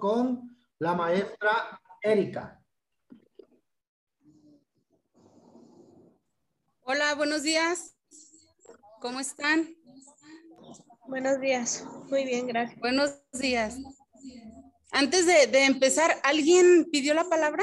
con 0.00 0.56
la 0.80 0.94
maestra 0.94 1.80
Erika. 2.02 2.60
Hola, 6.80 7.14
buenos 7.14 7.44
días. 7.44 7.96
¿Cómo 9.00 9.20
están? 9.20 9.76
Buenos 11.06 11.40
días. 11.40 11.84
Muy 12.08 12.24
bien, 12.24 12.48
gracias. 12.48 12.80
Buenos 12.80 13.20
días. 13.32 13.76
Antes 14.90 15.26
de, 15.26 15.46
de 15.46 15.66
empezar, 15.66 16.18
¿alguien 16.24 16.88
pidió 16.90 17.14
la 17.14 17.28
palabra? 17.28 17.62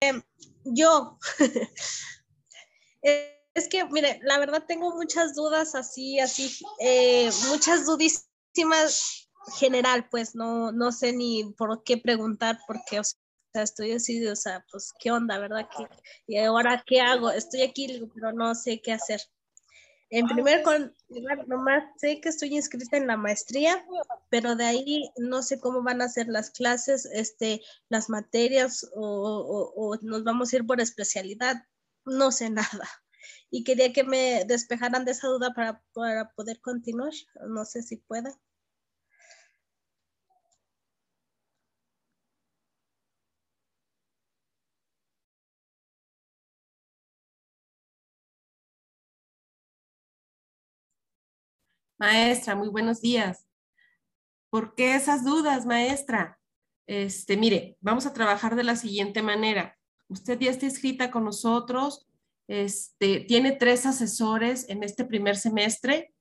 Em, 0.00 0.22
yo. 0.64 1.18
es 3.02 3.68
que, 3.68 3.84
mire, 3.86 4.20
la 4.22 4.38
verdad 4.38 4.64
tengo 4.68 4.94
muchas 4.94 5.34
dudas 5.34 5.74
así, 5.74 6.20
así, 6.20 6.64
eh, 6.80 7.30
muchas 7.48 7.84
dudísimas 7.84 9.27
general, 9.58 10.08
pues 10.10 10.34
no, 10.34 10.72
no 10.72 10.92
sé 10.92 11.12
ni 11.12 11.52
por 11.56 11.82
qué 11.84 11.98
preguntar, 11.98 12.58
porque, 12.66 13.00
o 13.00 13.04
sea, 13.04 13.62
estoy 13.62 13.92
así, 13.92 14.26
o 14.26 14.36
sea, 14.36 14.64
pues, 14.70 14.92
¿qué 14.98 15.10
onda, 15.10 15.38
verdad? 15.38 15.68
¿Qué, 15.76 15.86
y 16.26 16.38
ahora, 16.38 16.82
¿qué 16.86 17.00
hago? 17.00 17.30
Estoy 17.30 17.62
aquí, 17.62 18.08
pero 18.14 18.32
no 18.32 18.54
sé 18.54 18.80
qué 18.80 18.92
hacer. 18.92 19.20
En 20.10 20.26
primer 20.26 20.62
lugar, 21.08 21.46
nomás 21.48 21.84
sé 21.98 22.20
que 22.20 22.30
estoy 22.30 22.54
inscrita 22.56 22.96
en 22.96 23.06
la 23.06 23.18
maestría, 23.18 23.84
pero 24.30 24.56
de 24.56 24.64
ahí 24.64 25.10
no 25.18 25.42
sé 25.42 25.60
cómo 25.60 25.82
van 25.82 26.00
a 26.00 26.08
ser 26.08 26.28
las 26.28 26.50
clases, 26.50 27.04
este, 27.12 27.60
las 27.90 28.08
materias 28.08 28.88
o, 28.94 29.72
o, 29.76 29.96
nos 30.00 30.24
vamos 30.24 30.52
a 30.52 30.56
ir 30.56 30.66
por 30.66 30.80
especialidad. 30.80 31.56
No 32.06 32.32
sé 32.32 32.48
nada. 32.48 32.88
Y 33.50 33.64
quería 33.64 33.92
que 33.92 34.04
me 34.04 34.44
despejaran 34.46 35.04
de 35.04 35.12
esa 35.12 35.28
duda 35.28 35.52
para, 35.54 35.82
para 35.92 36.30
poder 36.32 36.60
continuar. 36.60 37.12
No 37.46 37.66
sé 37.66 37.82
si 37.82 37.96
pueda. 37.96 38.30
Maestra, 51.98 52.54
muy 52.54 52.68
buenos 52.68 53.00
días. 53.00 53.48
¿Por 54.50 54.76
qué 54.76 54.94
esas 54.94 55.24
dudas, 55.24 55.66
maestra? 55.66 56.38
Este, 56.86 57.36
mire, 57.36 57.76
vamos 57.80 58.06
a 58.06 58.12
trabajar 58.12 58.54
de 58.54 58.62
la 58.62 58.76
siguiente 58.76 59.20
manera. 59.20 59.76
Usted 60.06 60.38
ya 60.38 60.50
está 60.50 60.66
inscrita 60.66 61.10
con 61.10 61.24
nosotros, 61.24 62.06
este, 62.46 63.20
tiene 63.20 63.50
tres 63.50 63.84
asesores 63.84 64.68
en 64.68 64.84
este 64.84 65.04
primer 65.04 65.36
semestre. 65.36 66.14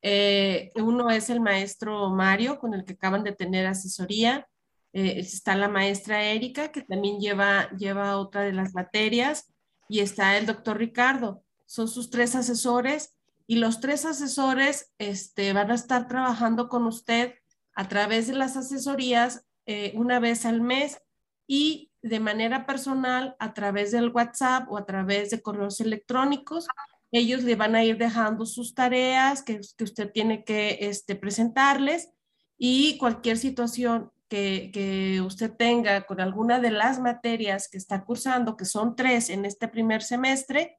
Eh, 0.00 0.70
uno 0.76 1.10
es 1.10 1.28
el 1.28 1.40
maestro 1.40 2.10
Mario, 2.10 2.60
con 2.60 2.72
el 2.72 2.84
que 2.84 2.92
acaban 2.92 3.24
de 3.24 3.32
tener 3.32 3.66
asesoría. 3.66 4.46
Eh, 4.92 5.18
está 5.18 5.56
la 5.56 5.68
maestra 5.68 6.22
Erika, 6.22 6.70
que 6.70 6.82
también 6.82 7.18
lleva, 7.18 7.68
lleva 7.76 8.16
otra 8.16 8.42
de 8.42 8.52
las 8.52 8.74
materias. 8.74 9.52
Y 9.88 10.00
está 10.00 10.38
el 10.38 10.46
doctor 10.46 10.78
Ricardo. 10.78 11.42
Son 11.66 11.88
sus 11.88 12.10
tres 12.10 12.36
asesores 12.36 13.18
y 13.46 13.56
los 13.56 13.80
tres 13.80 14.04
asesores 14.04 14.92
este, 14.98 15.52
van 15.52 15.70
a 15.70 15.74
estar 15.74 16.08
trabajando 16.08 16.68
con 16.68 16.86
usted 16.86 17.34
a 17.74 17.88
través 17.88 18.26
de 18.26 18.34
las 18.34 18.56
asesorías 18.56 19.44
eh, 19.66 19.92
una 19.96 20.20
vez 20.20 20.46
al 20.46 20.60
mes 20.60 21.00
y 21.46 21.90
de 22.02 22.20
manera 22.20 22.66
personal 22.66 23.36
a 23.38 23.54
través 23.54 23.92
del 23.92 24.10
WhatsApp 24.10 24.70
o 24.70 24.78
a 24.78 24.86
través 24.86 25.30
de 25.30 25.42
correos 25.42 25.80
electrónicos. 25.80 26.66
Ellos 27.10 27.42
le 27.44 27.56
van 27.56 27.74
a 27.74 27.84
ir 27.84 27.96
dejando 27.96 28.46
sus 28.46 28.74
tareas 28.74 29.42
que, 29.42 29.60
que 29.76 29.84
usted 29.84 30.10
tiene 30.12 30.44
que 30.44 30.78
este, 30.80 31.14
presentarles 31.14 32.10
y 32.58 32.98
cualquier 32.98 33.38
situación 33.38 34.10
que, 34.28 34.70
que, 34.72 35.20
usted 35.20 35.52
tenga 35.52 36.06
con 36.06 36.20
alguna 36.20 36.60
de 36.60 36.70
las 36.70 36.98
materias 36.98 37.68
que 37.68 37.78
está 37.78 38.04
cursando, 38.04 38.56
que 38.56 38.64
son 38.64 38.96
tres 38.96 39.28
en 39.28 39.44
este 39.44 39.68
primer 39.68 40.02
semestre, 40.02 40.78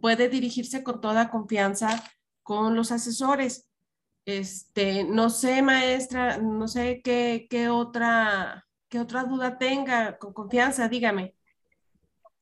puede 0.00 0.28
dirigirse 0.28 0.82
con 0.82 1.00
toda 1.00 1.30
confianza 1.30 2.02
con 2.42 2.76
los 2.76 2.92
asesores. 2.92 3.66
Este, 4.24 5.04
no 5.04 5.30
sé, 5.30 5.62
maestra, 5.62 6.38
no 6.38 6.66
sé 6.66 7.00
qué, 7.02 7.46
qué 7.48 7.68
otra, 7.68 8.66
qué 8.88 8.98
otra 8.98 9.24
duda 9.24 9.58
tenga, 9.58 10.18
con 10.18 10.32
confianza, 10.32 10.88
dígame. 10.88 11.36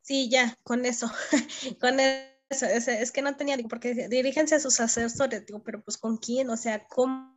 Sí, 0.01 0.29
ya, 0.31 0.55
con 0.63 0.85
eso, 0.85 1.11
con 1.81 2.01
eso, 2.01 2.67
es, 2.67 3.13
que 3.13 3.23
no 3.23 3.37
tenía, 3.37 3.57
porque 3.69 4.09
diríjense 4.09 4.55
a 4.55 4.61
sus 4.61 4.81
asesores, 4.81 5.47
digo, 5.47 5.63
pero 5.63 5.83
pues 5.83 5.97
con 5.97 6.19
quién, 6.19 6.51
o 6.51 6.57
sea, 6.57 6.87
cómo, 6.87 7.35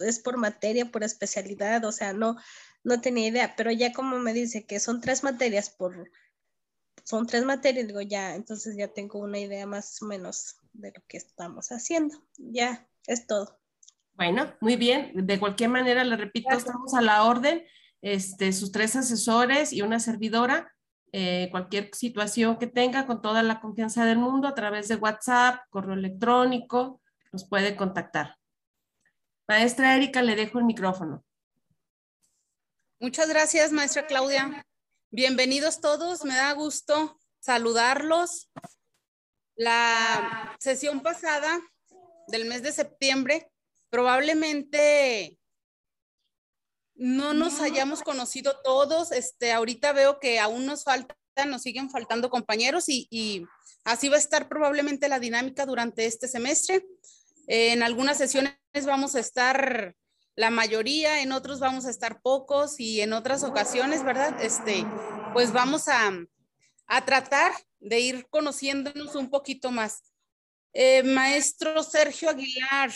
es 0.00 0.20
por 0.20 0.36
materia, 0.36 0.90
por 0.90 1.04
especialidad, 1.04 1.84
o 1.84 1.92
sea, 1.92 2.12
no, 2.12 2.36
no 2.84 3.00
tenía 3.00 3.28
idea, 3.28 3.54
pero 3.56 3.70
ya 3.70 3.92
como 3.92 4.18
me 4.18 4.34
dice 4.34 4.66
que 4.66 4.80
son 4.80 5.00
tres 5.00 5.22
materias 5.22 5.70
por, 5.70 6.10
son 7.06 7.24
tres 7.24 7.44
materias, 7.44 7.86
digo, 7.86 8.00
ya, 8.00 8.34
entonces 8.34 8.76
ya 8.76 8.88
tengo 8.88 9.20
una 9.20 9.38
idea 9.38 9.64
más 9.64 10.02
o 10.02 10.06
menos 10.06 10.56
de 10.72 10.88
lo 10.88 11.00
que 11.06 11.18
estamos 11.18 11.70
haciendo. 11.70 12.20
Ya, 12.36 12.88
es 13.06 13.28
todo. 13.28 13.60
Bueno, 14.14 14.52
muy 14.60 14.74
bien. 14.74 15.12
De 15.14 15.38
cualquier 15.38 15.70
manera, 15.70 16.02
le 16.02 16.16
repito, 16.16 16.50
estamos 16.50 16.94
a 16.94 17.02
la 17.02 17.22
orden. 17.22 17.64
Este, 18.02 18.52
sus 18.52 18.72
tres 18.72 18.96
asesores 18.96 19.72
y 19.72 19.82
una 19.82 20.00
servidora. 20.00 20.74
Eh, 21.12 21.46
cualquier 21.52 21.90
situación 21.94 22.58
que 22.58 22.66
tenga, 22.66 23.06
con 23.06 23.22
toda 23.22 23.44
la 23.44 23.60
confianza 23.60 24.04
del 24.04 24.18
mundo, 24.18 24.48
a 24.48 24.56
través 24.56 24.88
de 24.88 24.96
WhatsApp, 24.96 25.60
correo 25.70 25.94
electrónico, 25.94 27.00
nos 27.30 27.48
puede 27.48 27.76
contactar. 27.76 28.36
Maestra 29.46 29.94
Erika, 29.94 30.22
le 30.22 30.34
dejo 30.34 30.58
el 30.58 30.64
micrófono. 30.64 31.24
Muchas 32.98 33.28
gracias, 33.28 33.70
maestra 33.70 34.08
Claudia. 34.08 34.65
Bienvenidos 35.12 35.80
todos, 35.80 36.24
me 36.24 36.34
da 36.34 36.52
gusto 36.52 37.20
saludarlos. 37.38 38.50
La 39.54 40.56
sesión 40.58 41.00
pasada 41.00 41.60
del 42.26 42.46
mes 42.46 42.64
de 42.64 42.72
septiembre 42.72 43.48
probablemente 43.88 45.38
no 46.96 47.34
nos 47.34 47.60
hayamos 47.60 48.02
conocido 48.02 48.60
todos. 48.64 49.12
Este, 49.12 49.52
ahorita 49.52 49.92
veo 49.92 50.18
que 50.18 50.40
aún 50.40 50.66
nos 50.66 50.82
faltan, 50.82 51.16
nos 51.46 51.62
siguen 51.62 51.88
faltando 51.88 52.28
compañeros 52.28 52.86
y, 52.88 53.46
así 53.84 54.08
va 54.08 54.16
a 54.16 54.18
estar 54.18 54.48
probablemente 54.48 55.08
la 55.08 55.20
dinámica 55.20 55.66
durante 55.66 56.06
este 56.06 56.26
semestre. 56.26 56.84
en 57.46 57.84
algunas 57.84 58.18
sesiones 58.18 58.56
vamos 58.84 59.14
a 59.14 59.20
estar 59.20 59.94
la 60.36 60.50
mayoría, 60.50 61.22
en 61.22 61.32
otros 61.32 61.60
vamos 61.60 61.86
a 61.86 61.90
estar 61.90 62.20
pocos 62.20 62.78
y 62.78 63.00
en 63.00 63.14
otras 63.14 63.42
ocasiones, 63.42 64.04
¿verdad? 64.04 64.40
Este, 64.42 64.84
pues 65.32 65.50
vamos 65.50 65.88
a, 65.88 66.12
tratar 67.04 67.52
de 67.80 68.00
ir 68.00 68.28
conociéndonos 68.28 69.14
un 69.14 69.30
poquito 69.30 69.70
más. 69.70 70.02
Eh, 70.74 71.02
maestro 71.02 71.82
Sergio 71.82 72.28
Aguilar, 72.28 72.92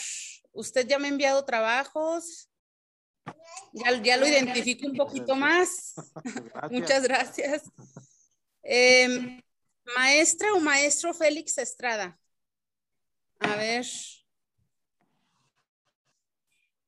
usted 0.53 0.87
ya 0.87 0.99
me 0.99 1.09
ha 1.09 1.11
enviado 1.11 1.45
trabajos. 1.45 2.51
Ya, 3.73 4.03
ya 4.03 4.17
lo 4.19 4.29
identifico 4.29 4.87
un 4.87 4.97
poquito 4.97 5.35
más. 5.35 5.95
Muchas 6.71 7.05
gracias. 7.05 7.63
Em, 8.63 9.41
maestra 9.97 10.53
o 10.53 10.61
maestro 10.61 11.15
Félix 11.15 11.57
Estrada. 11.57 12.19
A 13.39 13.57
ver 13.57 13.87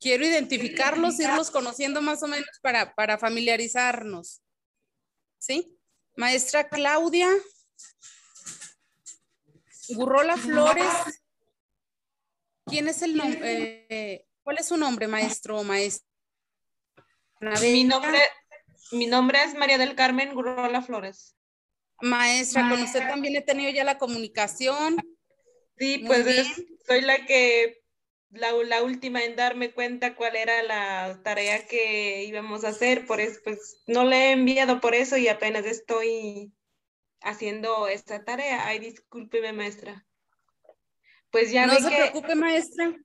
quiero 0.02 0.26
identificarlos, 0.26 1.20
irlos 1.20 1.50
conociendo 1.50 2.02
más 2.02 2.22
o 2.22 2.26
menos 2.26 2.48
para, 2.60 2.92
para 2.94 3.16
familiarizarnos. 3.16 4.42
¿Sí? 5.38 5.78
Maestra 6.16 6.68
Claudia. 6.68 7.28
Gurrola 9.91 10.36
Flores. 10.36 10.92
¿Quién 12.66 12.88
es 12.88 13.02
el 13.02 13.16
nombre? 13.16 13.86
Eh, 13.88 14.26
¿Cuál 14.42 14.58
es 14.58 14.66
su 14.66 14.76
nombre, 14.76 15.06
maestro 15.06 15.60
o 15.60 15.64
maestra? 15.64 16.08
Mi 17.60 17.84
nombre, 17.84 18.21
mi 18.92 19.06
nombre 19.06 19.42
es 19.44 19.54
María 19.54 19.78
del 19.78 19.94
Carmen 19.94 20.34
Gurrola 20.34 20.82
Flores. 20.82 21.36
Maestra, 22.00 22.68
con 22.68 22.82
usted 22.82 23.06
también 23.06 23.36
he 23.36 23.42
tenido 23.42 23.71
ya 23.71 23.84
la 23.84 23.98
comunicación. 23.98 24.97
Sí, 25.77 26.04
pues 26.06 26.47
soy 26.86 27.00
la 27.00 27.24
que 27.27 27.81
la, 28.32 28.82
última 28.82 29.22
en 29.22 29.36
darme 29.36 29.72
cuenta 29.72 30.14
cuál 30.14 30.36
era 30.36 30.62
la 30.62 31.20
tarea 31.22 31.66
que 31.66 32.24
íbamos 32.24 32.64
a 32.64 32.68
hacer, 32.68 33.06
por 33.06 33.20
eso 33.20 33.40
pues 33.44 33.82
no 33.86 34.04
le 34.04 34.16
he 34.16 34.32
enviado 34.32 34.80
por 34.80 34.94
eso 34.94 35.16
y 35.16 35.28
apenas 35.28 35.66
estoy 35.66 36.52
haciendo 37.20 37.88
esta 37.88 38.24
tarea. 38.24 38.66
Ay, 38.66 38.78
discúlpeme, 38.78 39.52
maestra. 39.52 40.06
Pues 41.30 41.50
ya 41.52 41.66
No 41.66 41.74
se 41.74 41.88
preocupe, 41.88 42.34
maestra. 42.34 42.96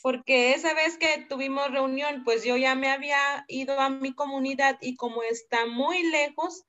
Porque 0.00 0.54
esa 0.54 0.74
vez 0.74 0.96
que 0.98 1.26
tuvimos 1.28 1.70
reunión, 1.70 2.24
pues 2.24 2.42
yo 2.42 2.56
ya 2.56 2.74
me 2.74 2.88
había 2.88 3.44
ido 3.48 3.78
a 3.78 3.88
mi 3.88 4.14
comunidad 4.14 4.78
y 4.80 4.96
como 4.96 5.22
está 5.22 5.66
muy 5.66 6.02
lejos, 6.02 6.64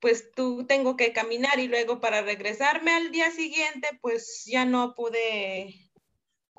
pues 0.00 0.30
tú 0.32 0.66
tengo 0.66 0.96
que 0.96 1.12
caminar 1.12 1.58
y 1.58 1.68
luego 1.68 2.00
para 2.00 2.22
regresarme 2.22 2.92
al 2.92 3.10
día 3.10 3.30
siguiente, 3.32 3.88
pues 4.00 4.44
ya 4.46 4.64
no 4.64 4.94
pude 4.94 5.89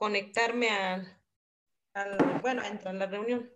conectarme 0.02 0.68
a, 0.72 1.22
bueno, 2.42 2.64
entra 2.66 2.90
a 2.90 2.94
la 2.94 3.06
reunión. 3.06 3.48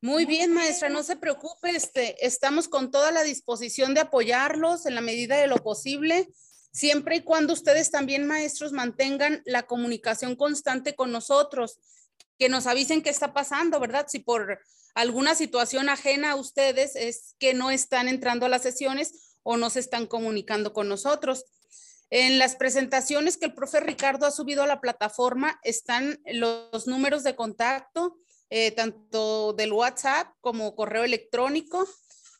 Muy 0.00 0.24
bien, 0.24 0.54
maestra, 0.54 0.88
no 0.88 1.02
se 1.02 1.16
preocupe, 1.16 1.70
este, 1.70 2.24
estamos 2.24 2.68
con 2.68 2.92
toda 2.92 3.10
la 3.10 3.24
disposición 3.24 3.92
de 3.94 4.02
apoyarlos 4.02 4.86
en 4.86 4.94
la 4.94 5.00
medida 5.00 5.36
de 5.36 5.48
lo 5.48 5.56
posible, 5.56 6.32
siempre 6.72 7.16
y 7.16 7.22
cuando 7.22 7.54
ustedes 7.54 7.90
también, 7.90 8.24
maestros, 8.24 8.70
mantengan 8.70 9.42
la 9.46 9.64
comunicación 9.64 10.36
constante 10.36 10.94
con 10.94 11.10
nosotros, 11.10 11.80
que 12.38 12.48
nos 12.48 12.68
avisen 12.68 13.02
qué 13.02 13.10
está 13.10 13.34
pasando, 13.34 13.80
¿verdad? 13.80 14.06
Si 14.08 14.20
por 14.20 14.60
alguna 14.94 15.34
situación 15.34 15.88
ajena 15.88 16.30
a 16.30 16.36
ustedes 16.36 16.94
es 16.94 17.34
que 17.40 17.52
no 17.52 17.72
están 17.72 18.06
entrando 18.06 18.46
a 18.46 18.48
las 18.48 18.62
sesiones 18.62 19.38
o 19.42 19.56
no 19.56 19.70
se 19.70 19.80
están 19.80 20.06
comunicando 20.06 20.72
con 20.72 20.88
nosotros. 20.88 21.46
En 22.16 22.38
las 22.38 22.54
presentaciones 22.54 23.36
que 23.36 23.46
el 23.46 23.54
profe 23.54 23.80
Ricardo 23.80 24.24
ha 24.24 24.30
subido 24.30 24.62
a 24.62 24.68
la 24.68 24.80
plataforma 24.80 25.58
están 25.64 26.20
los 26.26 26.86
números 26.86 27.24
de 27.24 27.34
contacto, 27.34 28.16
eh, 28.50 28.70
tanto 28.70 29.52
del 29.52 29.72
WhatsApp 29.72 30.28
como 30.40 30.76
correo 30.76 31.02
electrónico. 31.02 31.88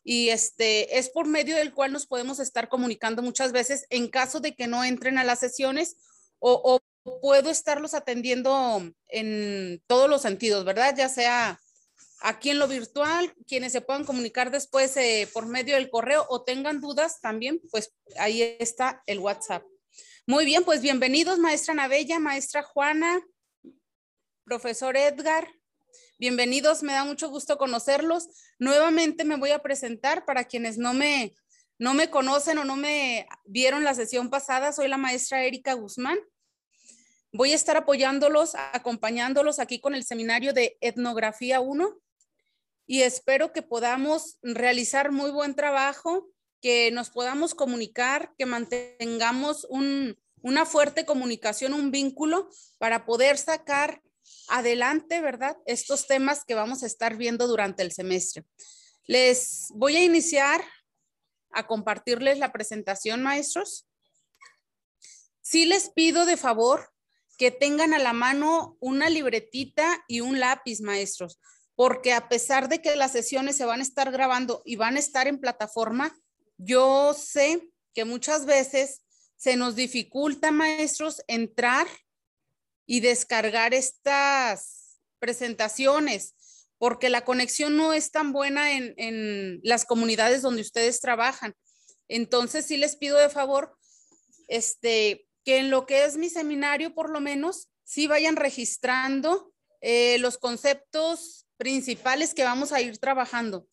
Y 0.05 0.29
este 0.29 0.97
es 0.97 1.09
por 1.09 1.26
medio 1.26 1.56
del 1.56 1.75
cual 1.75 1.91
nos 1.91 2.06
podemos 2.06 2.38
estar 2.38 2.69
comunicando 2.69 3.21
muchas 3.21 3.50
veces 3.50 3.85
en 3.91 4.06
caso 4.06 4.38
de 4.38 4.55
que 4.55 4.69
no 4.69 4.85
entren 4.85 5.19
a 5.19 5.25
las 5.25 5.41
sesiones 5.41 5.97
o, 6.38 6.79
puedo 7.20 7.50
estarlos 7.50 7.94
atendiendo 7.94 8.81
en 9.09 9.82
todos 9.88 10.09
los 10.09 10.23
sentidos, 10.23 10.65
¿verdad? 10.65 10.94
Ya 10.97 11.09
sea 11.09 11.61
aquí 12.25 12.50
en 12.50 12.59
lo 12.59 12.67
virtual, 12.67 13.35
quienes 13.47 13.73
se 13.73 13.82
puedan 13.82 14.05
comunicar 14.05 14.50
después 14.50 14.97
eh, 14.97 15.29
por 15.32 15.47
medio 15.47 15.75
del 15.75 15.91
correo 15.91 16.25
o 16.29 16.43
tengan 16.43 16.81
dudas 16.81 17.21
también, 17.21 17.61
pues 17.71 17.94
ahí 18.19 18.56
está 18.59 19.03
el 19.06 19.19
WhatsApp. 19.19 19.62
Muy 20.26 20.47
bien, 20.47 20.65
pues 20.65 20.81
bienvenidos, 20.81 21.38
maestra 21.38 21.75
Navella, 21.75 22.19
maestra 22.19 22.62
Juana, 22.62 23.21
profesor 24.44 24.97
Edgar, 24.97 25.49
Bienvenidos, 26.17 26.85
me 26.85 26.93
da 26.93 27.05
mucho 27.05 27.29
gusto 27.29 27.59
conocerlos. 27.59 28.29
Nuevamente 28.61 29.25
me 29.25 29.37
voy 29.37 29.50
a 29.50 29.59
presentar 29.59 30.25
para 30.25 30.44
quienes 30.44 30.79
no 30.79 30.94
me, 30.94 31.35
no 31.77 31.93
me 31.93 32.09
conocen 32.09 32.56
o 32.59 32.65
no 32.65 32.77
me 32.77 33.27
vieron 33.44 33.82
la 33.82 33.94
sesión 33.94 34.31
pasada. 34.31 34.73
Soy 34.73 34.87
la 34.87 34.97
maestra 34.97 35.44
Erika 35.44 35.73
Guzmán. 35.75 36.19
Voy 37.32 37.50
a 37.50 37.56
estar 37.56 37.77
apoyándolos, 37.77 38.55
acompañándolos 38.55 39.59
aquí 39.59 39.81
con 39.81 39.97
el 39.97 40.05
seminario 40.05 40.53
de 40.53 40.79
Etnografía 40.81 41.61
1 41.61 42.00
y 42.87 43.03
espero 43.03 43.53
que 43.53 43.63
podamos 43.63 44.39
realizar 44.43 45.13
muy 45.13 45.31
buen 45.31 45.55
trabajo, 45.55 46.29
que 46.61 46.91
nos 46.91 47.11
podamos 47.11 47.55
comunicar, 47.55 48.33
que 48.39 48.47
mantengamos 48.47 49.67
una 49.71 50.67
fuerte 50.67 51.05
comunicación, 51.05 51.75
un 51.75 51.91
vínculo 51.91 52.49
para 52.79 53.05
poder 53.07 53.39
sacar 53.39 54.03
adelante, 54.49 55.21
¿verdad? 55.21 55.57
Estos 55.67 56.07
temas 56.07 56.45
que 56.45 56.55
vamos 56.55 56.83
a 56.83 56.87
estar 56.87 57.17
viendo 57.17 57.47
durante 57.47 57.83
el 57.83 57.93
semestre. 57.93 58.45
Les 59.07 59.69
voy 59.75 59.97
a 59.97 60.05
iniciar 60.05 60.65
a 61.51 61.67
compartirles 61.67 62.39
la 62.39 62.53
presentación, 62.53 63.23
maestros. 63.23 63.87
Sí 65.41 65.67
les 65.67 65.91
pido 65.91 66.25
de 66.25 66.37
favor 66.37 66.91
que 67.37 67.51
tengan 67.51 67.93
a 67.95 67.99
la 67.99 68.13
mano 68.13 68.77
una 68.81 69.11
libretita 69.11 70.05
y 70.09 70.21
un 70.21 70.41
lápiz, 70.41 70.81
maestros, 70.81 71.39
porque 71.76 72.12
a 72.12 72.29
pesar 72.29 72.69
de 72.69 72.81
que 72.81 72.97
las 72.97 73.12
sesiones 73.12 73.56
se 73.56 73.65
van 73.65 73.81
a 73.81 73.82
estar 73.82 74.11
grabando 74.12 74.62
y 74.65 74.76
van 74.76 74.97
a 74.97 75.00
estar 75.00 75.26
en 75.26 75.41
plataforma, 75.41 76.17
yo 76.56 77.15
sé 77.15 77.69
que 77.94 78.05
muchas 78.05 78.47
veces 78.47 79.03
se 79.37 79.56
nos 79.56 79.75
dificulta, 79.75 80.50
maestros, 80.50 81.23
entrar 81.26 81.87
y 82.87 83.00
descargar 83.00 83.75
estas 83.75 85.00
presentaciones, 85.19 86.35
porque 86.79 87.09
la 87.09 87.25
conexión 87.25 87.77
no 87.77 87.93
es 87.93 88.11
tan 88.11 88.32
buena 88.32 88.73
en, 88.73 89.61
las 89.62 89.85
comunidades 89.85 90.43
donde 90.43 90.62
ustedes 90.62 91.00
trabajan. 91.00 91.55
Entonces, 92.09 92.67
sí 92.67 92.77
les 92.77 92.97
pido 92.97 93.19
de 93.19 93.31
favor, 93.31 93.77
este, 94.49 95.27
que 95.44 95.59
en 95.59 95.70
lo 95.70 95.87
que 95.87 96.05
es 96.05 96.17
mi 96.17 96.29
seminario, 96.29 96.94
por 96.94 97.11
lo 97.11 97.20
menos, 97.20 97.69
sí 97.85 98.06
vayan 98.06 98.37
registrando 98.37 99.53
eh, 99.81 100.19
los 100.19 100.38
conceptos 100.38 101.44
principales 101.56 102.35
que 102.35 102.45
vamos 102.45 102.73
a 102.73 102.81
ir 102.81 102.99
trabajando. 102.99 103.67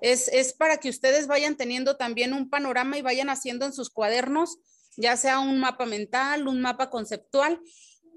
Es, 0.00 0.28
es, 0.28 0.52
para 0.52 0.78
que 0.78 0.88
ustedes 0.88 1.26
vayan 1.26 1.56
teniendo 1.56 1.96
también 1.96 2.32
un 2.32 2.50
panorama 2.50 2.98
y 2.98 3.02
vayan 3.02 3.30
haciendo 3.30 3.66
en 3.66 3.72
sus 3.72 3.90
cuadernos, 3.90 4.58
ya 4.96 5.16
sea 5.16 5.38
un 5.38 5.60
mapa 5.60 5.86
mental, 5.86 6.48
un 6.48 6.60
mapa 6.60 6.90
conceptual, 6.90 7.60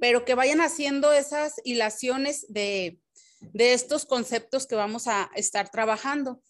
pero 0.01 0.25
que 0.25 0.33
vayan 0.33 0.61
haciendo 0.61 1.13
esas 1.13 1.61
hilaciones 1.63 2.45
de, 2.49 2.99
estos 3.53 4.05
conceptos 4.05 4.65
que 4.65 4.75
vamos 4.75 5.07
a 5.07 5.29
estar 5.35 5.69
trabajando. 5.69 6.41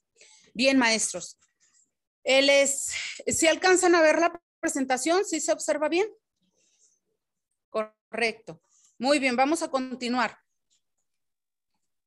Bien, 0.54 0.78
maestros. 0.78 1.38
Él 2.24 2.50
si 3.28 3.48
alcanzan 3.48 3.94
a 3.96 4.02
ver 4.02 4.20
la 4.20 4.42
presentación, 4.62 5.26
si 5.26 5.42
se 5.42 5.52
observa 5.52 5.90
bien. 5.90 6.08
Correcto. 7.70 8.62
Muy 8.98 9.20
bien, 9.20 9.36
vamos 9.36 9.64
a 9.64 9.70
continuar. 9.70 10.41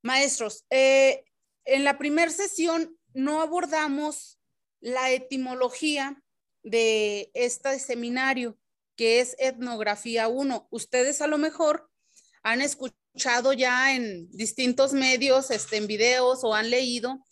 Maestros, 0.04 0.66
eh, 0.68 1.24
en 1.64 1.82
la 1.82 1.96
primera 1.96 2.30
sesión 2.30 2.94
no 3.14 3.40
abordamos 3.40 4.38
la 4.80 5.10
etimología 5.10 6.22
de 6.62 7.30
este 7.32 7.78
seminario 7.78 8.58
que 8.96 9.20
es 9.20 9.34
etnografía 9.38 10.28
1. 10.28 10.68
Ustedes 10.70 11.22
a 11.22 11.26
lo 11.26 11.38
mejor 11.38 11.88
han 12.42 12.60
escuchado 12.60 13.54
ya 13.54 13.94
en 13.94 14.30
distintos 14.30 14.92
medios, 14.92 15.50
este, 15.50 15.78
en 15.78 15.86
videos 15.86 16.44
o 16.44 16.54
han 16.54 16.68
leído 16.68 17.24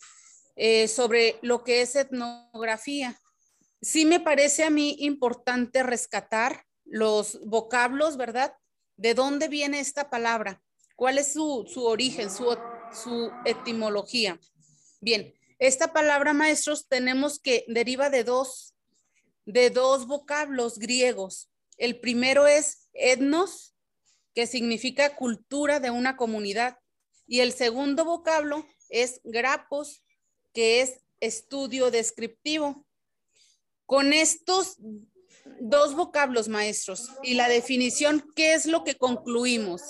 eh, 0.55 0.87
sobre 0.87 1.37
lo 1.43 1.63
que 1.63 1.83
es 1.83 1.95
etnografía. 1.95 3.19
Sí 3.83 4.03
me 4.03 4.19
parece 4.19 4.63
a 4.63 4.71
mí 4.71 4.95
importante 4.97 5.83
rescatar 5.83 6.65
los 6.85 7.39
vocablos, 7.45 8.17
¿verdad? 8.17 8.55
¿De 8.97 9.13
dónde 9.13 9.47
viene 9.47 9.79
esta 9.79 10.09
palabra? 10.09 10.62
¿Cuál 10.95 11.17
es 11.17 11.33
su, 11.33 11.65
origen, 11.75 12.29
su, 12.29 12.55
su 13.03 13.31
etimología? 13.45 14.39
Bien, 15.01 15.33
esta 15.59 15.93
palabra, 15.93 16.33
maestros, 16.33 16.87
tenemos 16.87 17.39
que 17.39 17.65
deriva 17.67 18.09
de 18.09 18.23
dos, 18.23 18.75
de 19.45 19.69
dos 19.69 20.07
vocablos 20.07 20.77
griegos. 20.77 21.49
El 21.77 21.99
primero 21.99 22.47
es 22.47 22.89
etnos, 22.93 23.75
que 24.35 24.47
significa 24.47 25.15
cultura 25.15 25.79
de 25.79 25.91
una 25.91 26.17
comunidad. 26.17 26.77
Y 27.27 27.39
el 27.39 27.53
segundo 27.53 28.05
vocablo 28.05 28.65
es 28.89 29.21
grapos, 29.23 30.03
que 30.53 30.81
es 30.81 30.99
estudio 31.19 31.91
descriptivo. 31.91 32.85
Con 33.85 34.13
estos 34.13 34.77
dos 35.59 35.95
vocablos, 35.95 36.47
maestros, 36.47 37.09
y 37.21 37.33
la 37.35 37.47
definición, 37.49 38.25
¿qué 38.35 38.53
es 38.53 38.65
lo 38.65 38.83
que 38.83 38.95
concluimos? 38.95 39.81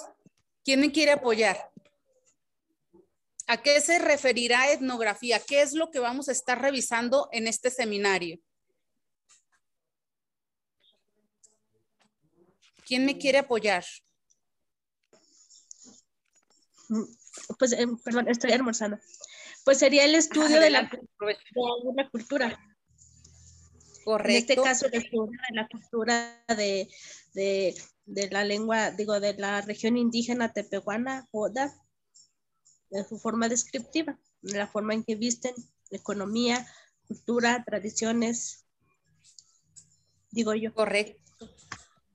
¿Quién 0.64 0.80
me 0.80 0.92
quiere 0.92 1.12
apoyar? 1.12 1.72
¿A 3.48 3.62
qué 3.62 3.82
se 3.82 4.00
referirá 4.00 4.72
etnografía? 4.72 5.40
¿Qué 5.40 5.62
es 5.62 5.74
lo 5.74 5.92
que 5.92 6.00
vamos 6.00 6.30
a 6.30 6.32
estar 6.32 6.62
revisando 6.62 7.28
en 7.32 7.48
este 7.48 7.70
seminario? 7.70 8.40
¿Quién 12.86 13.06
me 13.06 13.18
quiere 13.18 13.40
apoyar? 13.40 13.84
Pues, 17.58 17.74
eh, 17.74 17.88
perdón, 18.04 18.30
estoy 18.30 18.52
almorzando. 18.52 18.98
Pues 19.66 19.80
sería 19.80 20.06
el 20.06 20.16
estudio 20.16 20.60
de, 20.60 20.70
la, 20.70 20.90
cultura. 22.12 22.60
Correcto. 24.04 24.30
En 24.30 24.36
este 24.36 24.56
caso, 24.56 24.86
el 24.88 24.96
estudio 24.96 25.40
de 25.50 25.56
la 25.56 25.68
cultura 25.68 26.44
de, 26.50 26.90
de, 27.34 27.76
la 28.06 28.44
lengua, 28.44 28.92
digo, 28.92 29.20
de 29.20 29.34
la 29.36 29.62
región 29.62 29.98
indígena 29.98 30.54
tepehuana, 30.54 31.28
Oda, 31.32 31.74
de 32.90 33.04
su 33.04 33.18
forma 33.18 33.50
descriptiva, 33.50 34.20
de 34.42 34.58
la 34.58 34.68
forma 34.68 34.94
en 34.94 35.04
que 35.04 35.16
visten, 35.16 35.54
economía, 35.90 36.68
cultura, 37.08 37.64
tradiciones, 37.66 38.66
digo 40.32 40.54
yo. 40.54 40.74
Correcto. 40.74 41.22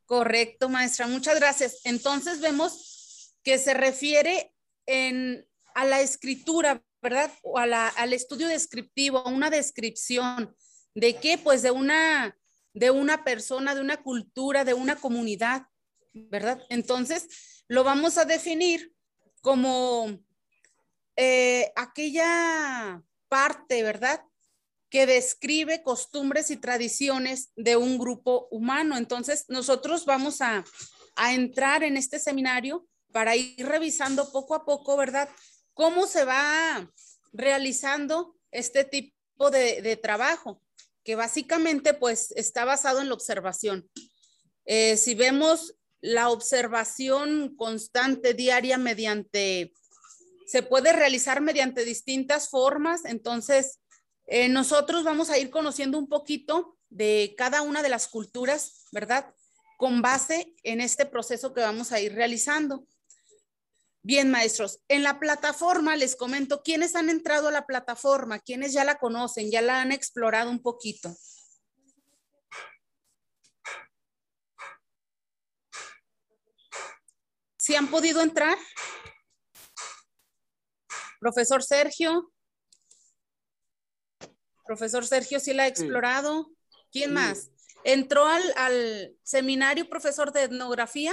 Correcto, 0.07 0.68
maestra. 0.68 1.07
Muchas 1.07 1.38
gracias. 1.38 1.80
Entonces 1.85 2.40
vemos 2.40 3.35
que 3.42 3.59
se 3.59 3.75
refiere 3.75 4.54
a 5.75 5.85
la 5.85 6.00
escritura, 6.00 6.83
¿verdad? 7.02 7.30
O 7.42 7.59
al 7.59 8.12
estudio 8.12 8.49
descriptivo, 8.49 9.18
a 9.18 9.28
una 9.28 9.50
descripción. 9.50 10.57
¿De 10.95 11.16
qué? 11.16 11.38
Pues 11.38 11.62
de 11.62 11.71
una, 11.71 12.37
de 12.73 12.90
una 12.90 13.23
persona, 13.23 13.75
de 13.75 13.80
una 13.80 14.02
cultura, 14.02 14.64
de 14.64 14.75
una 14.75 14.97
comunidad, 14.97 15.66
¿verdad? 16.30 16.62
Entonces 16.68 17.64
lo 17.68 17.84
vamos 17.84 18.18
a 18.18 18.25
definir 18.25 18.92
como 19.40 20.18
eh, 21.16 21.72
aquella 21.76 23.02
parte, 23.28 23.82
¿verdad? 23.82 24.22
que 24.90 25.06
describe 25.06 25.82
costumbres 25.82 26.50
y 26.50 26.56
tradiciones 26.56 27.50
de 27.56 27.76
un 27.76 27.98
grupo 27.98 28.48
humano. 28.50 28.96
Entonces, 28.96 29.44
nosotros 29.48 30.06
vamos 30.06 30.40
a, 30.40 30.64
entrar 31.30 31.82
en 31.82 31.96
este 31.96 32.20
seminario 32.20 32.87
para 33.10 33.34
ir 33.34 33.66
revisando 33.66 34.30
poco 34.30 34.54
a 34.54 34.64
poco, 34.64 34.96
¿verdad? 34.96 35.28
Cómo 35.75 36.06
se 36.06 36.25
va 36.25 36.88
realizando 37.32 38.37
este 38.52 38.84
tipo 38.84 39.50
de, 39.50 39.98
trabajo, 40.00 40.62
que 41.02 41.16
básicamente 41.16 41.92
pues 41.92 42.30
está 42.37 42.64
basado 42.64 43.00
en 43.00 43.08
la 43.08 43.14
observación. 43.14 43.90
Eh, 44.64 44.96
si 44.96 45.16
vemos 45.16 45.75
la 46.00 46.30
observación 46.30 47.54
constante 47.56 48.34
diaria 48.34 48.78
mediante, 48.78 49.72
se 50.46 50.62
puede 50.62 50.92
realizar 50.92 51.40
mediante 51.40 51.84
distintas 51.84 52.48
formas, 52.48 53.04
entonces 53.04 53.80
eh, 54.26 54.48
nosotros 54.48 55.04
vamos 55.04 55.30
a 55.30 55.38
ir 55.38 55.50
conociendo 55.50 55.98
un 55.98 56.08
poquito 56.08 56.76
de 56.90 57.34
cada 57.36 57.62
una 57.62 57.82
de 57.82 57.88
las 57.88 58.08
culturas, 58.08 58.84
¿verdad? 58.92 59.34
Con 59.76 60.02
base 60.02 60.54
en 60.62 60.80
este 60.80 61.06
proceso 61.06 61.52
que 61.52 61.60
vamos 61.60 61.92
a 61.92 62.00
ir 62.00 62.14
realizando. 62.14 62.86
Bien, 64.02 64.30
maestros, 64.30 64.80
en 64.88 65.02
la 65.02 65.18
plataforma 65.18 65.96
les 65.96 66.16
comento 66.16 66.62
quiénes 66.62 66.94
han 66.94 67.10
entrado 67.10 67.48
a 67.48 67.52
la 67.52 67.66
plataforma, 67.66 68.38
quiénes 68.38 68.72
ya 68.72 68.84
la 68.84 68.98
conocen, 68.98 69.50
ya 69.50 69.60
la 69.60 69.80
han 69.80 69.92
explorado 69.92 70.50
un 70.50 70.62
poquito. 70.62 71.14
¿Sí 77.68 77.76
han 77.76 77.88
podido 77.88 78.22
entrar? 78.22 78.56
Profesor 81.20 81.62
Sergio. 81.62 82.32
Profesor 84.64 85.04
Sergio, 85.04 85.38
¿sí 85.38 85.52
la 85.52 85.64
ha 85.64 85.66
explorado? 85.66 86.50
¿Quién 86.90 87.12
más? 87.12 87.50
¿Entró 87.84 88.25
al, 88.25 89.14
seminario 89.22 89.87
profesor 89.87 90.32
de 90.32 90.44
etnografía? 90.44 91.12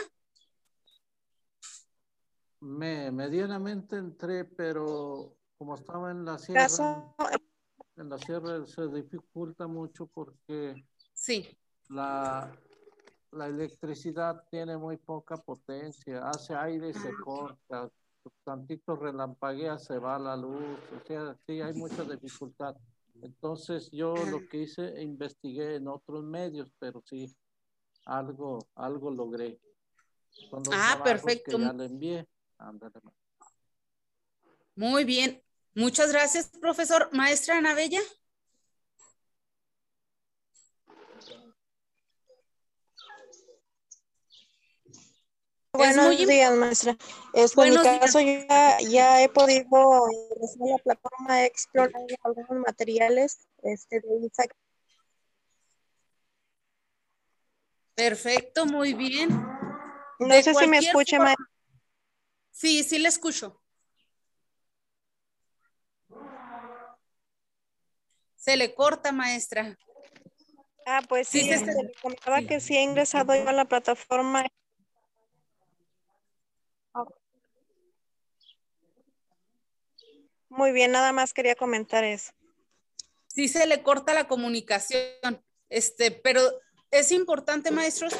Me, 2.61 3.11
medianamente 3.11 3.97
entré, 3.97 4.45
pero 4.45 5.35
como 5.57 5.75
estaba 5.75 6.11
en 6.11 6.23
la 6.23 6.37
sierra, 6.37 7.13
en 7.97 8.09
la 8.09 8.17
sierra 8.17 8.65
se 8.65 8.87
dificulta 8.87 9.67
mucho 9.67 10.07
porque 10.07 10.87
sí. 11.13 11.59
la, 11.89 12.57
la 13.31 13.47
electricidad 13.47 14.43
tiene 14.49 14.77
muy 14.77 14.97
poca 14.97 15.37
potencia, 15.37 16.27
hace 16.29 16.55
aire 16.55 16.89
y 16.89 16.93
se 16.93 17.13
corta, 17.23 17.89
tantito 18.43 18.95
relampaguea, 18.95 19.77
se 19.77 19.97
va 19.97 20.17
la 20.17 20.35
luz, 20.35 20.77
o 20.95 21.07
sea, 21.07 21.35
sí 21.45 21.61
hay 21.61 21.73
mucha 21.73 22.03
dificultad. 22.03 22.75
Entonces 23.21 23.89
yo 23.91 24.15
lo 24.15 24.47
que 24.47 24.63
hice, 24.63 25.01
investigué 25.01 25.75
en 25.75 25.87
otros 25.87 26.23
medios, 26.23 26.71
pero 26.79 27.01
sí, 27.05 27.35
algo, 28.05 28.59
algo 28.75 29.11
logré. 29.11 29.59
ah, 30.71 31.01
perfecto. 31.03 31.57
ya 31.57 31.73
le 31.73 31.85
envié. 31.85 32.27
Muy 34.75 35.03
bien. 35.03 35.41
Muchas 35.73 36.11
gracias, 36.11 36.49
profesor. 36.59 37.09
Maestra 37.11 37.57
Ana 37.57 37.75
Buenos 45.75 46.17
días, 46.17 46.53
maestra. 46.53 46.97
Este, 47.33 47.61
en 47.61 47.69
mi 47.69 47.77
caso, 47.77 48.19
yo 48.19 48.33
ya, 48.89 49.21
he 49.21 49.29
podido 49.29 50.07
ingresar 50.11 50.67
a 50.67 50.71
la 50.71 50.77
plataforma, 50.77 51.41
he 51.41 51.45
explorado 51.45 52.05
algunos 52.23 52.63
materiales 52.65 53.47
este, 53.63 53.99
de 54.01 54.25
Isaac. 54.25 54.55
Perfecto, 57.95 58.65
muy 58.65 58.93
bien. 58.93 59.29
No 60.19 60.41
sé 60.41 60.53
si 60.53 60.67
me 60.67 60.77
escucha, 60.77 61.19
maestra. 61.19 61.45
Sí, 62.51 62.83
sí 62.83 62.99
le 62.99 63.09
escucho. 63.09 63.61
Se 68.35 68.55
le 68.55 68.73
corta, 68.73 69.11
maestra. 69.11 69.77
Ah, 70.85 71.01
pues 71.09 71.27
sí, 71.27 71.41
sí 71.41 71.49
este, 71.49 71.73
que 72.47 72.59
sí 72.59 72.77
he 72.77 72.83
ingresado 72.83 73.35
yo 73.35 73.49
a 73.49 73.53
la 73.53 73.65
plataforma 73.65 74.45
Muy 80.55 80.71
bien, 80.71 80.91
nada 80.91 81.11
más 81.11 81.33
quería 81.33 81.55
comentar 81.55 82.05
eso. 82.05 82.31
Sí 83.27 83.49
se 83.49 83.67
le 83.67 83.83
corta 83.83 84.13
la 84.13 84.29
comunicación, 84.29 85.43
este, 85.67 86.11
pero 86.11 86.41
es 86.91 87.11
importante, 87.11 87.71
maestros, 87.71 88.13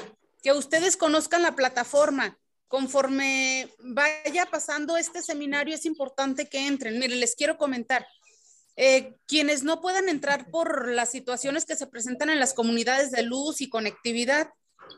que 0.44 0.52
ustedes 0.52 0.98
conozcan 0.98 1.44
la 1.44 1.56
plataforma. 1.56 2.38
Conforme 2.68 3.70
vaya 3.80 4.46
pasando 4.48 4.98
este 4.98 5.22
seminario, 5.22 5.74
es 5.74 5.86
importante 5.86 6.50
que 6.50 6.68
entren. 6.68 7.00
Miren, 7.00 7.22
les 7.22 7.36
quiero 7.36 7.58
comentar. 7.58 8.06
Eh, 8.76 9.16
quienes 9.28 9.64
no 9.64 9.80
puedan 9.80 10.10
entrar 10.10 10.52
por 10.52 10.90
las 10.90 11.12
situaciones 11.12 11.64
que 11.64 11.78
se 11.78 11.88
presentan 11.88 12.30
en 12.30 12.42
las 12.42 12.54
comunidades 12.54 13.12
de 13.12 13.24
luz 13.24 13.62
y 13.62 13.70
conectividad, 13.70 14.50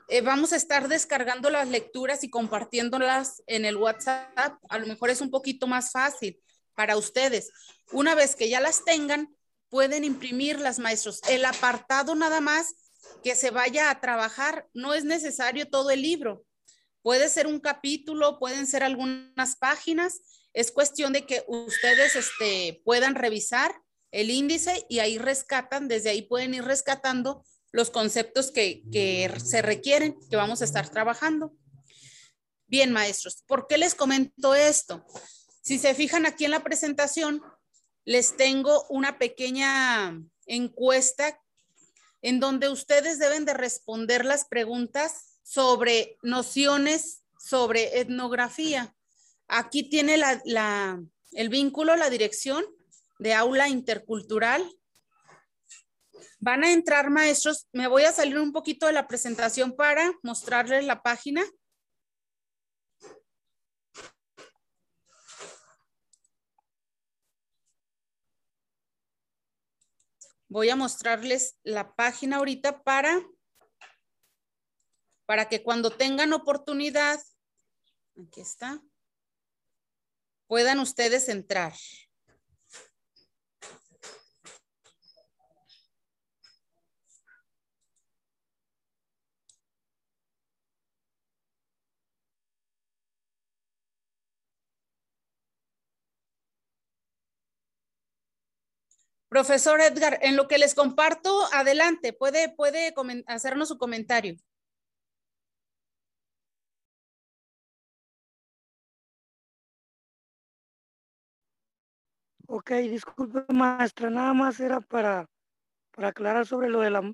eh, 0.08 0.22
vamos 0.22 0.53
a 0.53 0.56
estar 0.56 0.88
descargando 0.88 1.51
las 1.51 1.67
lecturas 1.67 2.24
y 2.24 2.32
compartiéndolas 2.32 3.44
en 3.46 3.65
el 3.65 3.77
WhatsApp. 3.77 4.58
A 4.70 4.79
lo 4.79 4.88
mejor 4.88 5.12
es 5.12 5.22
un 5.22 5.29
poquito 5.29 5.67
más 5.67 5.91
fácil 5.91 6.41
para 6.77 6.96
ustedes. 6.96 7.50
Una 7.91 8.13
vez 8.13 8.36
que 8.36 8.50
ya 8.50 8.62
las 8.62 8.86
tengan, 8.86 9.36
pueden 9.67 10.03
imprimirlas, 10.03 10.77
maestros. 10.77 11.22
El 11.27 11.43
apartado 11.43 12.13
nada 12.13 12.39
más 12.39 12.75
que 13.24 13.36
se 13.36 13.50
vaya 13.50 13.89
a 13.89 14.00
trabajar, 14.00 14.67
no 14.74 14.93
es 14.93 15.03
necesario 15.03 15.67
todo 15.67 15.89
el 15.89 16.03
libro. 16.03 16.46
Puede 17.01 17.29
ser 17.29 17.48
un 17.48 17.60
capítulo, 17.60 18.38
pueden 18.38 18.67
ser 18.67 18.84
algunas 18.84 19.55
páginas. 19.55 20.19
Es 20.53 20.72
cuestión 20.72 21.13
de 21.13 21.25
que 21.25 21.43
ustedes 21.48 22.15
este, 22.15 22.81
puedan 22.86 23.15
revisar 23.15 23.74
el 24.12 24.29
índice 24.29 24.86
y 24.88 25.00
ahí 25.00 25.17
rescatan, 25.17 25.88
desde 25.88 26.12
ahí 26.12 26.22
pueden 26.22 26.53
ir 26.53 26.63
rescatando 26.63 27.43
los 27.72 27.89
conceptos 27.89 28.51
que, 28.51 28.84
se 29.43 29.62
requieren, 29.63 30.15
que 30.29 30.36
vamos 30.36 30.62
a 30.62 30.65
estar 30.65 30.89
trabajando. 30.89 31.53
Bien, 32.67 32.91
maestros, 32.91 33.43
¿por 33.48 33.65
qué 33.65 33.77
les 33.77 33.96
comento 33.96 34.53
esto? 34.53 35.03
Si 35.67 35.77
se 35.79 35.93
fijan 35.93 36.25
aquí 36.25 36.45
en 36.45 36.51
la 36.51 36.63
presentación, 36.63 37.43
les 38.05 38.38
tengo 38.38 38.86
una 38.88 39.17
pequeña 39.17 40.17
encuesta 40.45 41.41
en 42.21 42.39
donde 42.39 42.69
ustedes 42.69 43.19
deben 43.19 43.43
de 43.43 43.53
responder 43.53 44.24
las 44.24 44.45
preguntas 44.45 45.41
sobre 45.43 46.17
nociones 46.24 47.24
sobre 47.38 48.00
etnografía. 48.00 48.95
Aquí 49.50 49.83
tiene 49.89 50.15
el 51.33 51.50
vínculo, 51.50 51.97
la 51.97 52.09
dirección 52.09 52.63
de 53.19 53.33
aula 53.33 53.67
intercultural 53.67 54.63
Van 56.39 56.63
a 56.63 56.71
entrar 56.71 57.09
maestros, 57.09 57.67
me 57.74 57.88
voy 57.88 58.03
a 58.03 58.13
salir 58.13 58.38
un 58.38 58.53
poquito 58.53 58.86
de 58.86 58.93
la 58.93 59.07
presentación 59.07 59.75
para 59.75 60.13
mostrarles 60.21 60.86
la 60.86 61.01
página. 61.01 61.43
Voy 70.50 70.70
a 70.70 70.75
mostrarles 70.75 71.58
la 71.63 71.94
página 71.96 72.38
ahorita 72.38 72.84
para, 72.84 73.22
para 75.25 75.50
que 75.50 75.62
cuando 75.62 75.89
tengan 75.92 76.32
oportunidad, 76.32 77.20
aquí 78.16 78.42
está, 78.42 78.82
puedan 80.48 80.80
ustedes 80.80 81.27
entrar. 81.27 81.74
Profesor 99.29 99.81
Edgar, 99.81 100.19
en 100.22 100.38
lo 100.38 100.48
que 100.48 100.57
les 100.57 100.74
comparto, 100.74 101.46
adelante, 101.53 102.13
puede, 102.13 102.50
puede 102.50 102.93
hacernos 103.27 103.67
su 103.67 103.77
comentario. 103.77 104.38
Ok, 112.50 112.72
disculpe 112.89 113.43
maestra, 113.53 114.10
nada 114.10 114.34
más 114.34 114.60
era 114.62 114.79
para, 114.79 115.25
para 115.91 116.10
aclarar 116.10 116.46
sobre 116.46 116.69
lo 116.69 116.79
de 116.79 116.89
la, 116.91 117.13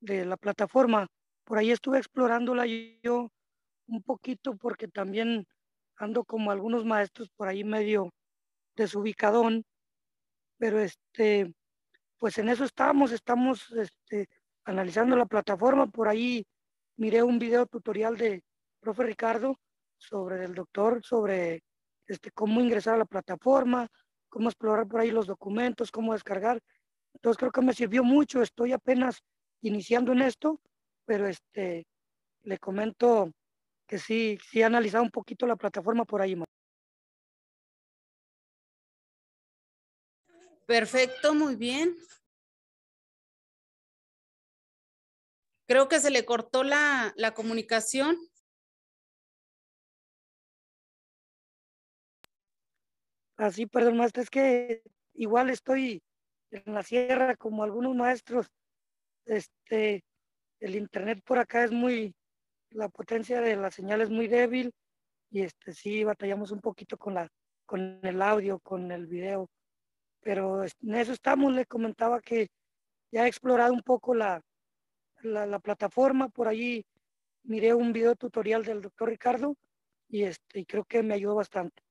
de 0.00 0.24
la 0.24 0.36
plataforma. 0.36 1.06
Por 1.44 1.58
ahí 1.58 1.70
estuve 1.70 1.98
explorándola 1.98 2.66
yo 2.66 3.30
un 3.86 4.02
poquito 4.02 4.56
porque 4.56 4.88
también 4.88 5.46
ando 5.96 6.24
como 6.24 6.50
algunos 6.50 6.84
maestros 6.84 7.30
por 7.36 7.46
ahí 7.46 7.62
medio 7.62 8.10
desubicadón, 8.76 9.64
pero 10.62 10.78
este, 10.78 11.52
pues 12.18 12.38
en 12.38 12.48
eso 12.48 12.62
estamos, 12.62 13.10
estamos 13.10 13.68
este, 13.72 14.28
analizando 14.64 15.16
la 15.16 15.26
plataforma. 15.26 15.88
Por 15.88 16.06
ahí 16.06 16.46
miré 16.96 17.20
un 17.24 17.40
video 17.40 17.66
tutorial 17.66 18.16
de 18.16 18.44
profe 18.78 19.02
Ricardo 19.02 19.56
sobre 19.98 20.44
el 20.44 20.54
doctor, 20.54 21.02
sobre 21.02 21.64
este, 22.06 22.30
cómo 22.30 22.60
ingresar 22.60 22.94
a 22.94 22.98
la 22.98 23.06
plataforma, 23.06 23.88
cómo 24.28 24.50
explorar 24.50 24.86
por 24.86 25.00
ahí 25.00 25.10
los 25.10 25.26
documentos, 25.26 25.90
cómo 25.90 26.12
descargar. 26.12 26.60
Entonces 27.12 27.38
creo 27.38 27.50
que 27.50 27.60
me 27.60 27.74
sirvió 27.74 28.04
mucho, 28.04 28.40
estoy 28.40 28.70
apenas 28.70 29.18
iniciando 29.62 30.12
en 30.12 30.22
esto, 30.22 30.60
pero 31.04 31.26
este, 31.26 31.88
le 32.44 32.58
comento 32.58 33.32
que 33.84 33.98
sí, 33.98 34.38
sí 34.48 34.60
he 34.60 34.64
analizado 34.64 35.02
un 35.02 35.10
poquito 35.10 35.44
la 35.44 35.56
plataforma 35.56 36.04
por 36.04 36.22
ahí. 36.22 36.36
Perfecto, 40.66 41.34
muy 41.34 41.56
bien. 41.56 41.96
Creo 45.66 45.88
que 45.88 46.00
se 46.00 46.10
le 46.10 46.24
cortó 46.24 46.64
la, 46.64 47.12
la 47.16 47.32
comunicación. 47.34 48.16
Así, 53.36 53.66
perdón, 53.66 53.96
maestro, 53.96 54.22
es 54.22 54.30
que 54.30 54.82
igual 55.14 55.50
estoy 55.50 56.02
en 56.50 56.74
la 56.74 56.82
sierra 56.82 57.36
como 57.36 57.64
algunos 57.64 57.94
maestros. 57.96 58.46
Este, 59.24 60.04
el 60.60 60.76
internet 60.76 61.22
por 61.24 61.38
acá 61.38 61.64
es 61.64 61.72
muy, 61.72 62.14
la 62.70 62.88
potencia 62.88 63.40
de 63.40 63.56
la 63.56 63.70
señal 63.70 64.00
es 64.00 64.10
muy 64.10 64.28
débil 64.28 64.72
y 65.30 65.42
este 65.42 65.72
sí 65.72 66.04
batallamos 66.04 66.50
un 66.50 66.60
poquito 66.60 66.96
con 66.98 67.14
la, 67.14 67.28
con 67.66 67.98
el 68.02 68.22
audio, 68.22 68.60
con 68.60 68.92
el 68.92 69.06
video. 69.06 69.48
Pero 70.22 70.64
en 70.64 70.94
eso 70.94 71.12
estamos, 71.12 71.52
le 71.52 71.66
comentaba 71.66 72.20
que 72.20 72.48
ya 73.10 73.24
he 73.24 73.28
explorado 73.28 73.72
un 73.72 73.82
poco 73.82 74.14
la, 74.14 74.40
la, 75.22 75.46
la 75.46 75.58
plataforma, 75.58 76.28
por 76.28 76.48
allí 76.48 76.86
miré 77.44 77.74
un 77.74 77.92
video 77.92 78.14
tutorial 78.14 78.64
del 78.64 78.80
doctor 78.80 79.08
Ricardo 79.08 79.56
y, 80.08 80.24
este, 80.24 80.60
y 80.60 80.64
creo 80.64 80.84
que 80.84 81.02
me 81.02 81.14
ayudó 81.14 81.34
bastante. 81.34 81.82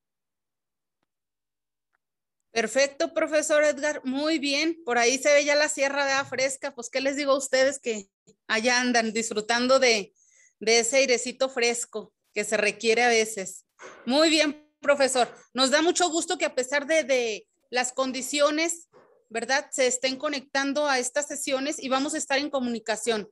Perfecto, 2.51 3.13
profesor 3.13 3.63
Edgar. 3.63 4.01
Muy 4.03 4.37
bien. 4.37 4.83
Por 4.83 4.97
ahí 4.97 5.17
se 5.17 5.33
ve 5.33 5.45
ya 5.45 5.55
la 5.55 5.69
sierra 5.69 6.05
de 6.05 6.25
fresca. 6.25 6.75
Pues, 6.75 6.89
¿qué 6.89 6.99
les 6.99 7.15
digo 7.15 7.31
a 7.31 7.37
ustedes 7.37 7.79
que 7.79 8.09
allá 8.47 8.81
andan 8.81 9.13
disfrutando 9.13 9.79
de, 9.79 10.13
de 10.59 10.79
ese 10.79 10.97
airecito 10.97 11.47
fresco 11.47 12.13
que 12.33 12.43
se 12.43 12.57
requiere 12.57 13.03
a 13.03 13.07
veces? 13.07 13.65
Muy 14.05 14.29
bien, 14.29 14.69
profesor. 14.81 15.33
Nos 15.53 15.71
da 15.71 15.81
mucho 15.81 16.09
gusto 16.09 16.37
que 16.37 16.45
a 16.45 16.53
pesar 16.53 16.85
de 16.85 17.47
las 17.71 17.93
condiciones, 17.93 18.89
¿verdad? 19.29 19.67
Se 19.71 19.87
estén 19.87 20.17
conectando 20.17 20.87
a 20.87 20.99
estas 20.99 21.27
sesiones 21.27 21.81
y 21.81 21.89
vamos 21.89 22.13
a 22.13 22.17
estar 22.17 22.37
en 22.37 22.51
comunicación. 22.51 23.31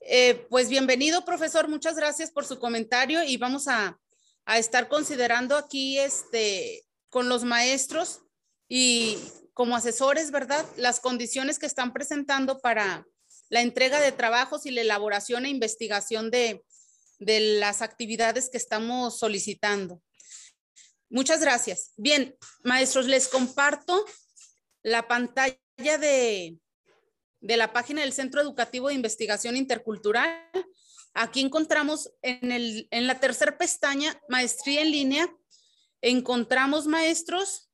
Eh, 0.00 0.46
pues 0.48 0.68
bienvenido, 0.68 1.24
profesor. 1.24 1.68
Muchas 1.68 1.96
gracias 1.96 2.30
por 2.30 2.46
su 2.46 2.58
comentario 2.60 3.24
y 3.24 3.36
vamos 3.36 3.66
a, 3.66 3.98
a 4.44 4.58
estar 4.58 4.88
considerando 4.88 5.56
aquí 5.56 5.98
este, 5.98 6.86
con 7.10 7.28
los 7.28 7.42
maestros 7.42 8.20
y 8.68 9.18
como 9.52 9.74
asesores, 9.74 10.30
¿verdad? 10.30 10.64
Las 10.76 11.00
condiciones 11.00 11.58
que 11.58 11.66
están 11.66 11.92
presentando 11.92 12.60
para 12.60 13.04
la 13.48 13.62
entrega 13.62 14.00
de 14.00 14.12
trabajos 14.12 14.64
y 14.64 14.70
la 14.70 14.82
elaboración 14.82 15.44
e 15.44 15.50
investigación 15.50 16.30
de, 16.30 16.64
de 17.18 17.40
las 17.58 17.82
actividades 17.82 18.48
que 18.48 18.58
estamos 18.58 19.18
solicitando. 19.18 20.00
Muchas 21.08 21.40
gracias. 21.40 21.92
Bien, 21.96 22.36
maestros, 22.64 23.06
les 23.06 23.28
comparto 23.28 24.04
la 24.82 25.06
pantalla 25.06 25.58
de, 25.76 26.58
de 27.40 27.56
la 27.56 27.72
página 27.72 28.02
del 28.02 28.12
Centro 28.12 28.40
Educativo 28.40 28.88
de 28.88 28.94
Investigación 28.94 29.56
Intercultural. 29.56 30.50
Aquí 31.14 31.40
encontramos 31.40 32.10
en, 32.22 32.52
el, 32.52 32.88
en 32.90 33.06
la 33.06 33.20
tercera 33.20 33.56
pestaña, 33.56 34.20
Maestría 34.28 34.82
en 34.82 34.90
línea, 34.90 35.36
encontramos 36.02 36.86
maestros 36.86 37.66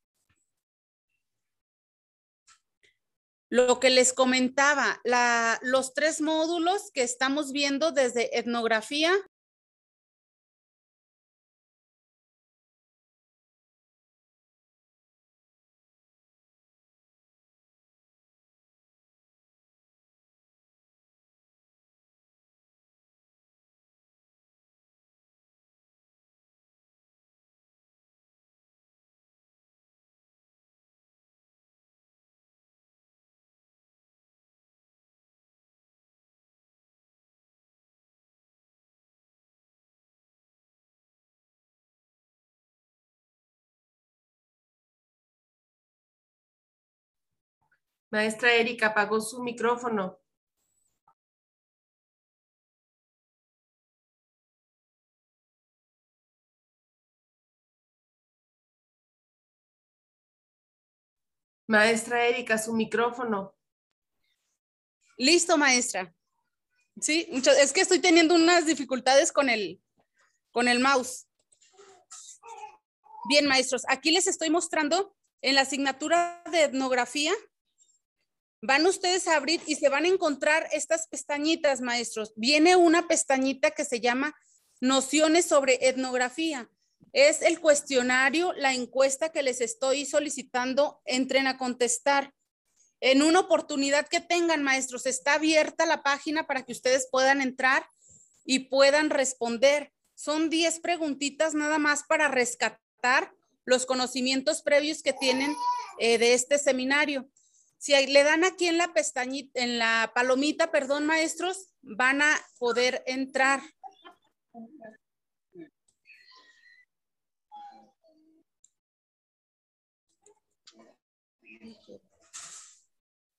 Lo 3.52 3.80
que 3.80 3.90
les 3.90 4.14
comentaba, 4.14 4.98
los 5.60 5.92
tres 5.92 6.22
módulos 6.22 6.90
que 6.94 7.02
estamos 7.02 7.52
viendo 7.52 7.92
desde 7.92 8.38
etnografía, 8.38 9.12
Maestra 48.12 48.52
Erika 48.52 48.88
apagó 48.88 49.22
su 49.22 49.42
micrófono. 49.42 50.20
Maestra 61.66 62.26
Erika, 62.26 62.58
su 62.58 62.74
micrófono. 62.74 63.56
Listo, 65.16 65.56
maestra. 65.56 66.14
Sí, 67.00 67.26
es 67.32 67.72
que 67.72 67.80
estoy 67.80 68.00
teniendo 68.00 68.34
unas 68.34 68.66
dificultades 68.66 69.32
con 69.32 69.48
el, 69.48 69.80
con 70.50 70.68
el 70.68 70.80
mouse. 70.80 71.28
Bien, 73.30 73.46
maestros, 73.46 73.84
aquí 73.88 74.10
les 74.10 74.26
estoy 74.26 74.50
mostrando 74.50 75.16
en 75.40 75.54
la 75.54 75.62
asignatura 75.62 76.42
de 76.50 76.64
etnografía 76.64 77.32
van 78.62 78.86
ustedes 78.86 79.26
a 79.26 79.36
abrir 79.36 79.60
y 79.66 79.74
se 79.74 79.88
van 79.88 80.04
a 80.04 80.08
encontrar 80.08 80.68
estas 80.72 81.08
pestañitas, 81.08 81.80
maestros. 81.80 82.32
Viene 82.36 82.76
una 82.76 83.08
pestañita 83.08 83.72
que 83.72 83.84
se 83.84 84.00
llama 84.00 84.34
Nociones 84.80 85.46
sobre 85.46 85.88
etnografía. 85.88 86.70
Es 87.12 87.42
el 87.42 87.60
cuestionario, 87.60 88.52
la 88.54 88.72
encuesta 88.72 89.30
que 89.30 89.42
les 89.42 89.60
estoy 89.60 90.06
solicitando, 90.06 91.02
entren 91.04 91.48
a 91.48 91.58
contestar. 91.58 92.32
En 93.00 93.22
una 93.22 93.40
oportunidad 93.40 94.06
que 94.06 94.20
tengan, 94.20 94.62
maestros, 94.62 95.06
está 95.06 95.34
abierta 95.34 95.84
la 95.84 96.04
página 96.04 96.46
para 96.46 96.62
que 96.62 96.72
ustedes 96.72 97.08
puedan 97.10 97.40
entrar 97.40 97.84
y 98.44 98.60
puedan 98.60 99.10
responder. 99.10 99.92
Son 100.14 100.50
10 100.50 100.78
preguntitas 100.78 101.54
nada 101.54 101.78
más 101.78 102.04
para 102.04 102.28
rescatar 102.28 103.34
los 103.64 103.86
conocimientos 103.86 104.62
previos 104.62 105.02
que 105.02 105.12
tienen 105.12 105.52
eh, 105.98 106.18
de 106.18 106.34
este 106.34 106.58
seminario. 106.58 107.28
Si 107.82 107.92
le 108.06 108.22
dan 108.22 108.44
aquí 108.44 108.68
en 108.68 108.78
la 108.78 108.92
pestañita, 108.92 109.60
en 109.60 109.76
la 109.76 110.12
palomita, 110.14 110.70
perdón, 110.70 111.04
maestros, 111.04 111.74
van 111.80 112.22
a 112.22 112.40
poder 112.60 113.02
entrar. 113.08 113.60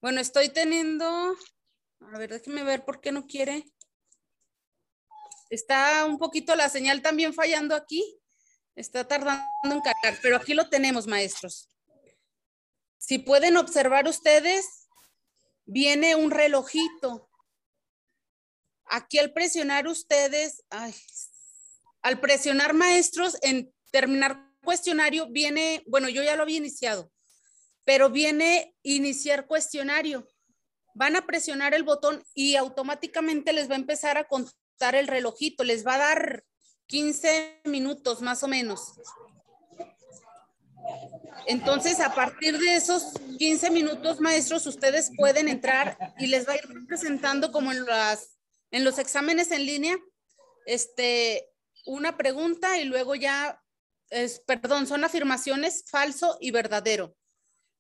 Bueno, 0.01 0.19
estoy 0.19 0.49
teniendo, 0.49 1.06
a 1.06 2.17
ver, 2.17 2.32
déjenme 2.32 2.65
ver 2.65 2.84
por 2.84 2.99
qué 2.99 3.13
no 3.13 3.25
quiere. 3.25 3.63
Está 5.49 6.03
un 6.03 6.17
poquito 6.17 6.53
la 6.58 6.67
señal 6.67 7.01
también 7.01 7.34
fallando 7.34 7.75
aquí. 7.75 8.19
Está 8.75 9.08
tardando 9.08 9.45
en 9.63 9.79
cargar, 9.79 10.19
pero 10.21 10.36
aquí 10.36 10.53
lo 10.53 10.67
tenemos, 10.67 11.08
maestros. 11.08 11.72
Si 13.06 13.20
pueden 13.20 13.58
observar 13.58 14.08
ustedes, 14.08 14.88
viene 15.66 16.16
un 16.16 16.32
relojito. 16.32 17.30
Aquí 18.86 19.20
al 19.20 19.34
presionar 19.34 19.88
ustedes, 19.88 20.63
al 22.02 22.22
presionar 22.22 22.74
maestros 22.74 23.38
en 23.42 23.74
terminar 23.92 24.50
cuestionario, 24.63 25.28
viene, 25.30 25.84
bueno, 25.86 26.08
yo 26.08 26.24
ya 26.24 26.38
lo 26.38 26.44
había 26.44 26.56
iniciado, 26.56 27.12
pero 27.84 28.10
viene 28.10 28.74
iniciar 28.84 29.48
cuestionario. 29.48 30.26
Van 30.96 31.18
a 31.18 31.26
presionar 31.26 31.74
el 31.74 31.84
botón 31.84 32.24
y 32.34 32.56
automáticamente 32.56 33.52
les 33.52 33.70
va 33.70 33.74
a 33.74 33.80
empezar 33.80 34.18
a 34.18 34.30
contar 34.30 34.96
el 34.96 35.08
relojito, 35.08 35.66
les 35.66 35.86
va 35.86 35.96
a 35.96 36.06
dar 36.16 36.46
15 36.86 37.63
minutos 37.66 38.22
más 38.22 38.44
o 38.44 38.48
menos. 38.48 38.94
Entonces, 41.48 42.00
a 42.00 42.13
partir 42.13 42.58
de 42.58 42.76
esos 42.76 43.13
15 43.38 43.69
minutos, 43.72 44.19
maestros, 44.19 44.65
ustedes 44.65 45.12
pueden 45.15 45.48
entrar 45.48 45.98
y 46.17 46.28
les 46.28 46.48
va 46.48 46.54
a 46.54 46.56
ir 46.58 46.63
presentando 46.88 47.52
como 47.52 47.72
en, 47.72 47.86
las, 47.86 48.38
en 48.72 48.84
los 48.84 48.98
exámenes 48.98 49.52
en 49.52 49.65
línea, 49.65 49.98
este, 50.65 51.50
una 51.86 52.17
pregunta 52.17 52.80
y 52.80 52.86
luego 52.86 53.15
ya, 53.15 53.62
es, 54.10 54.39
perdón, 54.39 54.88
son 54.88 55.04
afirmaciones 55.04 55.84
falso 55.89 56.38
y 56.39 56.52
verdadero. 56.52 57.15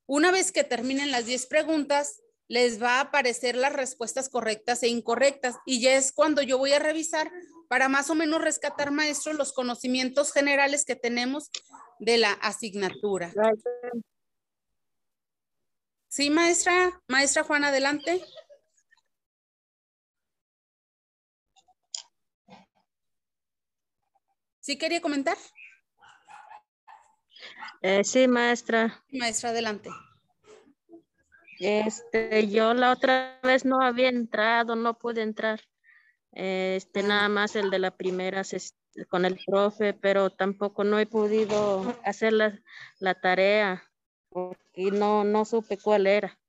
Una 0.05 0.31
vez 0.31 0.51
que 0.51 0.63
terminen 0.63 1.11
las 1.11 1.25
10 1.25 1.45
preguntas, 1.45 2.21
les 2.49 2.81
va 2.81 2.97
a 2.97 3.01
aparecer 3.01 3.55
las 3.55 3.73
respuestas 3.73 4.29
correctas 4.29 4.83
e 4.83 4.89
incorrectas 4.89 5.55
y 5.65 5.79
ya 5.79 5.95
es 5.95 6.11
cuando 6.11 6.41
yo 6.41 6.57
voy 6.57 6.73
a 6.73 6.79
revisar 6.79 7.31
para 7.69 7.89
más 7.89 8.09
o 8.09 8.15
menos 8.15 8.41
rescatar, 8.41 8.91
maestro, 8.91 9.33
los 9.33 9.53
conocimientos 9.53 10.31
generales 10.31 10.85
que 10.85 10.95
tenemos 10.95 11.49
de 11.99 12.17
la 12.17 12.33
asignatura. 12.33 13.31
Sí, 16.07 16.29
maestra. 16.29 17.01
Maestra 17.07 17.43
Juan, 17.43 17.63
adelante. 17.63 18.23
¿Sí 24.59 24.77
quería 24.77 25.01
comentar? 25.01 25.37
Eh, 27.81 28.03
sí, 28.03 28.27
maestra. 28.27 29.03
Maestra, 29.11 29.49
adelante. 29.49 29.89
Este, 31.59 32.47
yo 32.47 32.73
la 32.73 32.91
otra 32.91 33.39
vez 33.43 33.65
no 33.65 33.81
había 33.81 34.09
entrado, 34.09 34.75
no 34.75 34.97
pude 34.97 35.21
entrar. 35.21 35.59
Este, 36.35 37.03
nada 37.03 37.29
más 37.29 37.55
el 37.55 37.69
de 37.69 37.79
la 37.79 37.95
primera 37.95 38.41
con 39.09 39.25
el 39.25 39.39
profe, 39.45 39.93
pero 39.93 40.29
tampoco 40.31 40.83
no 40.83 40.99
he 40.99 41.05
podido 41.05 41.97
hacer 42.03 42.33
la, 42.33 42.59
la 42.99 43.19
tarea 43.19 43.83
y 44.73 44.91
no, 44.91 45.23
no 45.23 45.45
supe 45.45 45.77
cuál 45.77 46.07
era. 46.07 46.39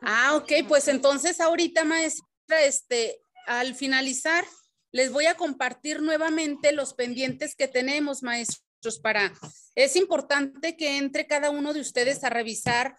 Ah, 0.00 0.36
ok, 0.36 0.52
pues 0.68 0.88
entonces 0.88 1.40
ahorita, 1.40 1.84
maestra, 1.84 2.62
este, 2.62 3.20
al 3.46 3.74
finalizar, 3.74 4.44
les 4.92 5.12
voy 5.12 5.26
a 5.26 5.36
compartir 5.36 6.02
nuevamente 6.02 6.72
los 6.72 6.94
pendientes 6.94 7.54
que 7.54 7.68
tenemos, 7.68 8.22
maestros, 8.22 8.98
para, 9.02 9.32
es 9.74 9.96
importante 9.96 10.76
que 10.76 10.96
entre 10.96 11.26
cada 11.26 11.50
uno 11.50 11.72
de 11.74 11.80
ustedes 11.80 12.24
a 12.24 12.30
revisar 12.30 12.96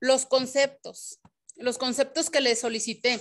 los 0.00 0.24
conceptos, 0.24 1.20
los 1.56 1.78
conceptos 1.78 2.30
que 2.30 2.40
les 2.40 2.60
solicité. 2.60 3.20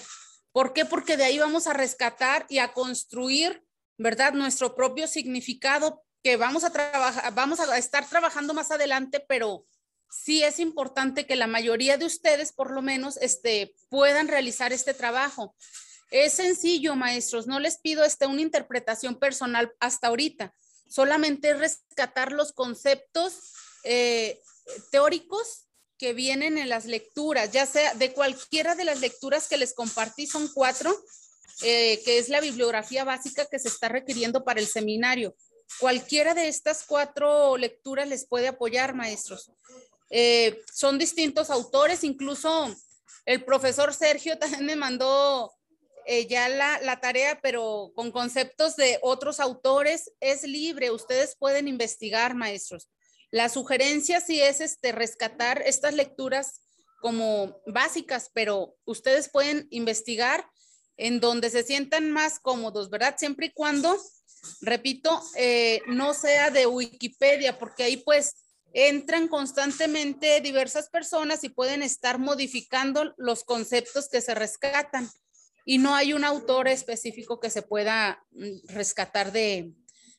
¿Por 0.51 0.73
qué? 0.73 0.85
Porque 0.85 1.17
de 1.17 1.23
ahí 1.23 1.39
vamos 1.39 1.67
a 1.67 1.73
rescatar 1.73 2.45
y 2.49 2.59
a 2.59 2.73
construir, 2.73 3.63
¿verdad? 3.97 4.33
Nuestro 4.33 4.75
propio 4.75 5.07
significado 5.07 6.03
que 6.23 6.37
vamos 6.37 6.63
a 6.63 6.71
trabajar, 6.71 7.33
vamos 7.33 7.59
a 7.59 7.77
estar 7.77 8.07
trabajando 8.07 8.53
más 8.53 8.69
adelante, 8.71 9.23
pero 9.27 9.65
sí 10.11 10.43
es 10.43 10.59
importante 10.59 11.25
que 11.25 11.35
la 11.35 11.47
mayoría 11.47 11.97
de 11.97 12.05
ustedes, 12.05 12.51
por 12.51 12.71
lo 12.71 12.81
menos, 12.81 13.17
este, 13.17 13.73
puedan 13.89 14.27
realizar 14.27 14.73
este 14.73 14.93
trabajo. 14.93 15.55
Es 16.11 16.33
sencillo, 16.33 16.95
maestros, 16.95 17.47
no 17.47 17.59
les 17.59 17.77
pido 17.77 18.03
este, 18.03 18.27
una 18.27 18.41
interpretación 18.41 19.15
personal 19.15 19.73
hasta 19.79 20.07
ahorita, 20.07 20.53
solamente 20.89 21.53
rescatar 21.53 22.33
los 22.33 22.51
conceptos 22.51 23.53
eh, 23.85 24.41
teóricos 24.91 25.67
que 26.01 26.13
vienen 26.13 26.57
en 26.57 26.67
las 26.67 26.85
lecturas, 26.85 27.51
ya 27.51 27.67
sea 27.67 27.93
de 27.93 28.11
cualquiera 28.11 28.73
de 28.73 28.85
las 28.85 29.01
lecturas 29.01 29.47
que 29.47 29.55
les 29.55 29.75
compartí, 29.75 30.25
son 30.25 30.47
cuatro, 30.51 30.91
eh, 31.61 32.01
que 32.03 32.17
es 32.17 32.27
la 32.27 32.41
bibliografía 32.41 33.03
básica 33.03 33.45
que 33.45 33.59
se 33.59 33.67
está 33.67 33.87
requiriendo 33.87 34.43
para 34.43 34.59
el 34.59 34.65
seminario. 34.65 35.35
Cualquiera 35.79 36.33
de 36.33 36.47
estas 36.47 36.85
cuatro 36.87 37.55
lecturas 37.55 38.07
les 38.07 38.25
puede 38.25 38.47
apoyar, 38.47 38.95
maestros. 38.95 39.51
Eh, 40.09 40.59
son 40.73 40.97
distintos 40.97 41.51
autores, 41.51 42.03
incluso 42.03 42.75
el 43.27 43.45
profesor 43.45 43.93
Sergio 43.93 44.39
también 44.39 44.65
me 44.65 44.75
mandó 44.75 45.53
eh, 46.07 46.25
ya 46.25 46.49
la, 46.49 46.81
la, 46.81 46.99
tarea, 46.99 47.39
pero 47.43 47.91
con 47.93 48.11
conceptos 48.11 48.75
de 48.75 48.97
otros 49.03 49.39
autores. 49.39 50.11
Es 50.19 50.41
libre, 50.41 50.89
ustedes 50.89 51.35
pueden 51.35 51.67
investigar, 51.67 52.33
maestros. 52.33 52.89
La 53.31 53.49
sugerencia 53.49 54.21
sí 54.21 54.41
es 54.41 54.61
este, 54.61 54.91
rescatar 54.91 55.63
estas 55.65 55.93
lecturas 55.93 56.61
como 57.01 57.61
básicas, 57.65 58.29
pero 58.33 58.75
ustedes 58.85 59.29
pueden 59.29 59.67
investigar 59.71 60.47
en 60.97 61.19
donde 61.19 61.49
se 61.49 61.63
sientan 61.63 62.11
más 62.11 62.39
cómodos, 62.39 62.89
¿verdad? 62.89 63.15
Siempre 63.17 63.47
y 63.47 63.51
cuando 63.51 63.97
repito, 64.61 65.21
eh, 65.35 65.81
no 65.87 66.13
sea 66.13 66.49
de 66.49 66.67
Wikipedia, 66.67 67.57
porque 67.57 67.83
ahí 67.83 67.97
pues 67.97 68.35
entran 68.73 69.27
constantemente 69.27 70.39
diversas 70.41 70.89
personas 70.89 71.43
y 71.43 71.49
pueden 71.49 71.83
estar 71.83 72.19
modificando 72.19 73.13
los 73.17 73.43
conceptos 73.43 74.07
que 74.09 74.21
se 74.21 74.33
rescatan. 74.33 75.09
Y 75.65 75.77
no 75.77 75.93
hay 75.93 76.13
un 76.13 76.23
autor 76.23 76.67
específico 76.67 77.39
que 77.39 77.49
se 77.49 77.61
pueda 77.61 78.25
mm, 78.31 78.67
rescatar 78.69 79.31
de, 79.31 79.73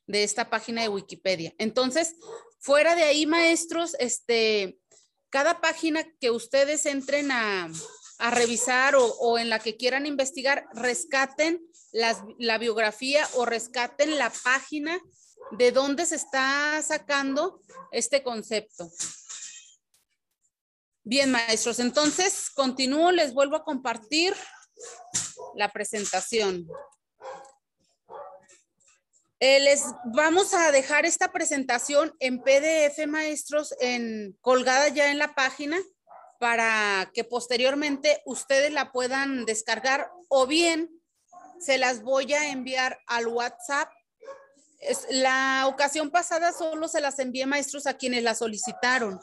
de 0.06 0.24
esta 0.24 0.50
página 0.50 0.82
de 0.82 0.88
Wikipedia. 0.88 1.54
Entonces, 1.58 2.14
fuera 2.58 2.94
de 2.94 3.04
ahí, 3.04 3.26
maestros, 3.26 3.96
este, 3.98 4.78
cada 5.30 5.60
página 5.60 6.04
que 6.20 6.30
ustedes 6.30 6.86
entren 6.86 7.30
a, 7.30 7.70
a 8.18 8.30
revisar 8.30 8.94
o, 8.96 9.38
en 9.38 9.50
la 9.50 9.58
que 9.58 9.76
quieran 9.76 10.06
investigar, 10.06 10.66
rescaten 10.74 11.60
la 11.92 12.58
biografía 12.58 13.28
o 13.34 13.44
rescaten 13.44 14.16
la 14.16 14.30
página 14.30 14.98
de 15.50 15.72
dónde 15.72 16.06
se 16.06 16.16
está 16.16 16.82
sacando 16.82 17.60
este 17.90 18.22
concepto. 18.22 18.90
Bien, 21.04 21.30
maestros, 21.30 21.80
entonces 21.80 22.48
continúo, 22.50 23.10
les 23.10 23.34
vuelvo 23.34 23.56
a 23.56 23.64
compartir 23.64 24.34
la 25.56 25.68
presentación. 25.70 26.66
Eh, 29.44 29.58
les 29.58 29.86
vamos 30.04 30.54
a 30.54 30.70
dejar 30.70 31.04
esta 31.04 31.32
presentación 31.32 32.14
en 32.20 32.38
PDF, 32.38 33.08
maestros, 33.08 33.74
en, 33.80 34.38
colgada 34.40 34.86
ya 34.86 35.10
en 35.10 35.18
la 35.18 35.34
página 35.34 35.78
para 36.38 37.10
que 37.12 37.24
posteriormente 37.24 38.22
ustedes 38.24 38.72
la 38.72 38.92
puedan 38.92 39.44
descargar 39.44 40.08
o 40.28 40.46
bien 40.46 40.88
se 41.58 41.76
las 41.76 42.02
voy 42.02 42.32
a 42.34 42.52
enviar 42.52 43.00
al 43.08 43.26
WhatsApp. 43.26 43.90
la 45.10 45.64
ocasión 45.66 46.12
pasada 46.12 46.52
solo 46.52 46.86
se 46.86 47.00
las 47.00 47.18
envié 47.18 47.44
maestros 47.44 47.88
a 47.88 47.94
quienes 47.94 48.22
la 48.22 48.36
solicitaron. 48.36 49.18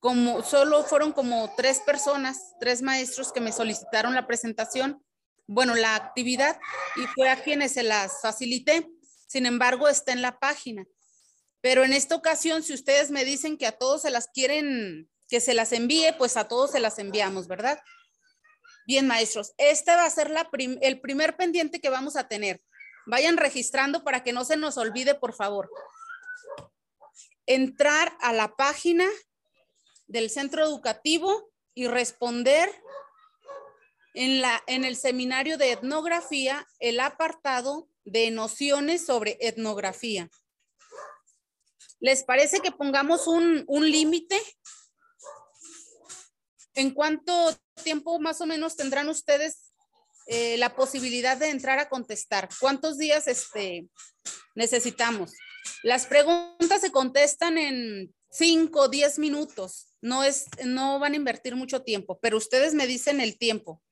Como 0.00 0.42
solo 0.42 0.82
fueron 0.82 1.12
como 1.12 1.54
tres 1.56 1.78
personas, 1.78 2.56
tres 2.58 2.82
maestros 2.82 3.30
que 3.30 3.40
me 3.40 3.52
solicitaron 3.52 4.12
la 4.12 4.26
presentación, 4.26 5.00
bueno, 5.46 5.76
la 5.76 5.94
actividad 5.94 6.58
y 6.96 7.06
fue 7.14 7.28
a 7.28 7.40
quienes 7.44 7.74
se 7.74 7.84
las 7.84 8.20
facilité. 8.20 8.90
Sin 9.30 9.46
embargo, 9.46 9.86
está 9.86 10.10
en 10.10 10.22
la 10.22 10.40
página. 10.40 10.84
Pero 11.60 11.84
en 11.84 11.92
esta 11.92 12.16
ocasión, 12.16 12.64
si 12.64 12.74
ustedes 12.74 13.12
me 13.12 13.24
dicen 13.24 13.56
que 13.56 13.68
a 13.68 13.78
todos 13.78 14.02
se 14.02 14.10
las 14.10 14.26
quieren 14.26 15.08
que 15.28 15.38
se 15.38 15.54
las 15.54 15.70
envíe, 15.70 16.12
pues 16.18 16.36
a 16.36 16.48
todos 16.48 16.72
se 16.72 16.80
las 16.80 16.98
enviamos, 16.98 17.46
¿verdad? 17.46 17.80
Bien, 18.88 19.06
maestros, 19.06 19.52
este 19.56 19.94
va 19.94 20.04
a 20.04 20.10
ser 20.10 20.30
la 20.30 20.50
el 20.80 21.00
primer 21.00 21.36
pendiente 21.36 21.80
que 21.80 21.90
vamos 21.90 22.16
a 22.16 22.26
tener. 22.26 22.60
Vayan 23.06 23.36
registrando 23.36 24.02
para 24.02 24.24
que 24.24 24.32
no 24.32 24.44
se 24.44 24.56
nos 24.56 24.76
olvide, 24.76 25.14
por 25.14 25.32
favor. 25.32 25.70
Entrar 27.46 28.12
a 28.20 28.32
la 28.32 28.56
página 28.56 29.08
del 30.08 30.28
centro 30.28 30.64
educativo 30.64 31.52
y 31.72 31.86
responder 31.86 32.68
en, 34.14 34.40
la, 34.40 34.60
en 34.66 34.84
el 34.84 34.96
seminario 34.96 35.56
de 35.56 35.70
etnografía 35.70 36.66
el 36.80 36.98
apartado 36.98 37.89
de 38.04 38.30
nociones 38.30 39.04
sobre 39.04 39.36
etnografía. 39.40 40.28
¿Les 42.00 42.24
parece 42.24 42.60
que 42.60 42.72
pongamos 42.72 43.26
un, 43.26 43.64
un 43.66 43.90
límite 43.90 44.40
¿En 46.74 46.92
cuánto 46.92 47.54
tiempo 47.82 48.18
más 48.20 48.40
o 48.40 48.46
menos 48.46 48.76
tendrán 48.76 49.08
ustedes 49.08 49.72
eh, 50.26 50.56
la 50.56 50.76
posibilidad 50.76 51.36
de 51.36 51.50
entrar 51.50 51.78
a 51.78 51.88
contestar? 51.88 52.48
¿Cuántos 52.60 52.96
días 52.96 53.26
este, 53.26 53.88
necesitamos? 54.54 55.32
Las 55.82 56.06
preguntas 56.06 56.80
se 56.80 56.92
contestan 56.92 57.58
en 57.58 58.14
5 58.30 58.80
o 58.80 58.88
10 58.88 59.18
minutos. 59.18 59.92
No, 60.00 60.24
es, 60.24 60.46
no 60.64 60.98
van 60.98 61.14
a 61.14 61.16
invertir 61.16 61.56
mucho 61.56 61.82
tiempo, 61.82 62.18
pero 62.22 62.38
ustedes 62.38 62.72
me 62.72 62.86
dicen 62.86 63.20
el 63.20 63.36
tiempo. 63.36 63.82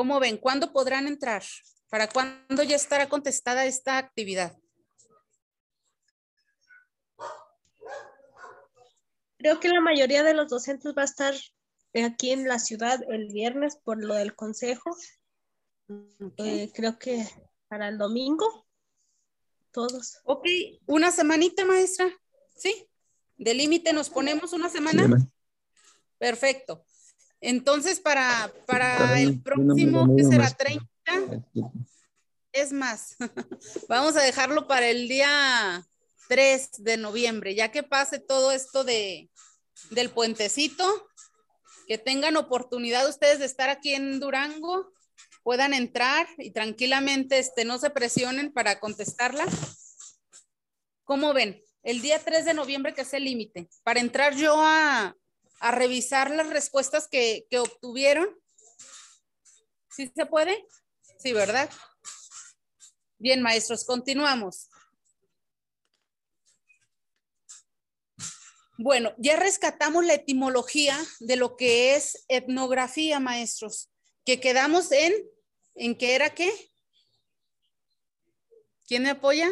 ¿Cómo 0.00 0.18
ven? 0.18 0.38
¿Cuándo 0.38 0.72
podrán 0.72 1.06
entrar? 1.06 1.42
¿Para 1.90 2.08
cuándo 2.08 2.62
ya 2.62 2.74
estará 2.74 3.10
contestada 3.10 3.66
esta 3.66 3.98
actividad? 3.98 4.56
Creo 9.36 9.60
que 9.60 9.68
la 9.68 9.82
mayoría 9.82 10.22
de 10.22 10.32
los 10.32 10.48
docentes 10.48 10.94
va 10.96 11.02
a 11.02 11.04
estar 11.04 11.34
aquí 12.02 12.30
en 12.30 12.48
la 12.48 12.58
ciudad 12.58 13.02
el 13.10 13.28
viernes 13.30 13.76
por 13.76 14.02
lo 14.02 14.14
del 14.14 14.34
consejo. 14.34 14.96
Eh, 16.38 16.72
creo 16.72 16.98
que 16.98 17.28
para 17.68 17.88
el 17.88 17.98
domingo, 17.98 18.66
todos. 19.70 20.22
Ok, 20.24 20.46
una 20.86 21.10
semanita, 21.10 21.66
maestra. 21.66 22.10
¿Sí? 22.56 22.88
De 23.36 23.52
límite 23.52 23.92
nos 23.92 24.08
ponemos 24.08 24.54
una 24.54 24.70
semana. 24.70 25.30
Perfecto. 26.16 26.86
Entonces, 27.40 28.00
para, 28.00 28.52
para 28.66 29.18
el 29.20 29.40
próximo, 29.40 30.14
que 30.14 30.24
será 30.24 30.50
30, 30.50 30.86
es 32.52 32.72
más, 32.72 33.16
vamos 33.88 34.16
a 34.16 34.22
dejarlo 34.22 34.66
para 34.66 34.88
el 34.88 35.08
día 35.08 35.86
3 36.28 36.70
de 36.78 36.96
noviembre, 36.96 37.54
ya 37.54 37.70
que 37.70 37.82
pase 37.82 38.18
todo 38.18 38.52
esto 38.52 38.84
de, 38.84 39.30
del 39.90 40.10
puentecito, 40.10 40.84
que 41.86 41.98
tengan 41.98 42.36
oportunidad 42.36 43.08
ustedes 43.08 43.38
de 43.38 43.46
estar 43.46 43.70
aquí 43.70 43.94
en 43.94 44.20
Durango, 44.20 44.92
puedan 45.42 45.74
entrar 45.74 46.28
y 46.38 46.50
tranquilamente 46.50 47.38
este, 47.38 47.64
no 47.64 47.78
se 47.78 47.90
presionen 47.90 48.52
para 48.52 48.78
contestarla. 48.78 49.44
¿Cómo 51.04 51.32
ven? 51.32 51.62
El 51.82 52.02
día 52.02 52.22
3 52.22 52.44
de 52.44 52.54
noviembre, 52.54 52.94
que 52.94 53.00
es 53.00 53.14
el 53.14 53.24
límite, 53.24 53.68
para 53.82 54.00
entrar 54.00 54.36
yo 54.36 54.54
a, 54.58 55.16
a 55.60 55.70
revisar 55.70 56.30
las 56.30 56.48
respuestas 56.48 57.06
que, 57.08 57.46
que 57.50 57.58
obtuvieron. 57.58 58.28
¿Sí 59.90 60.10
se 60.14 60.26
puede? 60.26 60.66
Sí, 61.18 61.32
¿verdad? 61.32 61.70
Bien, 63.18 63.42
maestros, 63.42 63.84
continuamos. 63.84 64.70
Bueno, 68.78 69.12
ya 69.18 69.36
rescatamos 69.36 70.06
la 70.06 70.14
etimología 70.14 70.98
de 71.18 71.36
lo 71.36 71.54
que 71.58 71.94
es 71.94 72.24
etnografía, 72.28 73.20
maestros, 73.20 73.90
que 74.24 74.40
quedamos 74.40 74.90
en, 74.90 75.12
¿en 75.74 75.98
qué 75.98 76.14
era 76.14 76.34
qué? 76.34 76.50
¿Quién 78.88 79.02
me 79.02 79.10
apoya? 79.10 79.50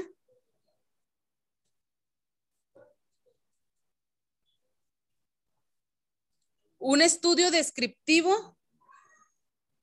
Un 6.78 7.02
estudio 7.02 7.50
descriptivo, 7.50 8.56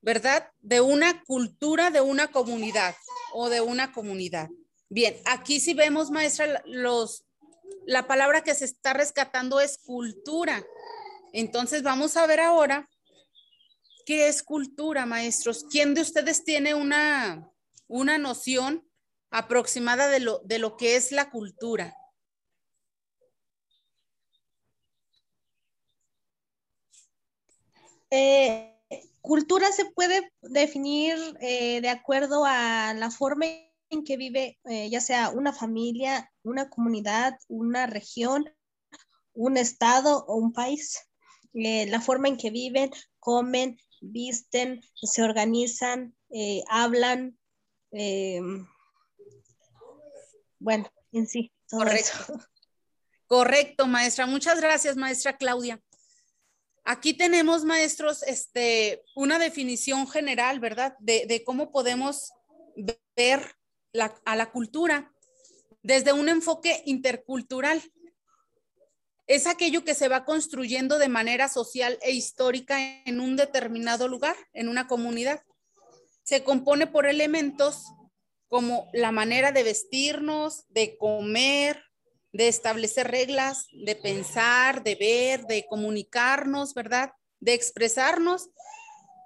¿verdad? 0.00 0.50
De 0.60 0.80
una 0.80 1.22
cultura, 1.24 1.90
de 1.90 2.00
una 2.00 2.28
comunidad 2.28 2.94
o 3.32 3.48
de 3.48 3.60
una 3.60 3.92
comunidad. 3.92 4.48
Bien, 4.88 5.16
aquí 5.24 5.60
sí 5.60 5.74
vemos, 5.74 6.10
maestra, 6.10 6.62
los, 6.64 7.26
la 7.86 8.06
palabra 8.06 8.42
que 8.42 8.54
se 8.54 8.64
está 8.64 8.92
rescatando 8.92 9.60
es 9.60 9.78
cultura. 9.78 10.64
Entonces 11.32 11.82
vamos 11.82 12.16
a 12.16 12.26
ver 12.26 12.40
ahora 12.40 12.88
qué 14.04 14.28
es 14.28 14.42
cultura, 14.42 15.06
maestros. 15.06 15.66
¿Quién 15.70 15.94
de 15.94 16.02
ustedes 16.02 16.44
tiene 16.44 16.74
una, 16.74 17.50
una 17.88 18.18
noción 18.18 18.88
aproximada 19.30 20.08
de 20.08 20.20
lo, 20.20 20.40
de 20.44 20.58
lo 20.58 20.76
que 20.76 20.96
es 20.96 21.12
la 21.12 21.30
cultura? 21.30 21.94
Eh, 28.18 28.72
cultura 29.20 29.70
se 29.72 29.84
puede 29.84 30.32
definir 30.40 31.18
eh, 31.40 31.82
de 31.82 31.90
acuerdo 31.90 32.44
a 32.46 32.94
la 32.94 33.10
forma 33.10 33.44
en 33.90 34.04
que 34.04 34.16
vive, 34.16 34.58
eh, 34.64 34.88
ya 34.88 35.00
sea 35.00 35.28
una 35.28 35.52
familia, 35.52 36.32
una 36.42 36.70
comunidad, 36.70 37.34
una 37.48 37.86
región, 37.86 38.46
un 39.34 39.58
estado 39.58 40.24
o 40.26 40.36
un 40.36 40.52
país. 40.52 40.98
la 41.52 42.00
forma 42.00 42.28
en 42.28 42.36
que 42.36 42.50
viven, 42.50 42.90
comen, 43.18 43.78
visten, 44.00 44.80
se 44.94 45.22
organizan, 45.22 46.14
hablan. 46.68 47.38
bueno, 50.58 50.86
en 51.12 51.26
sí. 51.26 51.52
Correcto. 51.70 52.12
Correcto, 53.26 53.86
maestra. 53.86 54.26
Muchas 54.26 54.60
gracias, 54.60 54.96
maestra 54.96 55.36
Claudia. 55.36 55.82
Aquí 56.88 57.14
tenemos, 57.14 57.64
maestros, 57.64 58.22
este, 58.22 59.02
una 59.16 59.40
definición 59.40 60.06
general, 60.06 60.60
¿verdad? 60.60 60.96
De, 61.00 61.42
cómo 61.44 61.72
podemos 61.72 62.32
ver 63.16 63.56
a 64.24 64.36
la 64.36 64.52
cultura 64.52 65.12
desde 65.82 66.12
un 66.12 66.28
enfoque 66.28 66.84
intercultural. 66.86 67.82
Es 69.26 69.48
aquello 69.48 69.84
que 69.84 69.94
se 69.94 70.06
va 70.06 70.24
construyendo 70.24 71.00
de 71.00 71.08
manera 71.08 71.48
social 71.48 71.98
e 72.02 72.12
histórica 72.12 72.78
en 73.04 73.18
un 73.18 73.34
determinado 73.34 74.06
lugar, 74.06 74.36
en 74.52 74.68
una 74.68 74.86
comunidad. 74.86 75.42
Se 76.22 76.44
compone 76.44 76.86
por 76.86 77.06
elementos 77.06 77.82
como 78.46 78.88
la 78.92 79.10
manera 79.10 79.50
de 79.50 79.64
vestirnos, 79.64 80.66
de 80.68 80.96
comer, 80.96 81.82
de 82.36 82.48
establecer 82.48 83.10
reglas, 83.10 83.66
de 83.72 83.96
pensar, 83.96 84.82
de 84.82 84.94
ver, 84.94 85.46
de 85.46 85.66
comunicarnos, 85.66 86.74
¿verdad? 86.74 87.12
De 87.40 87.54
expresarnos, 87.54 88.50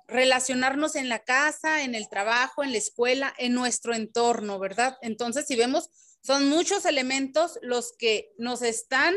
relacionarnos 0.07 0.95
en 0.95 1.09
la 1.09 1.19
casa, 1.19 1.83
en 1.83 1.95
el 1.95 2.09
trabajo, 2.09 2.63
en 2.63 2.73
la 2.73 2.79
escuela, 2.79 3.35
en 3.39 3.55
nuestro 3.55 3.95
entorno, 3.95 4.59
¿verdad? 4.59 4.97
Entonces, 5.03 5.47
si 5.47 5.57
vemos, 5.57 5.91
son 6.23 6.49
muchos 6.49 6.85
elementos 6.85 7.59
los 7.63 7.93
que 7.99 8.33
nos 8.39 8.63
están 8.63 9.15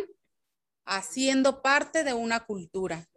haciendo 0.86 1.62
parte 1.62 2.04
de 2.04 2.14
una 2.14 2.46
cultura. 2.46 3.08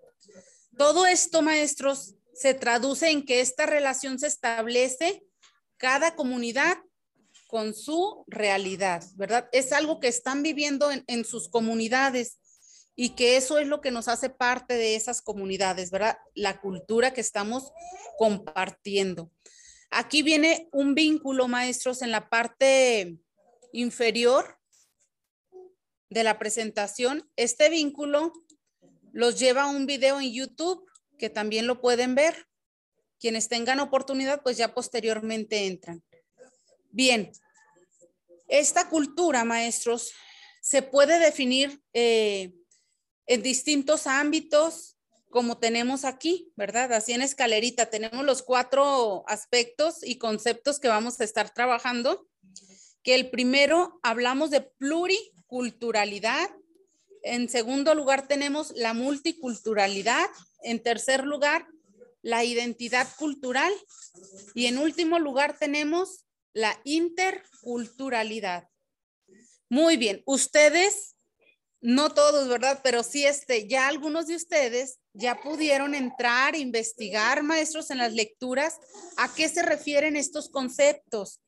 Todo 0.76 1.06
esto, 1.06 1.40
maestros, 1.40 2.16
se 2.34 2.52
traduce 2.52 3.08
en 3.10 3.24
que 3.24 3.40
esta 3.40 3.64
relación 3.64 4.18
se 4.18 4.26
establece 4.26 5.24
cada 5.78 6.14
comunidad 6.14 6.76
con 7.56 7.72
su 7.74 8.22
realidad, 8.26 9.02
¿verdad? 9.14 9.48
Es 9.50 9.72
algo 9.72 9.98
que 9.98 10.08
están 10.08 10.42
viviendo 10.42 10.90
en, 11.06 11.24
sus 11.24 11.48
comunidades 11.48 12.38
y 12.94 13.14
que 13.14 13.38
eso 13.38 13.58
es 13.58 13.66
lo 13.66 13.80
que 13.80 13.90
nos 13.90 14.08
hace 14.08 14.28
parte 14.28 14.74
de 14.74 14.94
esas 14.94 15.22
comunidades, 15.22 15.90
¿verdad? 15.90 16.18
La 16.34 16.60
cultura 16.60 17.14
que 17.14 17.22
estamos 17.22 17.72
compartiendo. 18.18 19.32
Aquí 19.90 20.22
viene 20.22 20.68
un 20.70 20.94
vínculo, 20.94 21.48
maestros, 21.48 22.02
en 22.02 22.10
la 22.10 22.28
parte 22.28 23.16
inferior 23.72 24.58
de 26.10 26.24
la 26.24 26.38
presentación. 26.38 27.26
Este 27.36 27.70
vínculo 27.70 28.34
los 29.14 29.38
lleva 29.38 29.62
a 29.62 29.70
un 29.70 29.86
video 29.86 30.20
en 30.20 30.30
YouTube 30.30 30.86
que 31.18 31.30
también 31.30 31.66
lo 31.66 31.80
pueden 31.80 32.14
ver. 32.14 32.48
Quienes 33.18 33.48
tengan 33.48 33.80
oportunidad, 33.80 34.42
pues 34.42 34.58
ya 34.58 34.74
posteriormente 34.74 35.66
entran. 35.66 36.02
Bien, 36.90 37.30
esta 38.48 38.88
cultura, 38.88 39.44
maestros, 39.44 40.12
se 40.60 40.82
puede 40.82 41.18
definir 41.18 41.80
eh, 41.92 42.52
en 43.26 43.42
distintos 43.42 44.06
ámbitos, 44.06 44.96
como 45.30 45.58
tenemos 45.58 46.04
aquí, 46.04 46.52
¿verdad? 46.56 46.92
Así 46.92 47.12
en 47.12 47.22
escalerita 47.22 47.90
tenemos 47.90 48.24
los 48.24 48.42
cuatro 48.42 49.24
aspectos 49.28 49.98
y 50.02 50.18
conceptos 50.18 50.78
que 50.78 50.88
vamos 50.88 51.20
a 51.20 51.24
estar 51.24 51.52
trabajando. 51.52 52.26
Que 53.02 53.14
el 53.14 53.30
primero 53.30 54.00
hablamos 54.02 54.50
de 54.50 54.62
pluriculturalidad. 54.62 56.50
En 57.22 57.48
segundo 57.48 57.94
lugar 57.94 58.26
tenemos 58.26 58.72
la 58.76 58.94
multiculturalidad. 58.94 60.26
En 60.62 60.82
tercer 60.82 61.24
lugar, 61.24 61.66
la 62.22 62.44
identidad 62.44 63.06
cultural. 63.18 63.72
Y 64.54 64.66
en 64.66 64.78
último 64.78 65.18
lugar 65.18 65.58
tenemos 65.58 66.25
la 66.56 66.80
interculturalidad. 66.84 68.70
Muy 69.68 69.98
bien, 69.98 70.22
ustedes, 70.24 71.14
no 71.82 72.14
todos, 72.14 72.48
¿verdad? 72.48 72.80
Pero 72.82 73.02
sí, 73.02 73.26
este, 73.26 73.68
ya 73.68 73.88
algunos 73.88 74.26
de 74.26 74.36
ustedes 74.36 74.98
ya 75.12 75.42
pudieron 75.42 75.94
entrar, 75.94 76.56
investigar, 76.56 77.42
maestros, 77.42 77.90
en 77.90 77.98
las 77.98 78.14
lecturas, 78.14 78.80
a 79.18 79.34
qué 79.34 79.50
se 79.50 79.62
refieren 79.62 80.16
estos 80.16 80.48
conceptos. 80.48 81.42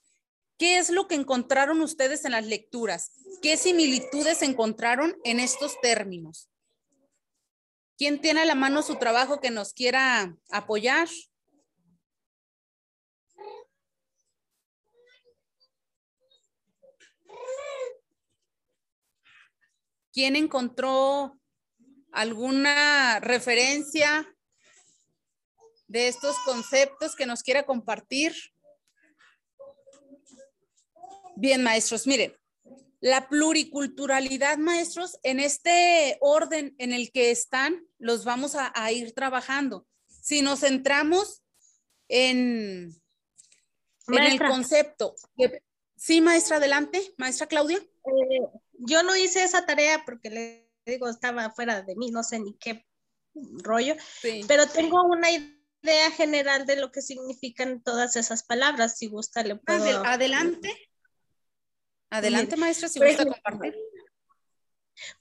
¿Qué 0.58 0.76
es 0.76 0.90
lo 0.90 1.08
que 1.08 1.14
encontraron 1.14 1.80
ustedes 1.80 2.26
en 2.26 2.32
las 2.32 2.44
lecturas? 2.44 3.12
¿Qué 3.40 3.56
similitudes 3.56 4.42
encontraron 4.42 5.16
en 5.24 5.40
estos 5.40 5.80
términos? 5.80 6.50
¿Quién 7.96 8.20
tiene 8.20 8.42
a 8.42 8.44
la 8.44 8.54
mano 8.54 8.82
su 8.82 8.96
trabajo 8.96 9.40
que 9.40 9.50
nos 9.50 9.72
quiera 9.72 10.36
apoyar? 10.50 11.08
¿Quién 20.18 20.34
encontró 20.34 21.38
alguna 22.10 23.20
referencia 23.20 24.26
de 25.86 26.08
estos 26.08 26.36
conceptos 26.40 27.14
que 27.14 27.24
nos 27.24 27.44
quiera 27.44 27.64
compartir? 27.64 28.34
Bien, 31.36 31.62
maestros, 31.62 32.08
miren, 32.08 32.36
la 32.98 33.28
pluriculturalidad, 33.28 34.58
maestros, 34.58 35.20
en 35.22 35.38
este 35.38 36.18
orden 36.20 36.74
en 36.78 36.92
el 36.92 37.12
que 37.12 37.30
están, 37.30 37.86
los 38.00 38.24
vamos 38.24 38.56
a, 38.56 38.90
ir 38.90 39.12
trabajando. 39.12 39.86
Si 40.08 40.42
nos 40.42 40.62
centramos 40.62 41.44
en, 42.08 42.92
en 44.08 44.18
el 44.24 44.40
concepto. 44.40 45.14
sí, 45.94 46.20
maestra, 46.20 46.56
adelante, 46.56 47.14
maestra 47.18 47.46
Claudia. 47.46 47.78
Eh, 47.78 48.40
yo 48.78 49.02
no 49.02 49.16
hice 49.16 49.44
esa 49.44 49.66
tarea 49.66 50.04
porque 50.04 50.30
le 50.30 50.70
digo, 50.86 51.08
estaba 51.08 51.50
fuera 51.50 51.82
de 51.82 51.96
mí, 51.96 52.10
no 52.10 52.22
sé 52.22 52.38
ni 52.38 52.56
qué 52.58 52.86
rollo, 53.62 53.94
pero 54.46 54.66
tengo 54.66 55.02
una 55.04 55.30
idea 55.30 56.10
general 56.16 56.66
de 56.66 56.76
lo 56.76 56.90
que 56.90 57.02
significan 57.02 57.82
todas 57.82 58.16
esas 58.16 58.42
palabras. 58.42 58.96
Si 58.98 59.06
gusta, 59.06 59.42
le 59.42 59.56
puedo... 59.56 60.04
Adelante. 60.04 60.90
Adelante, 62.10 62.56
maestra, 62.56 62.88
si 62.88 63.00
gusta 63.00 63.24
compartir. 63.24 63.74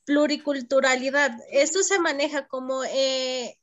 Pluriculturalidad. 0.05 1.37
Esto 1.51 1.83
se 1.83 1.99
maneja 1.99 2.47
como 2.47 2.83
eh, 2.85 3.59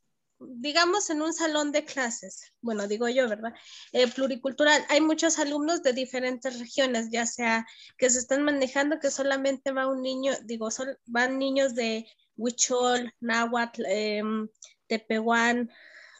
digamos, 0.48 1.11
en 1.11 1.22
un 1.22 1.33
salón 1.33 1.72
de 1.72 1.85
clases, 1.85 2.52
bueno, 2.61 2.87
digo 2.87 3.09
yo, 3.09 3.28
¿verdad? 3.28 3.54
Eh, 3.92 4.09
pluricultural, 4.09 4.85
hay 4.88 5.00
muchos 5.00 5.38
alumnos 5.38 5.83
de 5.83 5.92
diferentes 5.92 6.59
regiones, 6.59 7.11
ya 7.11 7.26
sea 7.26 7.66
que 7.98 8.11
se 8.11 8.18
están 8.18 8.42
manejando 8.42 8.98
que 9.00 9.11
solamente 9.11 9.72
va 9.72 9.87
un 9.87 10.02
niño, 10.02 10.33
digo, 10.44 10.68
van 11.07 11.38
niños 11.38 11.74
de 11.74 12.07
Huichol, 12.37 13.12
Náhuatl, 13.20 13.85
em, 13.87 14.48
Tepehuán, 14.87 15.70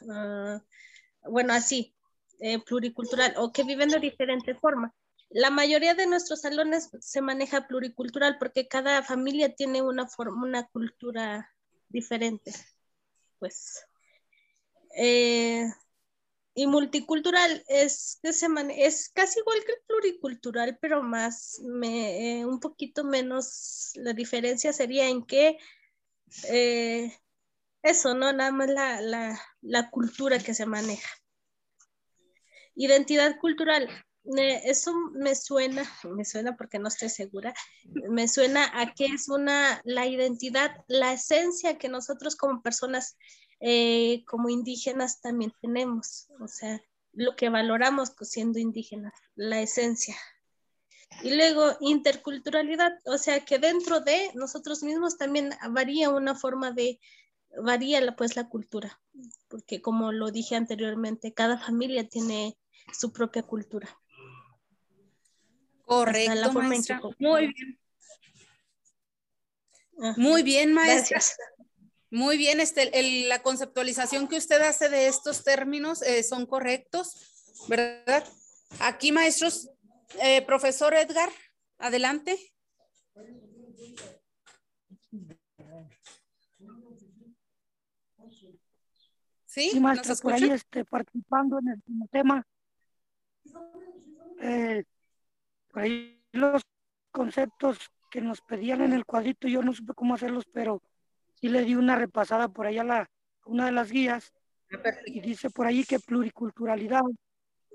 ah, 0.09 0.61
bueno, 1.23 1.53
así, 1.53 1.95
eh, 2.39 2.59
pluricultural, 2.63 3.33
o 3.37 3.51
que 3.51 3.63
viven 3.63 3.89
de 3.89 3.99
diferente 3.99 4.55
forma. 4.55 4.93
La 5.29 5.49
mayoría 5.49 5.95
de 5.95 6.07
nuestros 6.07 6.41
salones 6.41 6.89
se 6.99 7.21
maneja 7.21 7.67
pluricultural 7.67 8.37
porque 8.37 8.67
cada 8.67 9.03
familia 9.03 9.53
tiene 9.55 9.81
una 9.81 10.07
forma, 10.07 10.45
una 10.45 10.67
cultura 10.67 11.51
diferente. 11.89 12.53
Pues 13.39 13.85
eh, 14.95 15.69
y 16.57 16.67
multicultural 16.67 17.63
es, 17.67 18.19
es 18.23 19.09
casi 19.09 19.39
igual 19.39 19.63
que 19.65 19.73
el 19.73 19.77
pluricultural, 19.85 20.77
pero 20.81 21.03
más, 21.03 21.59
me, 21.65 22.39
eh, 22.39 22.45
un 22.45 22.61
poquito 22.61 23.03
menos, 23.03 23.91
la 23.95 24.13
diferencia 24.13 24.71
sería 24.71 25.09
en 25.09 25.25
que 25.25 25.57
eh, 26.49 27.11
eso, 27.83 28.15
¿no? 28.15 28.31
Nada 28.31 28.51
más 28.51 28.69
la, 28.69 29.37
la, 29.61 29.89
cultura 29.89 30.39
que 30.39 30.53
se 30.53 30.65
maneja. 30.65 31.09
Identidad 32.73 33.37
cultural, 33.37 33.89
eso 34.63 34.93
me 35.13 35.35
suena, 35.35 35.83
me 36.03 36.23
suena 36.23 36.55
porque 36.55 36.79
no 36.79 36.87
estoy 36.87 37.09
segura, 37.09 37.53
me 38.09 38.29
suena 38.29 38.71
a 38.79 38.93
que 38.93 39.05
es 39.07 39.27
una, 39.27 39.81
la 39.83 40.07
identidad, 40.07 40.71
la 40.87 41.13
esencia 41.13 41.77
que 41.77 41.89
nosotros 41.89 42.37
como 42.37 42.61
personas 42.61 43.17
eh, 43.59 44.23
como 44.25 44.49
indígenas 44.49 45.21
también 45.21 45.53
tenemos, 45.61 46.27
o 46.39 46.47
sea, 46.47 46.81
lo 47.13 47.35
que 47.35 47.49
valoramos 47.49 48.13
siendo 48.21 48.59
indígenas, 48.59 49.13
la 49.35 49.61
esencia. 49.61 50.15
Y 51.23 51.33
luego 51.35 51.77
interculturalidad, 51.79 52.93
o 53.05 53.17
sea 53.17 53.45
que 53.45 53.57
dentro 53.57 54.01
de 54.01 54.31
nosotros 54.33 54.83
mismos 54.83 55.17
también 55.17 55.51
varía 55.69 56.09
una 56.09 56.35
forma 56.35 56.71
de, 56.71 56.99
varía 57.63 58.15
pues 58.15 58.35
la 58.35 58.49
cultura, 58.49 58.99
porque 59.47 59.81
como 59.81 60.11
lo 60.11 60.31
dije 60.31 60.55
anteriormente, 60.55 61.33
cada 61.33 61.57
familia 61.57 62.07
tiene 62.07 62.57
su 62.91 63.13
propia 63.13 63.43
cultura. 63.43 63.97
Correcto, 65.85 66.53
maestra. 66.53 67.01
Muy 67.19 67.47
bien. 67.47 67.79
Muy 70.17 70.43
bien, 70.43 70.73
maestra. 70.73 71.21
Muy 72.15 72.37
bien, 72.37 72.61
este, 72.61 72.89
la 73.27 73.41
conceptualización 73.41 74.29
que 74.29 74.37
usted 74.37 74.61
hace 74.61 74.87
de 74.87 75.07
estos 75.09 75.43
términos 75.43 76.01
eh, 76.01 76.23
son 76.23 76.45
correctos, 76.45 77.13
¿verdad? 77.67 78.23
Aquí, 78.79 79.11
maestros, 79.11 79.69
eh, 80.23 80.41
profesor 80.45 80.93
Edgar, 80.93 81.27
adelante. 81.77 82.37
Sí, 89.45 89.71
sí 89.71 89.79
maestro, 89.81 90.15
por 90.21 90.35
ahí 90.35 90.51
este, 90.51 90.85
participando 90.85 91.59
en 91.59 91.67
el, 91.67 92.09
tema. 92.09 92.47
Eh, 94.39 94.85
por 95.67 95.81
ahí 95.81 96.23
los 96.31 96.61
conceptos 97.11 97.77
que 98.09 98.21
nos 98.21 98.39
pedían 98.39 98.79
en 98.79 98.93
el 98.93 99.05
cuadrito, 99.05 99.49
yo 99.49 99.61
no 99.61 99.73
supe 99.73 99.93
cómo 99.93 100.15
hacerlos, 100.15 100.45
pero 100.53 100.81
y 101.45 101.49
le 101.49 101.63
di 101.63 101.75
una 101.75 101.95
repasada 101.95 102.47
por 102.47 102.65
ahí 102.65 102.79
a 102.79 102.83
la, 102.83 103.07
una 103.45 103.67
de 103.67 103.71
las 103.71 103.91
guías 103.91 104.33
y 105.05 105.21
dice 105.21 105.51
por 105.51 105.67
ahí 105.67 105.83
que 105.83 105.99
pluriculturalidad, 105.99 107.03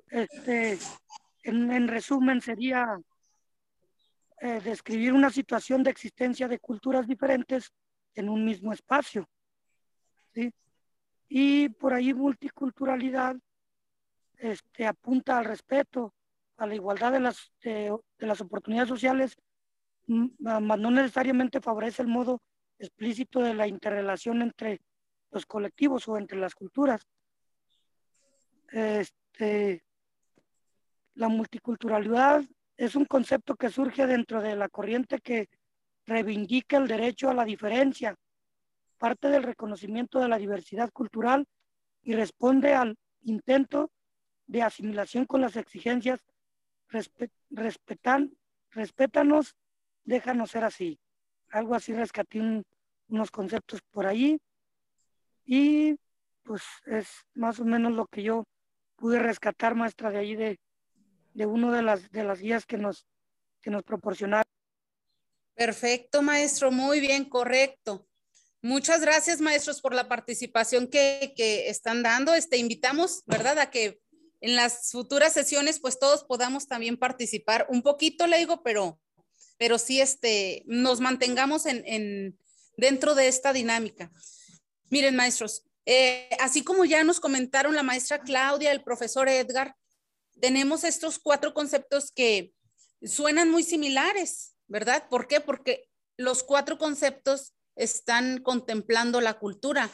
este, 0.09 0.77
en, 1.45 1.87
resumen 1.87 2.41
sería 2.41 2.99
eh, 4.41 4.61
describir 4.65 5.13
una 5.13 5.31
situación 5.31 5.85
de 5.85 5.91
existencia 5.93 6.49
de 6.49 6.59
culturas 6.59 7.07
diferentes 7.07 7.73
en 8.17 8.29
un 8.29 8.45
mismo 8.45 8.73
espacio. 8.73 9.29
¿sí? 10.35 10.53
Y 11.29 11.69
por 11.69 11.95
ahí 11.95 12.13
multiculturalidad 12.13 13.37
este, 14.37 14.85
apunta 14.85 15.39
al 15.39 15.45
respeto, 15.45 16.13
a 16.57 16.67
la 16.67 16.75
igualdad 16.75 17.13
de 17.13 17.21
las, 17.21 17.53
de 17.63 17.97
las 18.19 18.41
oportunidades 18.41 18.89
sociales, 18.89 19.37
más 20.09 20.77
no 20.77 20.91
necesariamente 20.91 21.61
favorece 21.61 22.03
el 22.03 22.09
modo 22.09 22.43
explícito 22.81 23.41
de 23.41 23.55
la 23.55 23.67
interrelación 23.67 24.43
entre 24.43 24.81
los 25.31 25.47
colectivos 25.47 26.09
o 26.09 26.17
entre 26.17 26.39
las 26.39 26.55
culturas. 26.55 27.07
Este, 28.73 29.85
la 31.15 31.29
multiculturalidad 31.29 32.43
es 32.77 32.95
un 32.95 33.05
concepto 33.05 33.55
que 33.55 33.69
surge 33.69 34.07
dentro 34.07 34.41
de 34.41 34.57
la 34.57 34.69
corriente 34.69 35.21
que 35.21 35.49
reivindica 36.07 36.79
el 36.79 36.89
derecho 36.89 37.29
a 37.29 37.35
la 37.35 37.45
diferencia, 37.45 38.17
parte 38.99 39.29
del 39.29 39.43
reconocimiento 39.43 40.19
de 40.19 40.29
la 40.29 40.39
diversidad 40.39 40.91
cultural 40.91 41.47
y 42.03 42.15
responde 42.15 42.75
al 42.75 42.97
intento 43.23 43.91
de 44.47 44.63
asimilación 44.63 45.27
con 45.27 45.43
las 45.43 45.57
exigencias 45.57 46.25
respetan, 47.51 48.33
respétanos, 48.73 49.55
déjanos 50.05 50.51
ser 50.51 50.65
así 50.65 50.99
algo 51.51 51.75
así 51.75 51.93
rescaté 51.93 52.41
unos 53.11 53.31
conceptos 53.31 53.81
por 53.91 54.07
ahí 54.07 54.39
y 55.45 55.97
pues 56.43 56.63
es 56.87 57.09
más 57.35 57.61
o 57.61 57.65
menos 57.65 57.93
lo 57.93 58.07
que 58.07 58.23
yo 58.23 58.45
pude 58.97 59.19
rescatar 59.19 59.75
maestra 59.75 60.11
de 60.11 60.19
ahí 60.19 60.37
de, 60.37 60.59
de 61.35 61.47
uno 61.47 61.73
de 61.73 61.83
las 61.83 62.11
de 62.11 62.25
las 62.25 62.41
guías 62.41 62.67
que 62.67 62.79
nos 62.79 63.07
que 63.61 63.71
nos 63.71 63.83
proporcionaron. 63.83 64.51
Perfecto, 65.55 66.23
maestro, 66.23 66.71
muy 66.71 67.01
bien, 67.01 67.27
correcto. 67.27 68.07
Muchas 68.63 69.03
gracias, 69.03 69.41
maestros, 69.41 69.81
por 69.81 69.95
la 69.95 70.09
participación 70.09 70.87
que, 70.87 71.35
que 71.37 71.69
están 71.69 72.03
dando. 72.03 72.35
Este, 72.35 72.57
invitamos, 72.57 73.23
¿verdad?, 73.27 73.59
a 73.59 73.71
que 73.71 74.01
en 74.41 74.57
las 74.57 74.91
futuras 74.91 75.35
sesiones, 75.35 75.79
pues 75.81 75.99
todos 75.99 76.25
podamos 76.25 76.67
también 76.67 76.97
participar. 76.97 77.67
Un 77.69 77.83
poquito, 77.83 78.27
le 78.27 78.39
digo, 78.39 78.63
pero 78.63 78.99
pero 79.61 79.77
sí 79.77 80.01
este, 80.01 80.63
nos 80.65 81.01
mantengamos 81.01 81.67
en, 81.67 82.39
dentro 82.81 83.15
de 83.15 83.29
esta 83.29 83.53
dinámica. 83.53 84.11
Miren, 84.89 85.15
maestros, 85.15 85.63
eh, 85.85 86.31
así 86.41 86.65
como 86.65 86.85
ya 86.85 87.05
nos 87.05 87.21
comentaron 87.21 87.77
la 87.77 87.83
maestra 87.83 88.21
Claudia, 88.21 88.73
el 88.73 88.83
profesor 88.83 89.29
Edgar, 89.29 89.77
tenemos 90.41 90.85
estos 90.85 91.19
cuatro 91.19 91.53
conceptos 91.53 92.11
que 92.11 92.55
suenan 93.03 93.51
muy 93.51 93.63
similares, 93.63 94.57
¿verdad? 94.67 95.09
¿Por 95.11 95.29
qué? 95.29 95.41
Porque 95.41 95.89
los 96.17 96.43
cuatro 96.43 96.79
conceptos 96.79 97.53
están 97.77 98.43
contemplando 98.43 99.21
la 99.21 99.39
cultura, 99.39 99.91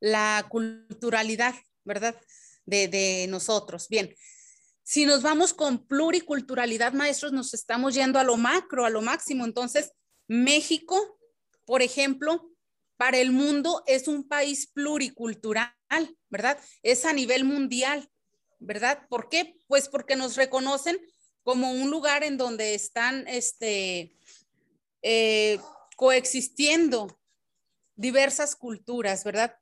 la 0.00 0.46
culturalidad, 0.48 1.54
¿verdad? 1.84 2.14
De, 2.64 2.86
de 2.86 3.26
nosotros. 3.28 3.88
Bien, 3.88 4.14
si 4.84 5.06
nos 5.06 5.22
vamos 5.22 5.54
con 5.54 5.86
pluriculturalidad, 5.86 6.92
maestros, 6.92 7.32
nos 7.32 7.52
estamos 7.52 7.94
yendo 7.94 8.18
a 8.20 8.24
lo 8.24 8.36
macro, 8.36 8.84
a 8.84 8.90
lo 8.90 9.02
máximo. 9.02 9.44
Entonces, 9.44 9.92
México, 10.28 11.17
por 11.68 11.82
ejemplo, 11.82 12.50
para 12.96 13.18
el 13.18 13.30
mundo 13.30 13.84
es 13.86 14.08
un 14.08 14.26
país 14.26 14.68
pluricultural, 14.68 15.70
¿verdad? 16.30 16.58
Es 16.82 17.04
a 17.04 17.12
nivel 17.12 17.44
mundial, 17.44 18.10
¿verdad? 18.58 19.06
¿Por 19.10 19.28
qué? 19.28 19.54
Pues 19.66 19.86
porque 19.86 20.16
nos 20.16 20.36
reconocen 20.36 20.98
como 21.42 21.70
un 21.70 21.90
lugar 21.90 22.24
en 22.24 22.38
donde 22.38 22.74
están 22.74 23.28
este, 23.28 24.16
eh, 25.02 25.58
coexistiendo 25.94 27.20
diversas 27.96 28.56
culturas, 28.56 29.22
¿verdad? 29.22 29.54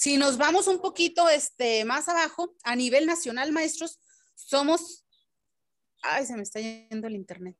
Si 0.00 0.16
nos 0.16 0.38
vamos 0.38 0.66
un 0.66 0.80
poquito 0.80 1.28
este, 1.28 1.84
más 1.84 2.08
abajo, 2.08 2.56
a 2.62 2.74
nivel 2.74 3.04
nacional, 3.04 3.52
maestros, 3.52 4.00
somos, 4.34 5.04
ay, 6.00 6.24
se 6.24 6.36
me 6.36 6.42
está 6.42 6.58
yendo 6.58 7.06
el 7.06 7.16
internet. 7.16 7.58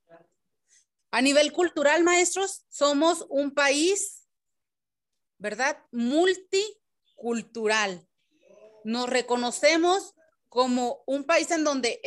A 1.10 1.20
nivel 1.20 1.52
cultural, 1.52 2.02
maestros, 2.02 2.64
somos 2.70 3.26
un 3.28 3.52
país, 3.52 4.26
¿verdad? 5.36 5.84
Multicultural. 5.92 8.08
Nos 8.84 9.10
reconocemos 9.10 10.14
como 10.48 11.04
un 11.06 11.24
país 11.24 11.50
en 11.50 11.62
donde 11.62 12.00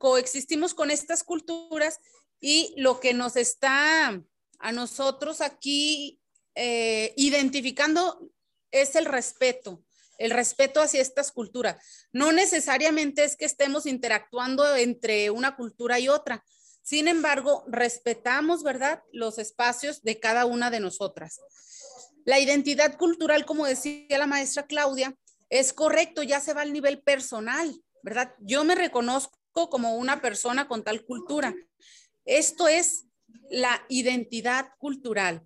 coexistimos 0.00 0.74
con 0.74 0.90
estas 0.90 1.22
culturas 1.22 2.00
y 2.40 2.74
lo 2.76 2.98
que 2.98 3.14
nos 3.14 3.36
está 3.36 4.20
a 4.58 4.72
nosotros 4.72 5.40
aquí 5.40 6.20
eh, 6.56 7.14
identificando 7.16 8.32
es 8.80 8.96
el 8.96 9.04
respeto, 9.04 9.82
el 10.18 10.30
respeto 10.30 10.80
hacia 10.80 11.00
estas 11.00 11.32
culturas. 11.32 11.76
No 12.12 12.32
necesariamente 12.32 13.24
es 13.24 13.36
que 13.36 13.44
estemos 13.44 13.86
interactuando 13.86 14.76
entre 14.76 15.30
una 15.30 15.56
cultura 15.56 15.98
y 15.98 16.08
otra. 16.08 16.44
Sin 16.82 17.08
embargo, 17.08 17.64
respetamos, 17.66 18.62
¿verdad?, 18.62 19.02
los 19.12 19.38
espacios 19.38 20.02
de 20.02 20.20
cada 20.20 20.46
una 20.46 20.70
de 20.70 20.80
nosotras. 20.80 21.40
La 22.24 22.38
identidad 22.38 22.96
cultural, 22.96 23.44
como 23.44 23.66
decía 23.66 24.18
la 24.18 24.26
maestra 24.26 24.66
Claudia, 24.66 25.16
es 25.48 25.72
correcto, 25.72 26.22
ya 26.22 26.40
se 26.40 26.54
va 26.54 26.62
al 26.62 26.72
nivel 26.72 27.02
personal. 27.02 27.74
¿verdad? 28.06 28.32
Yo 28.38 28.62
me 28.62 28.76
reconozco 28.76 29.68
como 29.68 29.96
una 29.96 30.22
persona 30.22 30.68
con 30.68 30.84
tal 30.84 31.04
cultura. 31.04 31.52
Esto 32.24 32.68
es 32.68 33.06
la 33.50 33.84
identidad 33.88 34.68
cultural. 34.78 35.42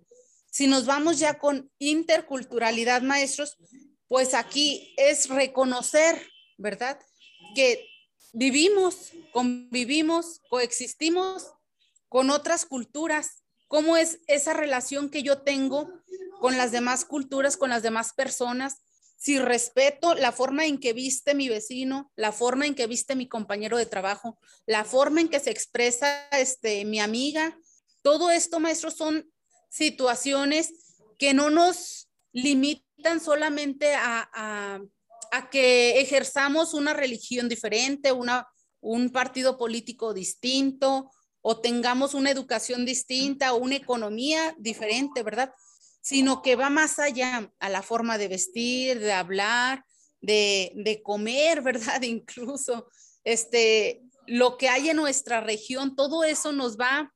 Si 0.51 0.67
nos 0.67 0.85
vamos 0.85 1.17
ya 1.17 1.39
con 1.39 1.71
interculturalidad, 1.79 3.01
maestros, 3.01 3.57
pues 4.07 4.35
aquí 4.35 4.93
es 4.97 5.29
reconocer, 5.29 6.29
¿verdad? 6.57 6.99
Que 7.55 7.87
vivimos, 8.33 9.11
convivimos, 9.31 10.41
coexistimos 10.49 11.51
con 12.09 12.29
otras 12.29 12.65
culturas. 12.65 13.43
¿Cómo 13.67 13.97
es 13.97 14.19
esa 14.27 14.53
relación 14.53 15.09
que 15.09 15.23
yo 15.23 15.41
tengo 15.41 15.89
con 16.39 16.57
las 16.57 16.71
demás 16.71 17.05
culturas, 17.05 17.57
con 17.57 17.69
las 17.69 17.81
demás 17.81 18.13
personas? 18.13 18.83
si 19.21 19.37
respeto 19.37 20.15
la 20.15 20.31
forma 20.31 20.65
en 20.65 20.79
que 20.79 20.93
viste 20.93 21.35
mi 21.35 21.47
vecino, 21.47 22.11
la 22.15 22.31
forma 22.31 22.65
en 22.65 22.73
que 22.73 22.87
viste 22.87 23.15
mi 23.15 23.27
compañero 23.27 23.77
de 23.77 23.85
trabajo, 23.85 24.39
la 24.65 24.83
forma 24.83 25.21
en 25.21 25.29
que 25.29 25.39
se 25.39 25.51
expresa 25.51 26.27
este, 26.31 26.85
mi 26.85 26.99
amiga, 26.99 27.55
todo 28.01 28.31
esto, 28.31 28.59
maestros, 28.59 28.95
son 28.95 29.31
situaciones 29.71 30.73
que 31.17 31.33
no 31.33 31.49
nos 31.49 32.09
limitan 32.33 33.19
solamente 33.19 33.95
a, 33.95 34.79
que 35.49 36.01
ejerzamos 36.01 36.73
una 36.73 36.93
religión 36.93 37.47
diferente, 37.47 38.11
una, 38.11 38.47
un 38.81 39.09
partido 39.09 39.57
político 39.57 40.13
distinto 40.13 41.09
o 41.41 41.59
tengamos 41.59 42.13
una 42.13 42.29
educación 42.29 42.85
distinta 42.85 43.53
o 43.53 43.57
una 43.57 43.77
economía 43.77 44.53
diferente, 44.59 45.23
¿verdad? 45.23 45.53
sino 46.01 46.41
que 46.41 46.55
va 46.55 46.69
más 46.69 46.99
allá 46.99 47.51
a 47.59 47.69
la 47.69 47.81
forma 47.81 48.17
de 48.17 48.27
vestir, 48.27 48.99
de 48.99 49.13
hablar, 49.13 49.85
de, 50.19 51.01
comer, 51.03 51.61
¿verdad? 51.63 52.01
Incluso, 52.01 52.87
este, 53.23 54.01
lo 54.27 54.57
que 54.57 54.67
hay 54.69 54.89
en 54.89 54.97
nuestra 54.97 55.41
región, 55.41 55.95
todo 55.95 56.23
eso 56.23 56.51
nos 56.51 56.77
va 56.77 57.13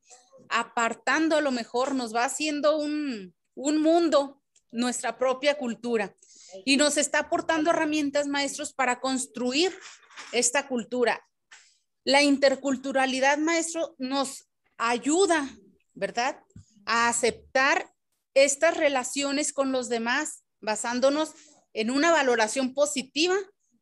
apartando 0.50 1.36
a 1.36 1.41
lo 1.41 1.52
mejor, 1.52 1.96
nos 1.96 2.14
va 2.14 2.26
haciendo 2.26 2.78
un, 2.78 3.34
un 3.56 3.82
mundo, 3.82 4.41
nuestra 4.72 5.18
propia 5.18 5.58
cultura. 5.58 6.16
Y 6.66 6.78
nos 6.78 6.98
está 6.98 7.20
aportando 7.20 7.72
herramientas, 7.72 8.28
maestros, 8.28 8.74
para 8.74 9.00
construir 9.00 9.78
esta 10.32 10.68
cultura. 10.68 11.26
La 12.04 12.22
interculturalidad, 12.22 13.38
maestro, 13.38 13.96
nos 13.98 14.48
ayuda, 14.78 15.50
¿verdad? 15.93 16.39
A 16.86 17.10
aceptar 17.10 17.91
estas 18.34 18.78
relaciones 18.78 19.54
con 19.54 19.72
los 19.72 19.89
demás, 19.89 20.43
basándonos 20.62 21.34
en 21.74 21.91
una 21.91 22.12
valoración 22.12 22.74
positiva 22.74 23.36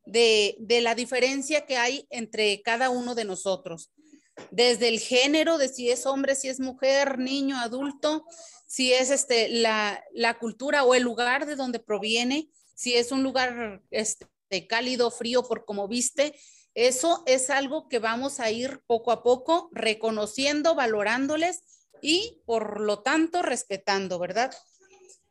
de, 0.05 0.57
la 0.81 0.95
diferencia 0.95 1.65
que 1.65 1.77
hay 1.77 2.07
entre 2.09 2.61
cada 2.61 2.89
uno 2.89 3.15
de 3.15 3.25
nosotros. 3.25 3.91
Desde 4.51 4.87
el 4.87 4.99
género, 4.99 5.57
de 5.57 5.69
si 5.69 5.89
es 5.89 6.05
hombre, 6.05 6.35
si 6.35 6.49
es 6.49 6.59
mujer, 6.59 7.19
niño, 7.19 7.57
adulto, 7.59 8.25
si 8.67 8.91
es 8.91 9.11
este, 9.11 9.49
la, 9.49 10.03
cultura 10.39 10.83
o 10.83 10.95
el 10.95 11.03
lugar 11.03 11.45
de 11.45 11.55
donde 11.55 11.79
proviene, 11.79 12.49
si 12.73 12.95
es 12.95 13.11
un 13.11 13.21
lugar 13.21 13.83
este, 13.91 14.27
cálido, 14.67 15.11
frío, 15.11 15.43
por 15.43 15.65
como 15.65 15.87
viste, 15.87 16.35
eso 16.73 17.21
es 17.27 17.51
algo 17.51 17.87
que 17.87 17.99
vamos 17.99 18.39
a 18.39 18.49
ir 18.49 18.81
poco 18.87 19.11
a 19.11 19.21
poco 19.21 19.69
reconociendo, 19.73 20.73
valorándoles 20.73 21.61
y 22.01 22.41
por 22.45 22.81
lo 22.81 23.03
tanto 23.03 23.43
respetando, 23.43 24.17
¿verdad? 24.17 24.51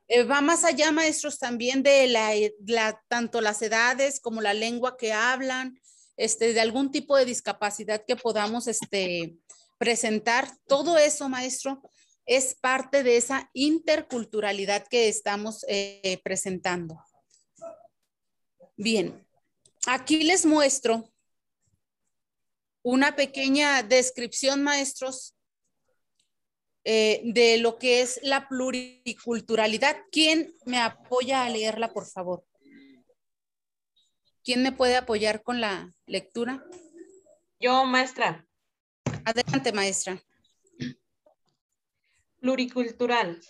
Eh, 0.09 0.24
va 0.24 0.40
más 0.40 0.64
allá, 0.64 0.92
maestros, 0.92 1.38
también 1.38 1.82
de 1.82 2.07
la, 2.07 3.03
tanto 3.09 3.40
las 3.40 3.62
edades 3.62 4.20
como 4.20 4.40
la 4.40 4.55
lengua 4.55 4.96
que 4.96 5.12
hablan, 5.12 5.80
este, 6.16 6.52
de 6.52 6.60
algún 6.60 6.90
tipo 6.90 7.16
de 7.16 7.24
discapacidad 7.24 8.04
que 8.06 8.16
podamos 8.16 8.66
este, 8.66 9.36
presentar. 9.78 10.48
Todo 10.66 10.98
eso, 10.98 11.28
maestro, 11.28 11.82
es 12.26 12.54
parte 12.54 13.02
de 13.02 13.16
esa 13.16 13.50
interculturalidad 13.52 14.86
que 14.88 15.08
estamos 15.08 15.64
eh, 15.68 16.20
presentando. 16.22 16.98
Bien, 18.76 19.26
aquí 19.86 20.22
les 20.22 20.46
muestro 20.46 21.12
una 22.82 23.14
pequeña 23.14 23.82
descripción, 23.82 24.62
maestros, 24.62 25.36
eh, 26.84 27.20
de 27.24 27.58
lo 27.58 27.78
que 27.78 28.00
es 28.02 28.18
la 28.22 28.48
pluriculturalidad. 28.48 29.96
¿Quién 30.10 30.52
me 30.64 30.78
apoya 30.78 31.44
a 31.44 31.48
leerla, 31.48 31.92
por 31.92 32.06
favor? 32.06 32.44
¿Quién 34.45 34.62
me 34.62 34.72
puede 34.72 34.97
apoyar 34.97 35.43
con 35.43 35.61
la 35.61 35.95
lectura? 36.07 36.64
Yo, 37.61 37.84
maestra. 37.84 38.45
Adelante, 39.24 39.72
maestra. 39.72 40.20
Pluricultural. 42.40 43.40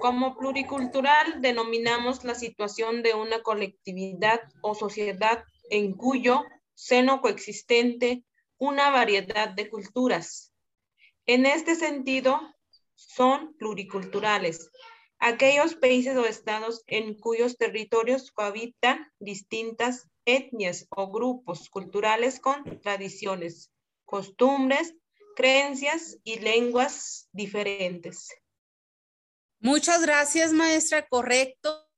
Como 0.00 0.36
pluricultural 0.36 1.40
denominamos 1.40 2.22
la 2.24 2.34
situación 2.34 3.02
de 3.02 3.14
una 3.14 3.40
colectividad 3.42 4.40
o 4.60 4.74
sociedad 4.74 5.42
en 5.70 5.94
cuyo 5.94 6.44
seno 6.74 7.22
coexistente 7.22 8.22
una 8.58 8.90
variedad 8.90 9.48
de 9.48 9.70
culturas. 9.70 10.52
En 11.24 11.46
este 11.46 11.76
sentido, 11.76 12.40
son 12.94 13.56
pluriculturales. 13.56 14.70
Aquellos 15.18 15.74
países 15.74 16.16
o 16.16 16.26
estados 16.26 16.82
en 16.86 17.18
cuyos 17.18 17.56
territorios 17.56 18.30
cohabitan 18.32 19.10
distintas 19.18 20.08
etnias 20.24 20.86
o 20.90 21.10
grupos 21.10 21.70
culturales 21.70 22.40
con 22.40 22.80
tradiciones, 22.80 23.70
costumbres, 24.04 24.94
creencias 25.34 26.18
y 26.24 26.38
lenguas 26.40 27.28
diferentes. 27.32 28.28
Muchas 29.60 30.02
gracias, 30.02 30.52
maestra. 30.52 31.06
Correcto. 31.08 31.88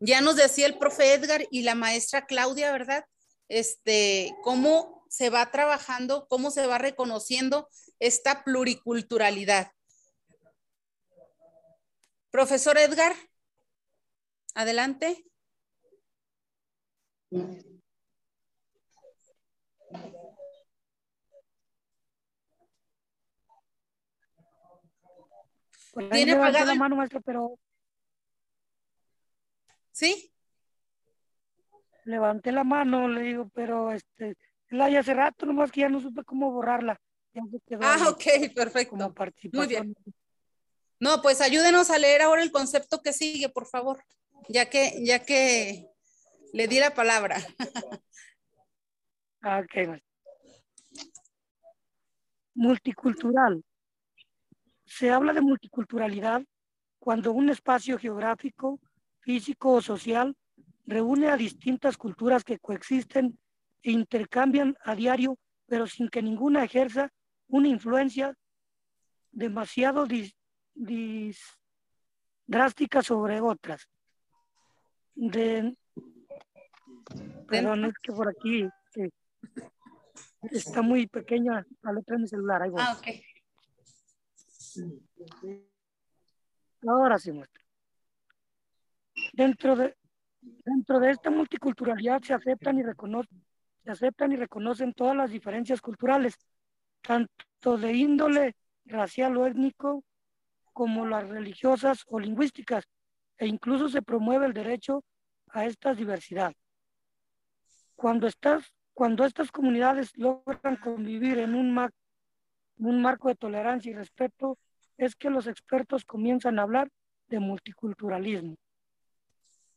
Ya 0.00 0.20
nos 0.20 0.36
decía 0.36 0.66
el 0.66 0.78
profe 0.78 1.12
Edgar 1.12 1.46
y 1.50 1.62
la 1.62 1.74
maestra 1.74 2.26
Claudia, 2.26 2.72
¿verdad? 2.72 3.04
Este, 3.48 4.34
cómo 4.42 5.04
se 5.08 5.28
va 5.28 5.50
trabajando, 5.50 6.26
cómo 6.28 6.50
se 6.50 6.66
va 6.66 6.78
reconociendo 6.78 7.68
esta 7.98 8.44
pluriculturalidad. 8.44 9.72
Profesor 12.32 12.78
Edgar, 12.78 13.12
adelante. 14.54 15.22
¿Tiene 26.10 26.32
apagada 26.32 26.64
la 26.64 26.74
mano, 26.74 26.96
maestro, 26.96 27.20
pero... 27.20 27.58
¿Sí? 29.90 30.32
Levanté 32.06 32.50
la 32.50 32.64
mano, 32.64 33.08
le 33.08 33.20
digo, 33.20 33.50
pero 33.52 33.92
este, 33.92 34.38
la 34.70 34.88
ya 34.88 35.00
hace 35.00 35.12
rato, 35.12 35.44
nomás 35.44 35.70
que 35.70 35.82
ya 35.82 35.90
no 35.90 36.00
supe 36.00 36.24
cómo 36.24 36.50
borrarla. 36.50 36.98
ah, 37.82 38.08
ok, 38.08 38.54
perfecto. 38.54 39.14
Muy 39.52 39.66
bien. 39.66 39.94
No, 41.02 41.20
pues 41.20 41.40
ayúdenos 41.40 41.90
a 41.90 41.98
leer 41.98 42.22
ahora 42.22 42.44
el 42.44 42.52
concepto 42.52 43.02
que 43.02 43.12
sigue, 43.12 43.48
por 43.48 43.66
favor, 43.66 44.04
ya 44.48 44.70
que, 44.70 45.04
ya 45.04 45.18
que 45.24 45.88
le 46.52 46.68
di 46.68 46.78
la 46.78 46.94
palabra. 46.94 47.38
Multicultural. 52.54 53.64
Se 54.84 55.10
habla 55.10 55.32
de 55.32 55.40
multiculturalidad 55.40 56.44
cuando 57.00 57.32
un 57.32 57.48
espacio 57.48 57.98
geográfico, 57.98 58.78
físico 59.22 59.72
o 59.72 59.82
social 59.82 60.36
reúne 60.86 61.30
a 61.30 61.36
distintas 61.36 61.96
culturas 61.96 62.44
que 62.44 62.60
coexisten 62.60 63.36
e 63.82 63.90
intercambian 63.90 64.76
a 64.84 64.94
diario, 64.94 65.36
pero 65.66 65.88
sin 65.88 66.08
que 66.08 66.22
ninguna 66.22 66.62
ejerza 66.62 67.12
una 67.48 67.66
influencia 67.66 68.36
demasiado 69.32 70.06
drásticas 72.46 73.06
sobre 73.06 73.40
otras. 73.40 73.88
De, 75.14 75.76
perdón, 77.46 77.84
es 77.86 77.94
que 78.02 78.12
por 78.12 78.28
aquí 78.28 78.68
Está 80.50 80.82
muy 80.82 81.06
pequeña 81.06 81.64
la 81.82 81.92
letra 81.92 82.16
de 82.16 82.22
mi 82.22 82.28
celular. 82.28 82.62
Ahí 82.62 82.70
voy. 82.70 82.82
Ah, 82.84 82.98
ok. 82.98 83.06
Ahora 86.88 87.18
sí 87.18 87.30
muestra. 87.30 87.62
Dentro 89.32 89.76
de, 89.76 89.96
dentro 90.40 90.98
de 90.98 91.10
esta 91.10 91.30
multiculturalidad 91.30 92.22
se 92.22 92.34
aceptan 92.34 92.78
y 92.78 92.82
reconocen, 92.82 93.44
se 93.84 93.90
aceptan 93.90 94.32
y 94.32 94.36
reconocen 94.36 94.92
todas 94.94 95.16
las 95.16 95.30
diferencias 95.30 95.80
culturales, 95.80 96.36
tanto 97.02 97.78
de 97.78 97.92
índole 97.92 98.56
racial 98.84 99.36
o 99.36 99.46
étnico 99.46 100.02
como 100.72 101.06
las 101.06 101.28
religiosas 101.28 102.04
o 102.06 102.18
lingüísticas, 102.18 102.84
e 103.38 103.46
incluso 103.46 103.88
se 103.88 104.02
promueve 104.02 104.46
el 104.46 104.52
derecho 104.52 105.04
a 105.48 105.66
esta 105.66 105.94
diversidad. 105.94 106.52
Cuando, 107.94 108.26
estas, 108.26 108.64
cuando 108.94 109.24
estas 109.24 109.50
comunidades 109.50 110.16
logran 110.16 110.76
convivir 110.76 111.38
en 111.38 111.54
un, 111.54 111.90
un 112.78 113.02
marco 113.02 113.28
de 113.28 113.34
tolerancia 113.34 113.90
y 113.90 113.94
respeto, 113.94 114.58
es 114.96 115.14
que 115.14 115.30
los 115.30 115.46
expertos 115.46 116.04
comienzan 116.04 116.58
a 116.58 116.62
hablar 116.62 116.88
de 117.28 117.40
multiculturalismo. 117.40 118.56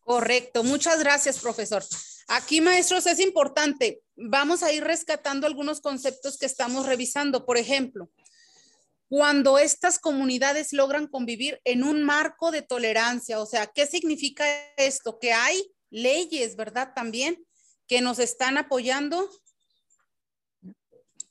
Correcto, 0.02 0.64
muchas 0.64 1.00
gracias, 1.00 1.40
profesor. 1.40 1.84
Aquí, 2.28 2.62
maestros, 2.62 3.08
es 3.08 3.20
importante. 3.20 4.02
Vamos 4.16 4.62
a 4.62 4.72
ir 4.72 4.84
rescatando 4.84 5.48
algunos 5.48 5.82
conceptos 5.82 6.38
que 6.38 6.46
estamos 6.46 6.86
revisando. 6.86 7.46
Por 7.46 7.58
ejemplo, 7.58 8.10
cuando 9.08 9.60
estas 9.60 10.00
comunidades 10.00 10.74
logran 10.74 11.08
convivir 11.08 11.62
en 11.64 11.84
un 11.84 12.04
marco 12.04 12.52
de 12.52 12.62
tolerancia, 12.62 13.40
o 13.40 13.46
sea, 13.46 13.68
¿qué 13.68 13.86
significa 13.86 14.46
esto? 14.78 15.20
Que 15.20 15.34
hay 15.34 15.72
leyes, 15.90 16.56
¿verdad? 16.56 16.94
También 16.96 17.46
que 17.88 18.02
nos 18.02 18.20
están 18.20 18.58
apoyando 18.58 19.30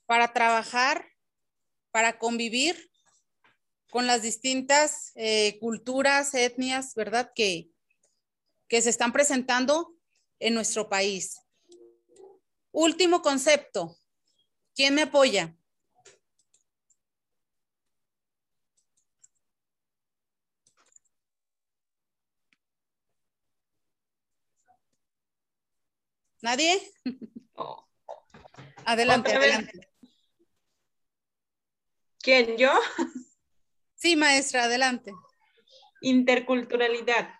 para 0.07 0.33
trabajar, 0.33 1.07
para 1.91 2.19
convivir 2.19 2.91
con 3.91 4.07
las 4.07 4.23
distintas 4.23 5.13
eh, 5.15 5.59
culturas, 5.61 6.35
etnias, 6.35 6.95
¿verdad? 6.95 7.33
Que, 7.35 7.71
que 8.69 8.83
se 8.83 8.91
están 8.91 9.13
presentando 9.13 9.95
en 10.39 10.55
nuestro 10.55 10.89
país. 10.89 11.41
Último 12.73 13.23
concepto. 13.23 13.97
¿Quién 14.75 14.95
me 14.95 15.03
apoya? 15.03 15.57
¿Nadie? 26.45 26.79
Adelante, 28.85 29.33
adelante. 29.33 29.89
¿Quién, 32.21 32.59
yo? 32.59 32.71
Sí, 33.95 34.15
maestra, 34.15 34.65
adelante. 34.65 35.15
Interculturalidad. 36.03 37.31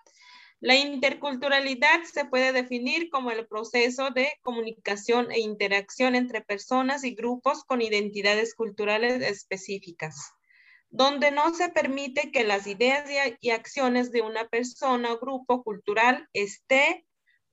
La 0.61 0.77
interculturalidad 0.77 2.05
se 2.05 2.25
puede 2.25 2.55
definir 2.55 3.11
como 3.11 3.31
el 3.31 3.47
proceso 3.47 4.09
de 4.09 4.33
comunicación 4.41 5.31
e 5.31 5.41
interacción 5.41 6.15
entre 6.15 6.41
personas 6.41 7.05
y 7.05 7.15
grupos 7.15 7.63
con 7.65 7.83
identidades 7.83 8.55
culturales 8.55 9.21
específicas, 9.21 10.33
donde 10.89 11.31
no 11.31 11.53
se 11.53 11.69
permite 11.69 12.33
que 12.33 12.43
las 12.43 12.67
ideas 12.67 13.11
y 13.43 13.51
acciones 13.51 14.13
de 14.13 14.23
una 14.23 14.49
persona 14.49 15.13
o 15.13 15.19
grupo 15.19 15.63
cultural 15.63 16.27
esté 16.33 17.05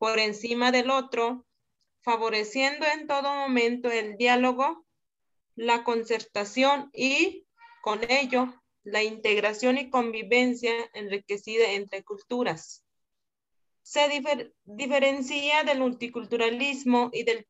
por 0.02 0.18
encima 0.18 0.72
del 0.72 0.90
otro, 0.90 1.46
favoreciendo 2.02 2.88
en 2.88 3.06
todo 3.06 3.36
momento 3.36 3.92
el 3.92 4.18
diálogo, 4.18 4.84
la 5.54 5.84
concertación 5.84 6.90
y, 6.92 7.46
con 7.84 8.00
ello, 8.10 8.52
la 8.82 9.04
integración 9.04 9.78
y 9.78 9.92
convivencia 9.92 10.74
enriquecida 10.96 11.74
entre 11.74 12.04
culturas. 12.04 12.84
Se 13.84 14.10
diferencia 14.64 15.64
del 15.66 15.78
multiculturalismo 15.78 17.12
y 17.14 17.22
del 17.22 17.46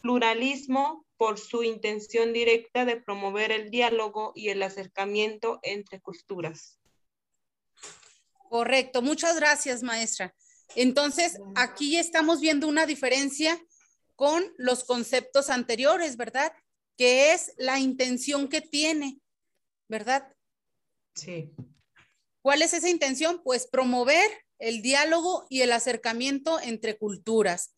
pluralismo 0.00 1.04
por 1.16 1.40
su 1.40 1.64
intención 1.64 2.32
directa 2.32 2.84
de 2.84 3.00
promover 3.00 3.50
el 3.50 3.68
diálogo 3.72 4.30
y 4.36 4.50
el 4.50 4.62
acercamiento 4.62 5.58
entre 5.62 6.00
culturas. 6.00 6.78
Correcto, 8.48 9.02
muchas 9.02 9.34
gracias, 9.34 9.82
maestra. 9.82 10.32
Entonces, 10.74 11.38
aquí 11.54 11.96
estamos 11.96 12.40
viendo 12.40 12.66
una 12.66 12.86
diferencia 12.86 13.62
con 14.14 14.42
los 14.56 14.84
conceptos 14.84 15.50
anteriores, 15.50 16.16
¿verdad? 16.16 16.52
Que 16.96 17.32
es 17.32 17.52
la 17.56 17.78
intención 17.78 18.48
que 18.48 18.60
tiene, 18.60 19.20
¿verdad? 19.88 20.32
Sí. 21.14 21.52
¿Cuál 22.42 22.62
es 22.62 22.74
esa 22.74 22.88
intención? 22.88 23.40
Pues 23.42 23.66
promover 23.66 24.30
el 24.58 24.82
diálogo 24.82 25.46
y 25.48 25.62
el 25.62 25.72
acercamiento 25.72 26.60
entre 26.60 26.96
culturas. 26.96 27.72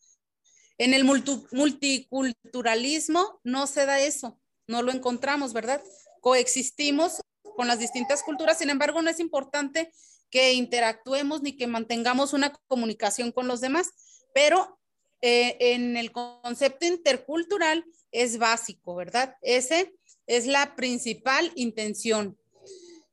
En 0.77 0.93
el 0.93 1.03
multiculturalismo 1.03 3.41
no 3.43 3.67
se 3.67 3.85
da 3.85 3.99
eso, 3.99 4.39
no 4.67 4.81
lo 4.81 4.93
encontramos, 4.93 5.51
¿verdad? 5.51 5.83
Coexistimos 6.21 7.19
con 7.41 7.67
las 7.67 7.79
distintas 7.79 8.23
culturas, 8.23 8.59
sin 8.59 8.69
embargo, 8.69 9.01
no 9.01 9.09
es 9.09 9.19
importante 9.19 9.91
que 10.29 10.53
interactuemos 10.53 11.41
ni 11.41 11.55
que 11.55 11.67
mantengamos 11.67 12.33
una 12.33 12.53
comunicación 12.67 13.31
con 13.31 13.47
los 13.47 13.61
demás, 13.61 13.91
pero 14.33 14.79
eh, 15.21 15.57
en 15.73 15.97
el 15.97 16.11
concepto 16.11 16.85
intercultural 16.85 17.85
es 18.11 18.37
básico, 18.37 18.95
¿verdad? 18.95 19.35
Ese 19.41 19.93
es 20.27 20.45
la 20.45 20.75
principal 20.75 21.51
intención. 21.55 22.37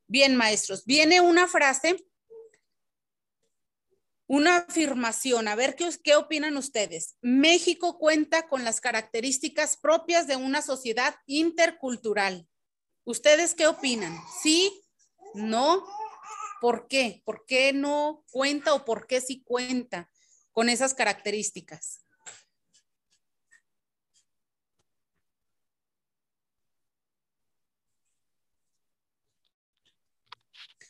Bien, 0.07 0.37
maestros, 0.37 0.85
viene 0.85 1.21
una 1.21 1.49
frase, 1.49 1.97
una 4.29 4.59
afirmación, 4.59 5.49
a 5.49 5.57
ver 5.57 5.75
qué, 5.75 5.89
qué 6.03 6.15
opinan 6.17 6.57
ustedes. 6.57 7.17
México 7.23 7.99
cuenta 7.99 8.49
con 8.49 8.65
las 8.65 8.81
características 8.81 9.77
propias 9.77 10.27
de 10.27 10.37
una 10.37 10.63
sociedad 10.63 11.17
intercultural. 11.27 12.47
¿Ustedes 13.05 13.55
qué 13.55 13.67
opinan? 13.67 14.17
¿Sí? 14.43 14.83
¿No? 15.35 15.85
¿Por 16.61 16.89
qué? 16.89 17.23
¿Por 17.25 17.45
qué 17.47 17.73
no 17.73 18.25
cuenta 18.31 18.75
o 18.75 18.85
por 18.85 19.07
qué 19.07 19.21
sí 19.21 19.43
cuenta 19.43 20.11
con 20.53 20.69
esas 20.69 20.95
características? 20.95 22.01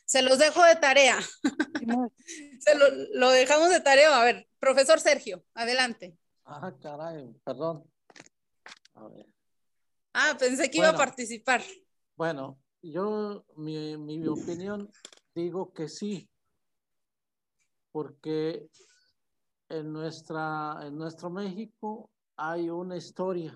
Se 0.05 0.21
los 0.21 0.39
dejo 0.39 0.63
de 0.63 0.75
tarea. 0.77 1.19
Se 2.59 2.75
lo, 2.75 2.85
lo, 3.13 3.29
dejamos 3.29 3.69
de 3.69 3.81
tarea. 3.81 4.19
A 4.19 4.23
ver, 4.23 4.47
profesor 4.57 5.01
Sergio, 5.01 5.43
adelante. 5.53 6.17
Ah, 6.45 6.73
caray, 6.81 7.29
perdón. 7.43 7.83
A 8.93 9.07
ver. 9.09 9.27
Ah, 10.13 10.37
pensé 10.39 10.71
que 10.71 10.77
iba 10.77 10.89
a 10.89 10.95
participar. 10.95 11.61
Bueno, 12.15 12.57
yo, 12.81 13.45
mi, 13.57 13.97
mi 13.97 14.25
opinión 14.27 14.89
Digo 15.37 15.71
que 15.71 15.87
sí, 15.87 16.27
porque 17.91 18.71
en, 19.69 19.93
nuestra, 19.93 20.79
en 20.81 20.97
nuestro 20.97 21.29
México 21.29 22.09
hay 22.37 22.71
una 22.71 22.97
historia, 22.97 23.55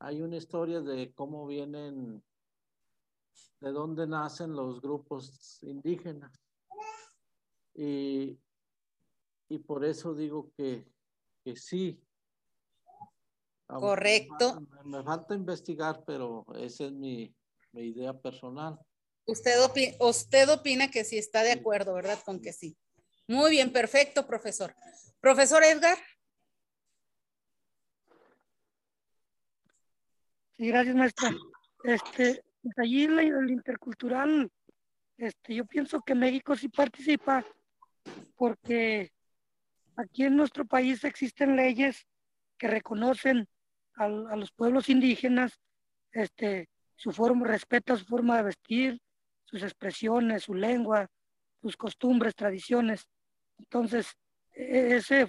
hay 0.00 0.20
una 0.20 0.36
historia 0.36 0.82
de 0.82 1.14
cómo 1.14 1.46
vienen, 1.46 2.22
de 3.60 3.72
dónde 3.72 4.06
nacen 4.06 4.54
los 4.54 4.82
grupos 4.82 5.62
indígenas. 5.62 6.38
Y, 7.72 8.38
y 9.48 9.58
por 9.60 9.86
eso 9.86 10.14
digo 10.14 10.52
que, 10.54 10.86
que 11.42 11.56
sí. 11.56 11.98
Correcto. 13.68 14.60
Me, 14.84 15.02
falta 15.02 15.34
investigar, 15.34 16.04
pero 16.04 16.44
esa 16.56 16.84
es 16.84 16.92
mi, 16.92 17.34
mi 17.72 17.84
idea 17.84 18.12
personal. 18.12 18.78
Usted, 19.26 19.54
usted 20.00 20.48
opina 20.50 20.90
que 20.90 21.04
sí 21.04 21.16
está 21.16 21.42
de 21.42 21.52
acuerdo, 21.52 21.94
¿verdad? 21.94 22.18
Con 22.24 22.40
que 22.40 22.52
sí. 22.52 22.76
Muy 23.26 23.50
bien, 23.50 23.72
perfecto, 23.72 24.26
profesor. 24.26 24.74
Profesor 25.20 25.64
Edgar. 25.64 25.96
Sí, 30.56 30.68
gracias, 30.68 30.94
maestra. 30.94 31.34
Este, 31.84 32.44
pues 32.62 32.78
allí 32.78 33.04
el, 33.04 33.18
el 33.18 33.50
intercultural, 33.50 34.50
este, 35.16 35.54
yo 35.54 35.64
pienso 35.64 36.02
que 36.02 36.14
México 36.14 36.54
sí 36.54 36.68
participa 36.68 37.44
porque 38.36 39.10
aquí 39.96 40.24
en 40.24 40.36
nuestro 40.36 40.66
país 40.66 41.02
existen 41.04 41.56
leyes 41.56 42.06
que 42.58 42.68
reconocen 42.68 43.48
a, 43.96 44.04
a 44.04 44.36
los 44.36 44.52
pueblos 44.52 44.88
indígenas, 44.88 45.58
este, 46.12 46.68
su 46.94 47.10
forma, 47.10 47.46
respeta 47.46 47.96
su 47.96 48.04
forma 48.04 48.36
de 48.36 48.42
vestir, 48.44 49.00
sus 49.54 49.62
expresiones, 49.62 50.42
su 50.42 50.54
lengua, 50.54 51.08
sus 51.62 51.76
costumbres, 51.76 52.34
tradiciones. 52.34 53.06
Entonces, 53.56 54.08
e-, 54.52 54.96
ese, 54.96 55.28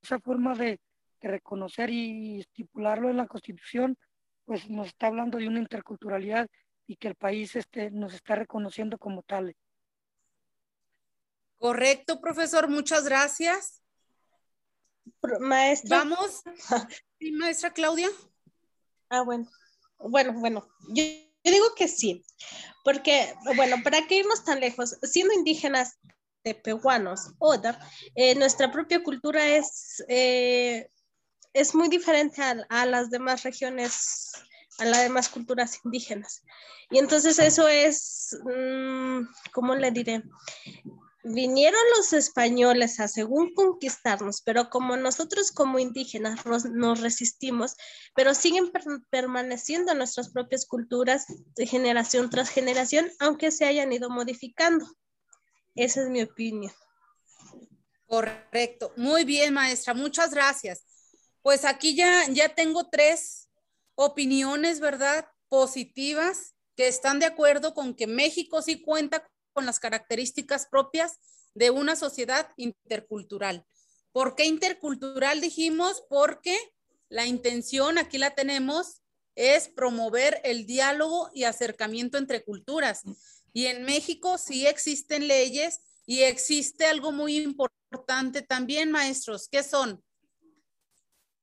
esa 0.00 0.20
forma 0.20 0.54
de, 0.54 0.80
reconocer 1.20 1.90
y 1.90 2.38
estipularlo 2.38 3.10
en 3.10 3.16
la 3.16 3.26
Constitución, 3.26 3.98
pues 4.44 4.70
nos 4.70 4.86
está 4.86 5.08
hablando 5.08 5.38
de 5.38 5.48
una 5.48 5.58
interculturalidad 5.58 6.46
y 6.86 6.94
que 6.94 7.08
el 7.08 7.16
país 7.16 7.56
este, 7.56 7.90
nos 7.90 8.14
está 8.14 8.36
reconociendo 8.36 8.98
como 8.98 9.24
tal. 9.24 9.56
Correcto, 11.56 12.20
profesor, 12.20 12.68
muchas 12.68 13.04
gracias. 13.04 13.82
Maestra. 15.40 15.98
Vamos. 15.98 16.44
¿Sí, 17.18 17.32
maestra 17.32 17.72
Claudia? 17.72 18.10
Ah, 19.08 19.22
bueno. 19.22 19.50
Bueno, 19.98 20.34
bueno, 20.34 20.68
yo, 20.94 21.02
digo 21.44 21.74
que 21.76 21.88
sí, 21.88 22.24
porque, 22.84 23.34
bueno, 23.56 23.76
¿para 23.82 24.06
qué 24.06 24.18
irnos 24.18 24.44
tan 24.44 24.60
lejos? 24.60 24.96
Siendo 25.02 25.34
indígenas 25.34 25.98
tepehuanos, 26.42 27.32
Oda, 27.38 27.78
eh, 28.14 28.34
nuestra 28.34 28.70
propia 28.72 29.02
cultura 29.02 29.46
es, 29.46 30.02
eh, 30.08 30.88
es 31.52 31.74
muy 31.74 31.88
diferente 31.88 32.42
a, 32.42 32.86
las 32.86 33.10
demás 33.10 33.42
regiones, 33.42 34.32
a 34.78 34.84
las 34.84 35.02
demás 35.02 35.28
culturas 35.28 35.80
indígenas. 35.84 36.42
Y 36.90 36.98
entonces 36.98 37.38
eso 37.38 37.68
es, 37.68 38.36
mm, 38.44 39.22
¿cómo 39.52 39.74
le 39.74 39.90
diré? 39.90 40.22
Vinieron 41.24 41.80
los 41.96 42.12
españoles 42.12 43.00
a 43.00 43.08
según 43.08 43.52
conquistarnos, 43.54 44.42
pero 44.42 44.70
como 44.70 44.96
nosotros 44.96 45.50
como 45.50 45.78
indígenas 45.78 46.44
nos 46.46 47.00
resistimos, 47.00 47.74
pero 48.14 48.34
siguen 48.34 48.70
permaneciendo 49.10 49.94
nuestras 49.94 50.30
propias 50.30 50.66
culturas 50.66 51.26
de 51.56 51.66
generación 51.66 52.30
tras 52.30 52.50
generación, 52.50 53.10
aunque 53.18 53.50
se 53.50 53.64
hayan 53.64 53.92
ido 53.92 54.10
modificando. 54.10 54.86
Esa 55.74 56.02
es 56.02 56.08
mi 56.08 56.22
opinión. 56.22 56.72
Correcto. 58.06 58.92
Muy 58.96 59.24
bien, 59.24 59.52
maestra. 59.52 59.94
Muchas 59.94 60.30
gracias. 60.30 60.84
Pues 61.42 61.64
aquí 61.64 61.94
ya, 61.94 62.26
ya 62.30 62.54
tengo 62.54 62.88
tres 62.88 63.48
opiniones, 63.94 64.80
¿verdad? 64.80 65.28
Positivas 65.48 66.54
que 66.74 66.88
están 66.88 67.18
de 67.18 67.26
acuerdo 67.26 67.74
con 67.74 67.94
que 67.94 68.06
México 68.06 68.62
sí 68.62 68.80
cuenta 68.80 69.28
con 69.58 69.66
las 69.66 69.80
características 69.80 70.66
propias 70.66 71.18
de 71.52 71.70
una 71.70 71.96
sociedad 71.96 72.52
intercultural. 72.56 73.66
¿Por 74.12 74.36
qué 74.36 74.44
intercultural 74.44 75.40
dijimos? 75.40 76.04
Porque 76.08 76.56
la 77.08 77.26
intención, 77.26 77.98
aquí 77.98 78.18
la 78.18 78.36
tenemos, 78.36 79.02
es 79.34 79.66
promover 79.66 80.40
el 80.44 80.64
diálogo 80.64 81.32
y 81.34 81.42
acercamiento 81.42 82.18
entre 82.18 82.44
culturas. 82.44 83.02
Y 83.52 83.66
en 83.66 83.82
México 83.82 84.38
sí 84.38 84.64
existen 84.64 85.26
leyes 85.26 85.80
y 86.06 86.22
existe 86.22 86.86
algo 86.86 87.10
muy 87.10 87.38
importante 87.38 88.42
también, 88.42 88.92
maestros, 88.92 89.48
que 89.48 89.64
son 89.64 90.04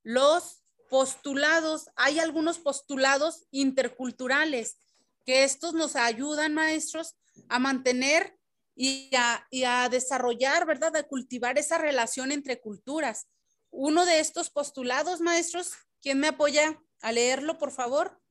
los 0.03 0.63
postulados. 0.89 1.89
Hay 1.97 2.19
algunos 2.19 2.59
postulados 2.59 3.45
interculturales 3.51 4.77
que 5.25 5.43
estos 5.43 5.73
nos 5.73 5.95
ayudan, 5.95 6.53
maestros, 6.53 7.15
a 7.49 7.59
mantener 7.59 8.37
y 8.75 9.09
a, 9.15 9.89
desarrollar, 9.89 10.65
¿verdad? 10.65 10.95
A 10.95 11.03
cultivar 11.03 11.57
esa 11.57 11.77
relación 11.77 12.31
entre 12.31 12.61
culturas. 12.61 13.27
Uno 13.71 14.05
de 14.05 14.19
estos 14.19 14.49
postulados, 14.49 15.21
maestros, 15.21 15.73
¿quién 16.01 16.19
me 16.19 16.27
apoya 16.27 16.79
a 17.01 17.11
leerlo, 17.11 17.57
por 17.57 17.71
favor? 17.71 18.21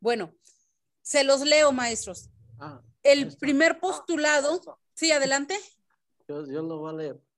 Bueno, 0.00 0.34
se 1.02 1.24
los 1.24 1.42
leo, 1.42 1.72
maestros. 1.72 2.30
Ah, 2.58 2.80
El 3.02 3.36
primer 3.36 3.78
postulado, 3.80 4.80
sí, 4.94 5.12
adelante. 5.12 5.58
Yo, 6.26 6.46
yo 6.46 6.62
lo 6.62 6.78
voy 6.78 6.90
a 6.90 6.96
leer. 6.96 7.29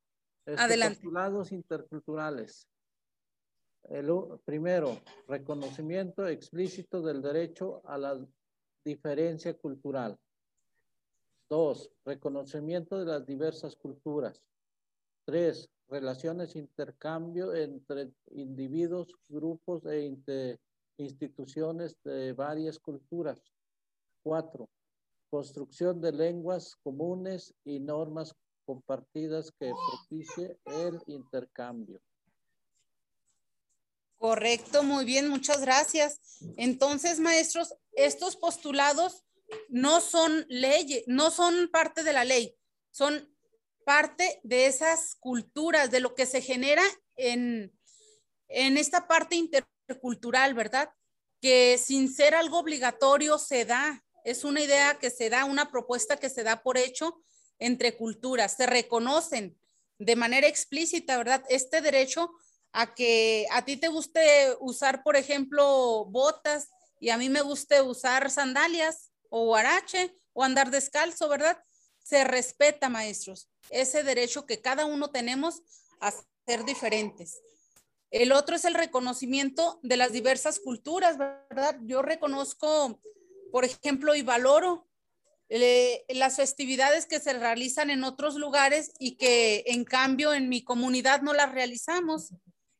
Adelante. 0.47 0.97
Postulados 0.97 1.53
interculturales. 1.53 2.67
El, 3.85 4.11
primero, 4.45 5.01
reconocimiento 5.27 6.27
explícito 6.27 7.03
del 7.03 7.21
derecho 7.21 7.83
a 7.85 7.99
la 7.99 8.19
diferencia 8.85 9.57
cultural. 9.57 10.19
Dos, 11.49 11.91
reconocimiento 12.05 12.99
de 12.99 13.07
las 13.07 13.27
diversas 13.27 13.77
culturas. 13.77 14.41
Tres, 15.25 15.69
relaciones 15.89 16.57
intercambio 16.57 17.55
entre 17.55 18.11
individuos, 18.31 19.15
grupos 19.29 19.85
e 19.87 20.17
instituciones 20.97 21.97
de 22.03 22.33
varias 22.33 22.79
culturas. 22.79 23.43
Cuatro, 24.23 24.69
construcción 25.31 26.01
de 26.01 26.13
lenguas 26.13 26.77
comunes 26.77 27.55
y 27.65 27.81
normas 27.81 28.35
compartidas 28.73 29.53
que 29.61 29.71
propicie 29.71 30.57
el 30.65 30.99
intercambio. 31.07 32.01
Correcto, 34.17 34.83
muy 34.83 35.05
bien, 35.05 35.29
muchas 35.29 35.61
gracias. 35.61 36.21
Entonces, 36.57 37.21
maestros, 37.21 37.75
estos 37.93 38.37
postulados 38.37 39.25
no 39.69 40.01
son 40.01 40.47
leyes, 40.49 41.05
no 41.07 41.31
son 41.31 41.69
parte 41.71 42.03
de 42.03 42.15
la 42.15 42.25
ley, 42.25 42.57
son 42.91 43.29
parte 43.85 44.41
de 44.43 44.67
esas 44.67 45.17
culturas, 45.17 45.91
de 45.91 46.01
lo 46.01 46.15
que 46.15 46.25
se 46.25 46.41
genera 46.41 46.85
en, 47.17 47.79
en 48.49 48.79
esta 48.79 49.07
parte 49.07 49.37
intercultural, 49.37 50.55
¿verdad? 50.55 50.89
Que 51.43 51.77
sin 51.77 52.11
ser 52.11 52.35
algo 52.35 52.59
obligatorio 52.59 53.37
se 53.39 53.67
da, 53.67 54.03
es 54.25 54.45
una 54.45 54.63
idea 54.63 54.99
que 54.99 55.11
se 55.11 55.29
da, 55.29 55.45
una 55.45 55.71
propuesta 55.71 56.17
que 56.17 56.31
se 56.31 56.43
da 56.43 56.63
por 56.63 56.79
hecho 56.79 57.23
entre 57.59 57.97
culturas, 57.97 58.57
se 58.57 58.67
reconocen 58.67 59.59
de 59.99 60.17
manera 60.17 60.49
explícita, 60.49 61.17
¿verdad? 61.17 61.45
Este 61.49 61.81
derecho 61.81 62.33
a 62.73 62.95
que 62.95 63.47
a 63.51 63.65
ti 63.65 63.77
te 63.77 63.89
guste 63.89 64.57
usar, 64.61 65.03
por 65.03 65.17
ejemplo, 65.17 66.07
botas 66.07 66.71
y 66.99 67.11
a 67.11 67.19
mí 67.19 67.29
me 67.29 67.43
guste 67.43 67.83
usar 67.83 68.31
sandalias 68.31 69.13
o 69.29 69.47
guarache 69.47 70.17
o 70.33 70.43
andar 70.43 70.71
descalzo, 70.71 71.29
¿verdad? 71.29 71.63
Se 72.03 72.25
respeta, 72.25 72.89
maestros, 72.89 73.49
ese 73.71 74.03
derecho 74.03 74.47
que 74.47 74.61
cada 74.61 74.87
uno 74.87 75.11
tenemos 75.11 75.63
a 76.01 76.13
ser 76.47 76.65
diferentes. 76.65 77.41
El 78.11 78.33
otro 78.33 78.57
es 78.57 78.65
el 78.65 78.75
reconocimiento 78.75 79.81
de 79.83 79.97
las 79.97 80.13
diversas 80.13 80.59
culturas, 80.59 81.17
¿verdad? 81.17 81.79
Yo 81.83 82.03
reconozco, 82.03 83.01
por 83.51 83.65
ejemplo, 83.65 84.15
y 84.15 84.23
valoro 84.23 84.87
las 86.09 86.37
festividades 86.37 87.05
que 87.05 87.21
se 87.21 87.35
realizan 87.35 87.91
en 87.91 88.05
otros 88.05 88.37
lugares 88.37 88.93
y 88.99 89.17
que 89.17 89.65
en 89.67 89.85
cambio 89.85 90.33
en 90.33 90.49
mi 90.49 90.65
comunidad 90.65 91.21
no 91.21 91.35
las 91.35 91.53
realizamos. 91.53 92.31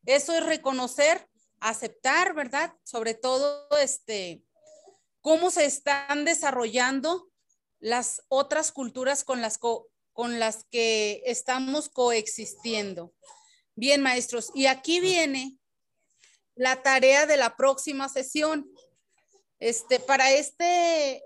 Eso 0.07 0.35
es 0.35 0.47
reconocer, 0.47 1.29
aceptar, 1.61 2.35
¿verdad? 2.35 2.73
Sobre 2.83 3.13
todo, 3.13 3.69
este, 3.79 4.43
cómo 5.21 5.51
se 5.51 5.67
están 5.67 6.25
desarrollando 6.25 7.31
las 7.79 8.23
otras 8.29 8.73
culturas 8.73 9.23
con 9.23 9.43
las, 9.43 9.59
con 9.59 10.41
las 10.41 10.65
que 10.71 11.23
estamos 11.27 11.91
coexistiendo. 11.91 13.13
Bien, 13.75 14.01
maestros, 14.01 14.51
y 14.55 14.67
aquí 14.67 15.01
viene 15.01 15.59
la 16.55 16.83
tarea 16.83 17.27
de 17.27 17.37
la 17.37 17.55
próxima 17.55 18.09
sesión. 18.09 18.71
Este, 19.59 20.01
para 20.01 20.33
este 20.33 21.23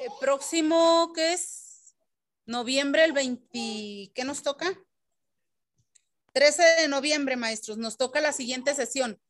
eh, 0.00 0.08
próximo, 0.20 1.12
¿qué 1.14 1.32
es? 1.34 1.96
Noviembre, 2.46 3.04
el 3.04 3.12
20, 3.12 4.12
¿qué 4.14 4.24
nos 4.24 4.42
toca? 4.42 4.78
13 6.32 6.62
de 6.80 6.88
noviembre, 6.88 7.36
maestros, 7.36 7.78
nos 7.78 7.96
toca 7.96 8.20
la 8.20 8.32
siguiente 8.32 8.74
sesión. 8.74 9.20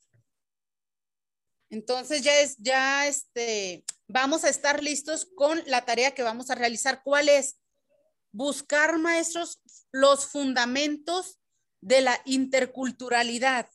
Entonces 1.70 2.22
ya 2.22 2.38
es, 2.40 2.56
ya 2.58 3.06
este, 3.06 3.84
vamos 4.06 4.44
a 4.44 4.48
estar 4.48 4.82
listos 4.82 5.26
con 5.34 5.62
la 5.66 5.84
tarea 5.84 6.14
que 6.14 6.22
vamos 6.22 6.50
a 6.50 6.54
realizar. 6.54 7.02
¿Cuál 7.02 7.28
es? 7.28 7.58
Buscar, 8.32 8.98
maestros, 8.98 9.60
los 9.90 10.26
fundamentos 10.26 11.38
de 11.80 12.00
la 12.00 12.20
interculturalidad, 12.24 13.70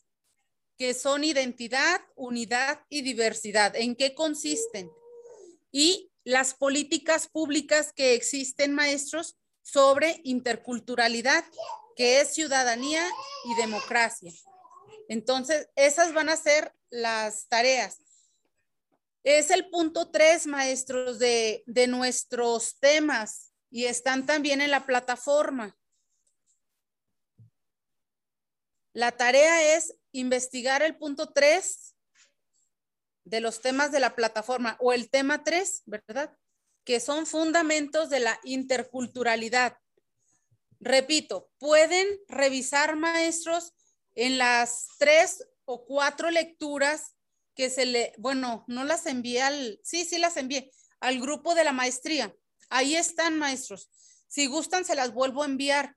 que 0.78 0.94
son 0.94 1.24
identidad, 1.24 2.02
unidad 2.16 2.86
y 2.90 3.02
diversidad. 3.02 3.76
¿En 3.76 3.96
qué 3.96 4.14
consisten? 4.14 4.90
Y 5.72 6.13
las 6.24 6.54
políticas 6.54 7.28
públicas 7.28 7.92
que 7.94 8.14
existen, 8.14 8.74
maestros, 8.74 9.38
sobre 9.62 10.22
interculturalidad, 10.24 11.44
que 11.96 12.22
es 12.22 12.34
ciudadanía 12.34 13.08
y 13.46 13.56
democracia. 13.56 14.32
Entonces, 15.08 15.70
esas 15.76 16.14
van 16.14 16.30
a 16.30 16.38
ser 16.38 16.74
las 16.90 17.48
tareas. 17.48 18.00
Es 19.24 19.52
el 19.52 19.70
punto 19.70 20.12
tres, 20.12 20.48
maestros, 20.48 21.20
de, 21.20 21.64
de 21.66 21.88
nuestros 21.88 22.78
temas 22.80 23.54
y 23.70 23.86
están 23.86 24.26
también 24.26 24.60
en 24.62 24.72
la 24.72 24.86
plataforma. 24.86 25.78
La 28.94 29.12
tarea 29.12 29.76
es 29.76 29.96
investigar 30.12 30.84
el 30.84 30.98
punto 30.98 31.32
tres 31.32 31.93
de 33.26 33.42
los 33.42 33.62
temas 33.62 33.92
de 33.92 34.00
la 34.00 34.16
plataforma 34.16 34.78
o 34.80 34.94
el 34.94 35.10
tema 35.10 35.44
3, 35.44 35.84
¿verdad? 35.86 36.38
que 36.84 37.00
son 37.00 37.26
fundamentos 37.26 38.10
de 38.10 38.20
la 38.20 38.40
interculturalidad. 38.44 39.78
Repito, 40.80 41.50
pueden 41.60 42.08
revisar 42.28 42.96
maestros 42.96 43.74
en 44.16 44.38
las 44.38 44.88
tres 45.00 45.48
o 45.66 45.86
cuatro 45.86 46.30
lecturas 46.30 47.16
que 47.56 47.70
se 47.70 47.86
le, 47.86 48.14
bueno, 48.18 48.66
no 48.68 48.84
las 48.84 49.06
envié 49.06 49.42
al, 49.42 49.80
sí, 49.84 50.04
sí 50.04 50.18
las 50.18 50.38
envié 50.38 50.72
al 51.00 51.22
grupo 51.22 51.56
de 51.56 51.64
la 51.64 51.72
maestría. 51.72 52.36
Ahí 52.70 52.96
están, 52.96 53.38
maestros. 53.38 53.90
Si 54.28 54.48
gustan, 54.48 54.84
se 54.84 54.96
las 54.96 55.14
vuelvo 55.14 55.44
a 55.44 55.46
enviar. 55.46 55.96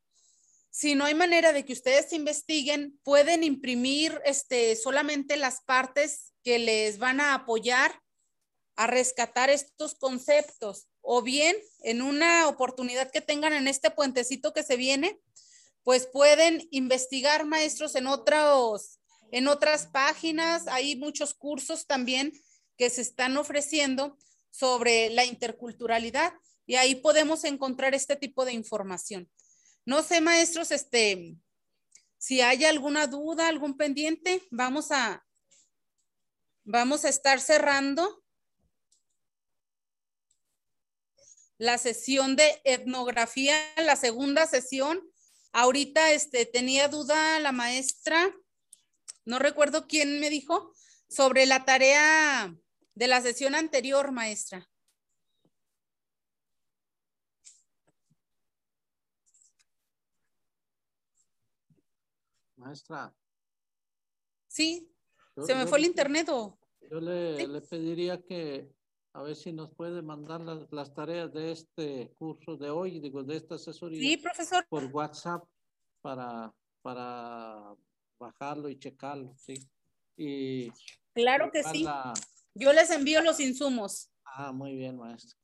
Si 0.70 0.94
no 0.94 1.06
hay 1.06 1.14
manera 1.14 1.52
de 1.52 1.64
que 1.64 1.72
ustedes 1.72 2.12
investiguen, 2.12 3.00
pueden 3.02 3.42
imprimir 3.42 4.20
este, 4.24 4.76
solamente 4.76 5.36
las 5.36 5.62
partes 5.62 6.34
que 6.46 6.60
les 6.60 6.98
van 6.98 7.18
a 7.18 7.34
apoyar 7.34 8.00
a 8.76 8.86
rescatar 8.86 9.50
estos 9.50 9.96
conceptos 9.96 10.86
o 11.00 11.20
bien 11.20 11.56
en 11.80 12.02
una 12.02 12.46
oportunidad 12.46 13.10
que 13.10 13.20
tengan 13.20 13.52
en 13.52 13.66
este 13.66 13.90
puentecito 13.90 14.52
que 14.52 14.62
se 14.62 14.76
viene, 14.76 15.20
pues 15.82 16.06
pueden 16.06 16.68
investigar 16.70 17.46
maestros 17.46 17.96
en 17.96 18.06
otros 18.06 19.00
en 19.32 19.48
otras 19.48 19.88
páginas, 19.88 20.68
hay 20.68 20.94
muchos 20.94 21.34
cursos 21.34 21.88
también 21.88 22.32
que 22.76 22.90
se 22.90 23.00
están 23.00 23.36
ofreciendo 23.36 24.16
sobre 24.50 25.10
la 25.10 25.24
interculturalidad 25.24 26.32
y 26.64 26.76
ahí 26.76 26.94
podemos 26.94 27.42
encontrar 27.42 27.92
este 27.96 28.14
tipo 28.14 28.44
de 28.44 28.52
información. 28.52 29.28
No 29.84 30.04
sé, 30.04 30.20
maestros, 30.20 30.70
este, 30.70 31.34
si 32.18 32.40
hay 32.40 32.64
alguna 32.64 33.08
duda, 33.08 33.48
algún 33.48 33.76
pendiente, 33.76 34.44
vamos 34.52 34.92
a, 34.92 35.25
vamos 36.66 37.04
a 37.04 37.08
estar 37.08 37.40
cerrando 37.40 38.22
la 41.58 41.78
sesión 41.78 42.36
de 42.36 42.60
etnografía, 42.64 43.56
la 43.82 43.96
segunda 43.96 44.46
sesión. 44.46 45.00
Ahorita 45.52 46.10
este, 46.10 46.44
tenía 46.44 46.88
duda 46.88 47.40
la 47.40 47.52
maestra, 47.52 48.34
no 49.24 49.38
recuerdo 49.38 49.86
quién 49.86 50.20
me 50.20 50.28
dijo, 50.28 50.74
sobre 51.08 51.46
la 51.46 51.64
tarea 51.64 52.54
de 52.94 53.06
la 53.06 53.22
sesión 53.22 53.54
anterior, 53.54 54.12
maestra. 54.12 54.68
Maestra. 62.56 63.14
Sí, 64.48 64.95
se 65.44 65.54
me 65.54 65.66
fue 65.66 65.78
el 65.78 65.84
internet 65.86 66.28
o... 66.30 66.58
Yo 66.90 67.00
le, 67.00 67.46
le 67.46 67.60
pediría 67.62 68.22
que 68.22 68.70
a 69.16 69.22
ver 69.22 69.34
si 69.34 69.50
nos 69.50 69.70
puede 69.70 70.02
mandar 70.02 70.42
las, 70.70 70.92
tareas 70.92 71.32
de 71.32 71.50
este 71.50 72.12
curso 72.18 72.58
de 72.58 72.68
hoy, 72.68 73.00
digo, 73.00 73.22
de 73.22 73.36
esta 73.36 73.54
asesoría. 73.54 73.98
Sí, 73.98 74.18
profesor. 74.18 74.66
Por 74.68 74.84
WhatsApp 74.84 75.42
para, 76.02 76.54
para 76.82 77.74
bajarlo 78.18 78.68
y 78.68 78.78
checarlo, 78.78 79.34
¿sí? 79.38 79.54
Y 80.18 80.70
claro 81.14 81.50
que 81.50 81.62
sí. 81.64 81.86
Yo 82.54 82.74
les 82.74 82.90
envío 82.90 83.22
los 83.22 83.40
insumos. 83.40 84.10
Ah, 84.22 84.52
muy 84.52 84.76
bien, 84.76 84.98
maestro. 84.98 85.38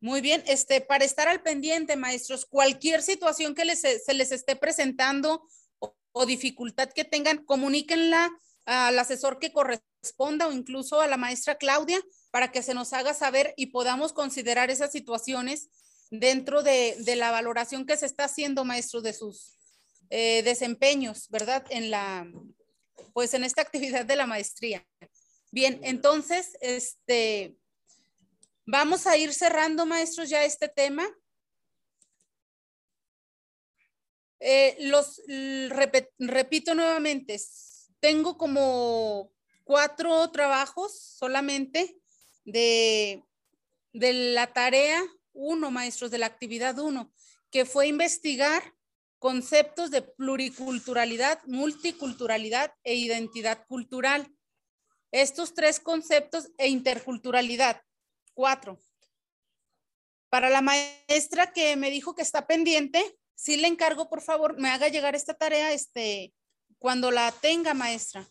Muy 0.00 0.20
bien, 0.20 0.42
este, 0.46 0.80
para 0.80 1.04
estar 1.04 1.28
al 1.28 1.42
pendiente, 1.42 1.96
maestros, 1.96 2.46
cualquier 2.46 3.02
situación 3.02 3.54
que 3.54 3.64
les, 3.64 3.80
se 3.80 4.14
les 4.14 4.30
esté 4.32 4.54
presentando 4.54 5.42
o, 5.80 5.96
o 6.12 6.26
dificultad 6.26 6.90
que 6.90 7.04
tengan, 7.04 7.44
comuníquenla 7.44 8.30
al 8.64 8.98
asesor 8.98 9.38
que 9.38 9.52
corresponda 9.52 10.46
o 10.46 10.52
incluso 10.52 11.00
a 11.00 11.06
la 11.08 11.16
maestra 11.16 11.56
Claudia 11.56 12.00
para 12.30 12.52
que 12.52 12.62
se 12.62 12.74
nos 12.74 12.92
haga 12.92 13.14
saber 13.14 13.54
y 13.56 13.66
podamos 13.66 14.12
considerar 14.12 14.70
esas 14.70 14.92
situaciones 14.92 15.70
dentro 16.10 16.62
de, 16.62 16.96
la 17.16 17.30
valoración 17.30 17.86
que 17.86 17.96
se 17.96 18.06
está 18.06 18.24
haciendo, 18.24 18.64
maestro, 18.64 19.00
de 19.00 19.12
sus 19.12 19.58
eh, 20.10 20.42
desempeños, 20.42 21.28
¿verdad? 21.30 21.64
En 21.70 21.90
la, 21.90 22.30
pues 23.12 23.34
en 23.34 23.44
esta 23.44 23.62
actividad 23.62 24.04
de 24.04 24.16
la 24.16 24.26
maestría. 24.26 24.86
Bien, 25.50 25.80
entonces, 25.82 26.56
este, 26.60 27.56
vamos 28.68 29.06
a 29.06 29.16
ir 29.16 29.32
cerrando, 29.32 29.86
maestros, 29.86 30.28
ya 30.28 30.44
este 30.44 30.68
tema. 30.68 31.08
Eh, 34.40 34.76
los, 34.80 35.22
repito 36.20 36.74
nuevamente, 36.74 37.40
tengo 37.98 38.36
como 38.36 39.32
cuatro 39.64 40.30
trabajos 40.30 41.00
solamente 41.00 41.98
de, 42.44 43.24
de 43.94 44.12
la 44.12 44.52
tarea 44.52 45.02
uno, 45.32 45.70
maestros, 45.70 46.10
de 46.10 46.18
la 46.18 46.26
actividad 46.26 46.78
uno, 46.78 47.10
que 47.50 47.64
fue 47.64 47.86
investigar 47.86 48.74
conceptos 49.18 49.90
de 49.90 50.02
pluriculturalidad, 50.02 51.42
multiculturalidad 51.46 52.74
e 52.84 52.94
identidad 52.96 53.66
cultural. 53.66 54.30
Estos 55.10 55.54
tres 55.54 55.80
conceptos 55.80 56.50
e 56.58 56.68
interculturalidad. 56.68 57.82
Cuatro. 58.38 58.78
Para 60.30 60.48
la 60.48 60.60
maestra 60.60 61.52
que 61.52 61.74
me 61.74 61.90
dijo 61.90 62.14
que 62.14 62.22
está 62.22 62.46
pendiente, 62.46 63.18
sí 63.34 63.56
le 63.56 63.66
encargo, 63.66 64.08
por 64.08 64.22
favor, 64.22 64.56
me 64.60 64.68
haga 64.68 64.86
llegar 64.86 65.16
esta 65.16 65.34
tarea 65.34 65.72
este, 65.72 66.32
cuando 66.78 67.10
la 67.10 67.32
tenga, 67.32 67.74
maestra. 67.74 68.28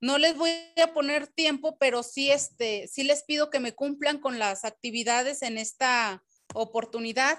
No 0.00 0.18
les 0.18 0.36
voy 0.36 0.50
a 0.82 0.92
poner 0.92 1.28
tiempo, 1.28 1.78
pero 1.78 2.02
sí, 2.02 2.32
este, 2.32 2.88
sí 2.88 3.04
les 3.04 3.22
pido 3.22 3.48
que 3.48 3.60
me 3.60 3.76
cumplan 3.76 4.18
con 4.18 4.40
las 4.40 4.64
actividades 4.64 5.42
en 5.42 5.56
esta 5.56 6.24
oportunidad. 6.52 7.38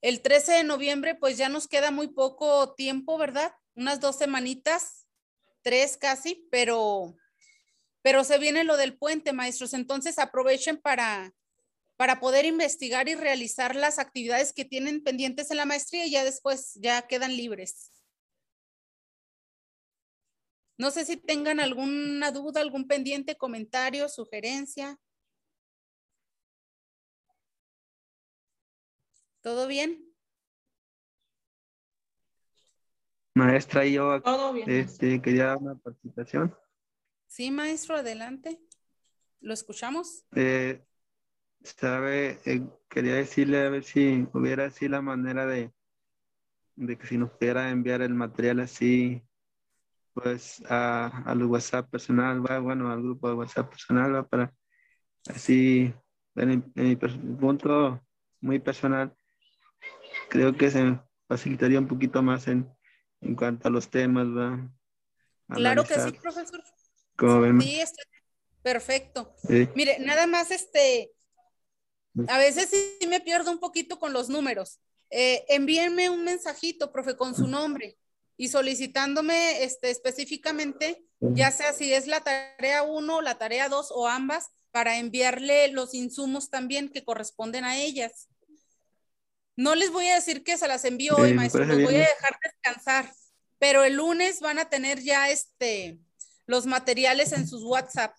El 0.00 0.22
13 0.22 0.52
de 0.52 0.64
noviembre, 0.64 1.14
pues 1.14 1.36
ya 1.36 1.50
nos 1.50 1.68
queda 1.68 1.90
muy 1.90 2.08
poco 2.08 2.72
tiempo, 2.72 3.18
¿verdad? 3.18 3.52
Unas 3.74 4.00
dos 4.00 4.16
semanitas, 4.16 5.06
tres 5.60 5.98
casi, 5.98 6.48
pero, 6.50 7.18
pero 8.06 8.22
se 8.22 8.38
viene 8.38 8.62
lo 8.62 8.76
del 8.76 8.96
puente, 8.96 9.32
maestros. 9.32 9.74
Entonces 9.74 10.20
aprovechen 10.20 10.76
para, 10.76 11.34
para 11.96 12.20
poder 12.20 12.44
investigar 12.44 13.08
y 13.08 13.16
realizar 13.16 13.74
las 13.74 13.98
actividades 13.98 14.52
que 14.52 14.64
tienen 14.64 15.02
pendientes 15.02 15.50
en 15.50 15.56
la 15.56 15.64
maestría 15.64 16.06
y 16.06 16.12
ya 16.12 16.22
después 16.22 16.74
ya 16.74 17.08
quedan 17.08 17.36
libres. 17.36 17.90
No 20.78 20.92
sé 20.92 21.04
si 21.04 21.16
tengan 21.16 21.58
alguna 21.58 22.30
duda, 22.30 22.60
algún 22.60 22.86
pendiente, 22.86 23.36
comentario, 23.36 24.08
sugerencia. 24.08 25.00
¿Todo 29.40 29.66
bien? 29.66 30.14
Maestra, 33.34 33.84
yo 33.84 34.22
Este, 34.64 35.20
quería 35.20 35.46
dar 35.46 35.56
una 35.56 35.74
participación. 35.74 36.56
Sí, 37.26 37.50
maestro, 37.50 37.96
adelante. 37.96 38.60
¿Lo 39.40 39.52
escuchamos? 39.52 40.24
Eh, 40.34 40.84
sabe, 41.62 42.38
eh, 42.44 42.62
quería 42.88 43.14
decirle 43.14 43.64
a 43.64 43.70
ver 43.70 43.84
si 43.84 44.26
hubiera 44.32 44.66
así 44.66 44.88
la 44.88 45.02
manera 45.02 45.46
de, 45.46 45.72
de 46.76 46.96
que 46.96 47.06
si 47.06 47.18
nos 47.18 47.30
pudiera 47.30 47.70
enviar 47.70 48.02
el 48.02 48.14
material 48.14 48.60
así 48.60 49.22
pues 50.16 50.62
a, 50.70 51.08
al 51.26 51.42
WhatsApp 51.44 51.90
personal, 51.90 52.44
va, 52.44 52.58
bueno, 52.58 52.90
al 52.90 53.02
grupo 53.02 53.28
de 53.28 53.34
WhatsApp 53.34 53.68
personal, 53.68 54.14
va, 54.14 54.26
para 54.26 54.54
así, 55.28 55.92
en, 56.36 56.72
mi 56.74 56.96
punto 56.96 58.02
muy 58.40 58.58
personal, 58.58 59.14
creo 60.30 60.56
que 60.56 60.70
se 60.70 60.98
facilitaría 61.28 61.78
un 61.78 61.86
poquito 61.86 62.22
más 62.22 62.48
en, 62.48 62.66
en 63.20 63.34
cuanto 63.34 63.68
a 63.68 63.70
los 63.70 63.90
temas, 63.90 64.26
va. 64.26 64.70
Claro 65.48 65.84
que 65.84 66.00
sí, 66.00 66.12
profesor. 66.12 66.64
¿Cómo 67.16 67.60
sí, 67.60 67.80
está 67.80 68.02
perfecto. 68.62 69.32
Mire, 69.74 69.98
nada 70.00 70.26
más 70.26 70.50
este, 70.50 71.12
a 72.28 72.38
veces 72.38 72.68
sí 72.68 73.06
me 73.06 73.20
pierdo 73.20 73.50
un 73.50 73.60
poquito 73.60 73.98
con 73.98 74.12
los 74.12 74.28
números. 74.28 74.80
Eh, 75.10 75.44
envíenme 75.48 76.10
un 76.10 76.24
mensajito, 76.24 76.90
profe, 76.90 77.16
con 77.16 77.34
su 77.34 77.46
nombre 77.46 77.96
y 78.36 78.48
solicitándome 78.48 79.62
este, 79.62 79.90
específicamente, 79.90 81.04
ya 81.20 81.50
sea 81.50 81.72
si 81.72 81.92
es 81.92 82.06
la 82.06 82.20
tarea 82.20 82.82
1, 82.82 83.22
la 83.22 83.38
tarea 83.38 83.68
2 83.68 83.92
o 83.92 84.08
ambas, 84.08 84.48
para 84.72 84.98
enviarle 84.98 85.68
los 85.68 85.94
insumos 85.94 86.50
también 86.50 86.90
que 86.90 87.04
corresponden 87.04 87.64
a 87.64 87.78
ellas. 87.78 88.28
No 89.54 89.74
les 89.74 89.90
voy 89.90 90.08
a 90.08 90.16
decir 90.16 90.42
que 90.42 90.58
se 90.58 90.68
las 90.68 90.84
envío 90.84 91.16
hoy, 91.16 91.32
maestro, 91.32 91.64
los 91.64 91.82
voy 91.82 91.94
a 91.94 92.00
dejar 92.00 92.38
descansar, 92.42 93.14
pero 93.58 93.84
el 93.84 93.94
lunes 93.94 94.40
van 94.40 94.58
a 94.58 94.68
tener 94.68 95.00
ya 95.00 95.30
este, 95.30 95.98
los 96.46 96.66
materiales 96.66 97.32
en 97.32 97.46
sus 97.46 97.62
WhatsApp. 97.64 98.14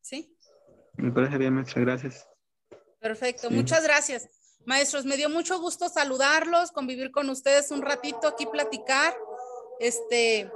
¿Sí? 0.00 0.36
Me 0.94 1.12
parece 1.12 1.38
bien, 1.38 1.54
maestra, 1.54 1.82
gracias. 1.82 2.28
Perfecto, 2.98 3.50
muchas 3.50 3.82
gracias. 3.82 4.28
Maestros, 4.66 5.06
me 5.06 5.16
dio 5.16 5.30
mucho 5.30 5.58
gusto 5.58 5.88
saludarlos, 5.88 6.70
convivir 6.70 7.10
con 7.10 7.30
ustedes 7.30 7.70
un 7.70 7.82
ratito 7.82 8.28
aquí, 8.28 8.46
platicar. 8.46 9.16
Este, 9.78 10.50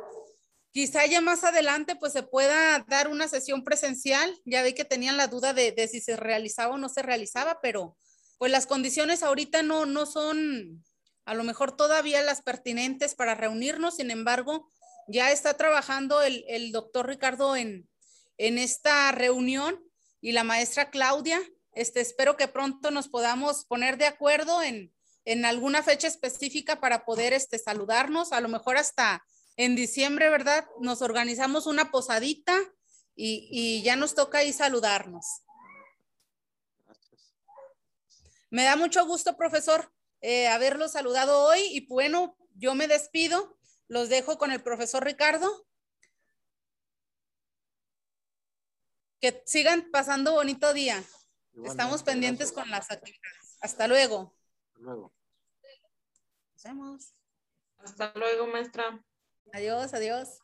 quizá 0.70 1.06
ya 1.06 1.22
más 1.22 1.44
adelante 1.44 1.96
pues 1.96 2.12
se 2.12 2.22
pueda 2.22 2.84
dar 2.86 3.08
una 3.08 3.28
sesión 3.28 3.64
presencial. 3.64 4.38
Ya 4.44 4.62
ve 4.62 4.74
que 4.74 4.84
tenían 4.84 5.16
la 5.16 5.28
duda 5.28 5.54
de, 5.54 5.72
de 5.72 5.88
si 5.88 6.00
se 6.00 6.16
realizaba 6.16 6.74
o 6.74 6.78
no 6.78 6.90
se 6.90 7.00
realizaba, 7.00 7.60
pero 7.62 7.96
pues 8.36 8.52
las 8.52 8.66
condiciones 8.66 9.22
ahorita 9.22 9.62
no, 9.62 9.86
no 9.86 10.04
son 10.04 10.84
a 11.24 11.34
lo 11.34 11.44
mejor 11.44 11.76
todavía 11.76 12.22
las 12.22 12.42
pertinentes 12.42 13.14
para 13.14 13.34
reunirnos, 13.34 13.96
sin 13.96 14.10
embargo, 14.10 14.70
ya 15.08 15.30
está 15.30 15.54
trabajando 15.54 16.22
el, 16.22 16.44
el 16.48 16.72
doctor 16.72 17.06
Ricardo 17.06 17.56
en, 17.56 17.88
en 18.38 18.58
esta 18.58 19.12
reunión 19.12 19.82
y 20.20 20.32
la 20.32 20.44
maestra 20.44 20.90
Claudia. 20.90 21.40
Este, 21.72 22.00
espero 22.00 22.36
que 22.36 22.48
pronto 22.48 22.90
nos 22.90 23.08
podamos 23.08 23.64
poner 23.64 23.98
de 23.98 24.06
acuerdo 24.06 24.62
en, 24.62 24.94
en 25.24 25.44
alguna 25.44 25.82
fecha 25.82 26.06
específica 26.06 26.80
para 26.80 27.04
poder 27.04 27.32
este, 27.32 27.58
saludarnos, 27.58 28.32
a 28.32 28.40
lo 28.40 28.48
mejor 28.48 28.76
hasta 28.76 29.24
en 29.56 29.76
diciembre, 29.76 30.28
¿verdad? 30.30 30.66
Nos 30.80 31.02
organizamos 31.02 31.66
una 31.66 31.90
posadita 31.90 32.56
y, 33.16 33.48
y 33.50 33.82
ya 33.82 33.96
nos 33.96 34.14
toca 34.14 34.38
ahí 34.38 34.52
saludarnos. 34.52 35.24
Me 38.50 38.62
da 38.62 38.76
mucho 38.76 39.04
gusto, 39.04 39.36
profesor, 39.36 39.92
eh, 40.20 40.46
haberlo 40.46 40.88
saludado 40.88 41.44
hoy 41.44 41.60
y 41.60 41.86
bueno, 41.86 42.36
yo 42.54 42.74
me 42.74 42.86
despido, 42.86 43.58
los 43.94 44.08
dejo 44.08 44.38
con 44.38 44.50
el 44.50 44.60
profesor 44.60 45.04
Ricardo. 45.04 45.68
Que 49.20 49.40
sigan 49.46 49.88
pasando 49.92 50.32
bonito 50.32 50.74
día. 50.74 51.02
Estamos 51.64 52.02
pendientes 52.02 52.50
con 52.50 52.68
las 52.70 52.90
actividades. 52.90 53.56
Hasta 53.60 53.86
luego. 53.86 54.34
Hasta 54.66 54.80
luego. 54.80 55.14
Nos 56.52 56.62
vemos. 56.64 57.14
Hasta 57.78 58.12
luego, 58.16 58.48
maestra. 58.48 59.00
Adiós, 59.52 59.94
adiós. 59.94 60.40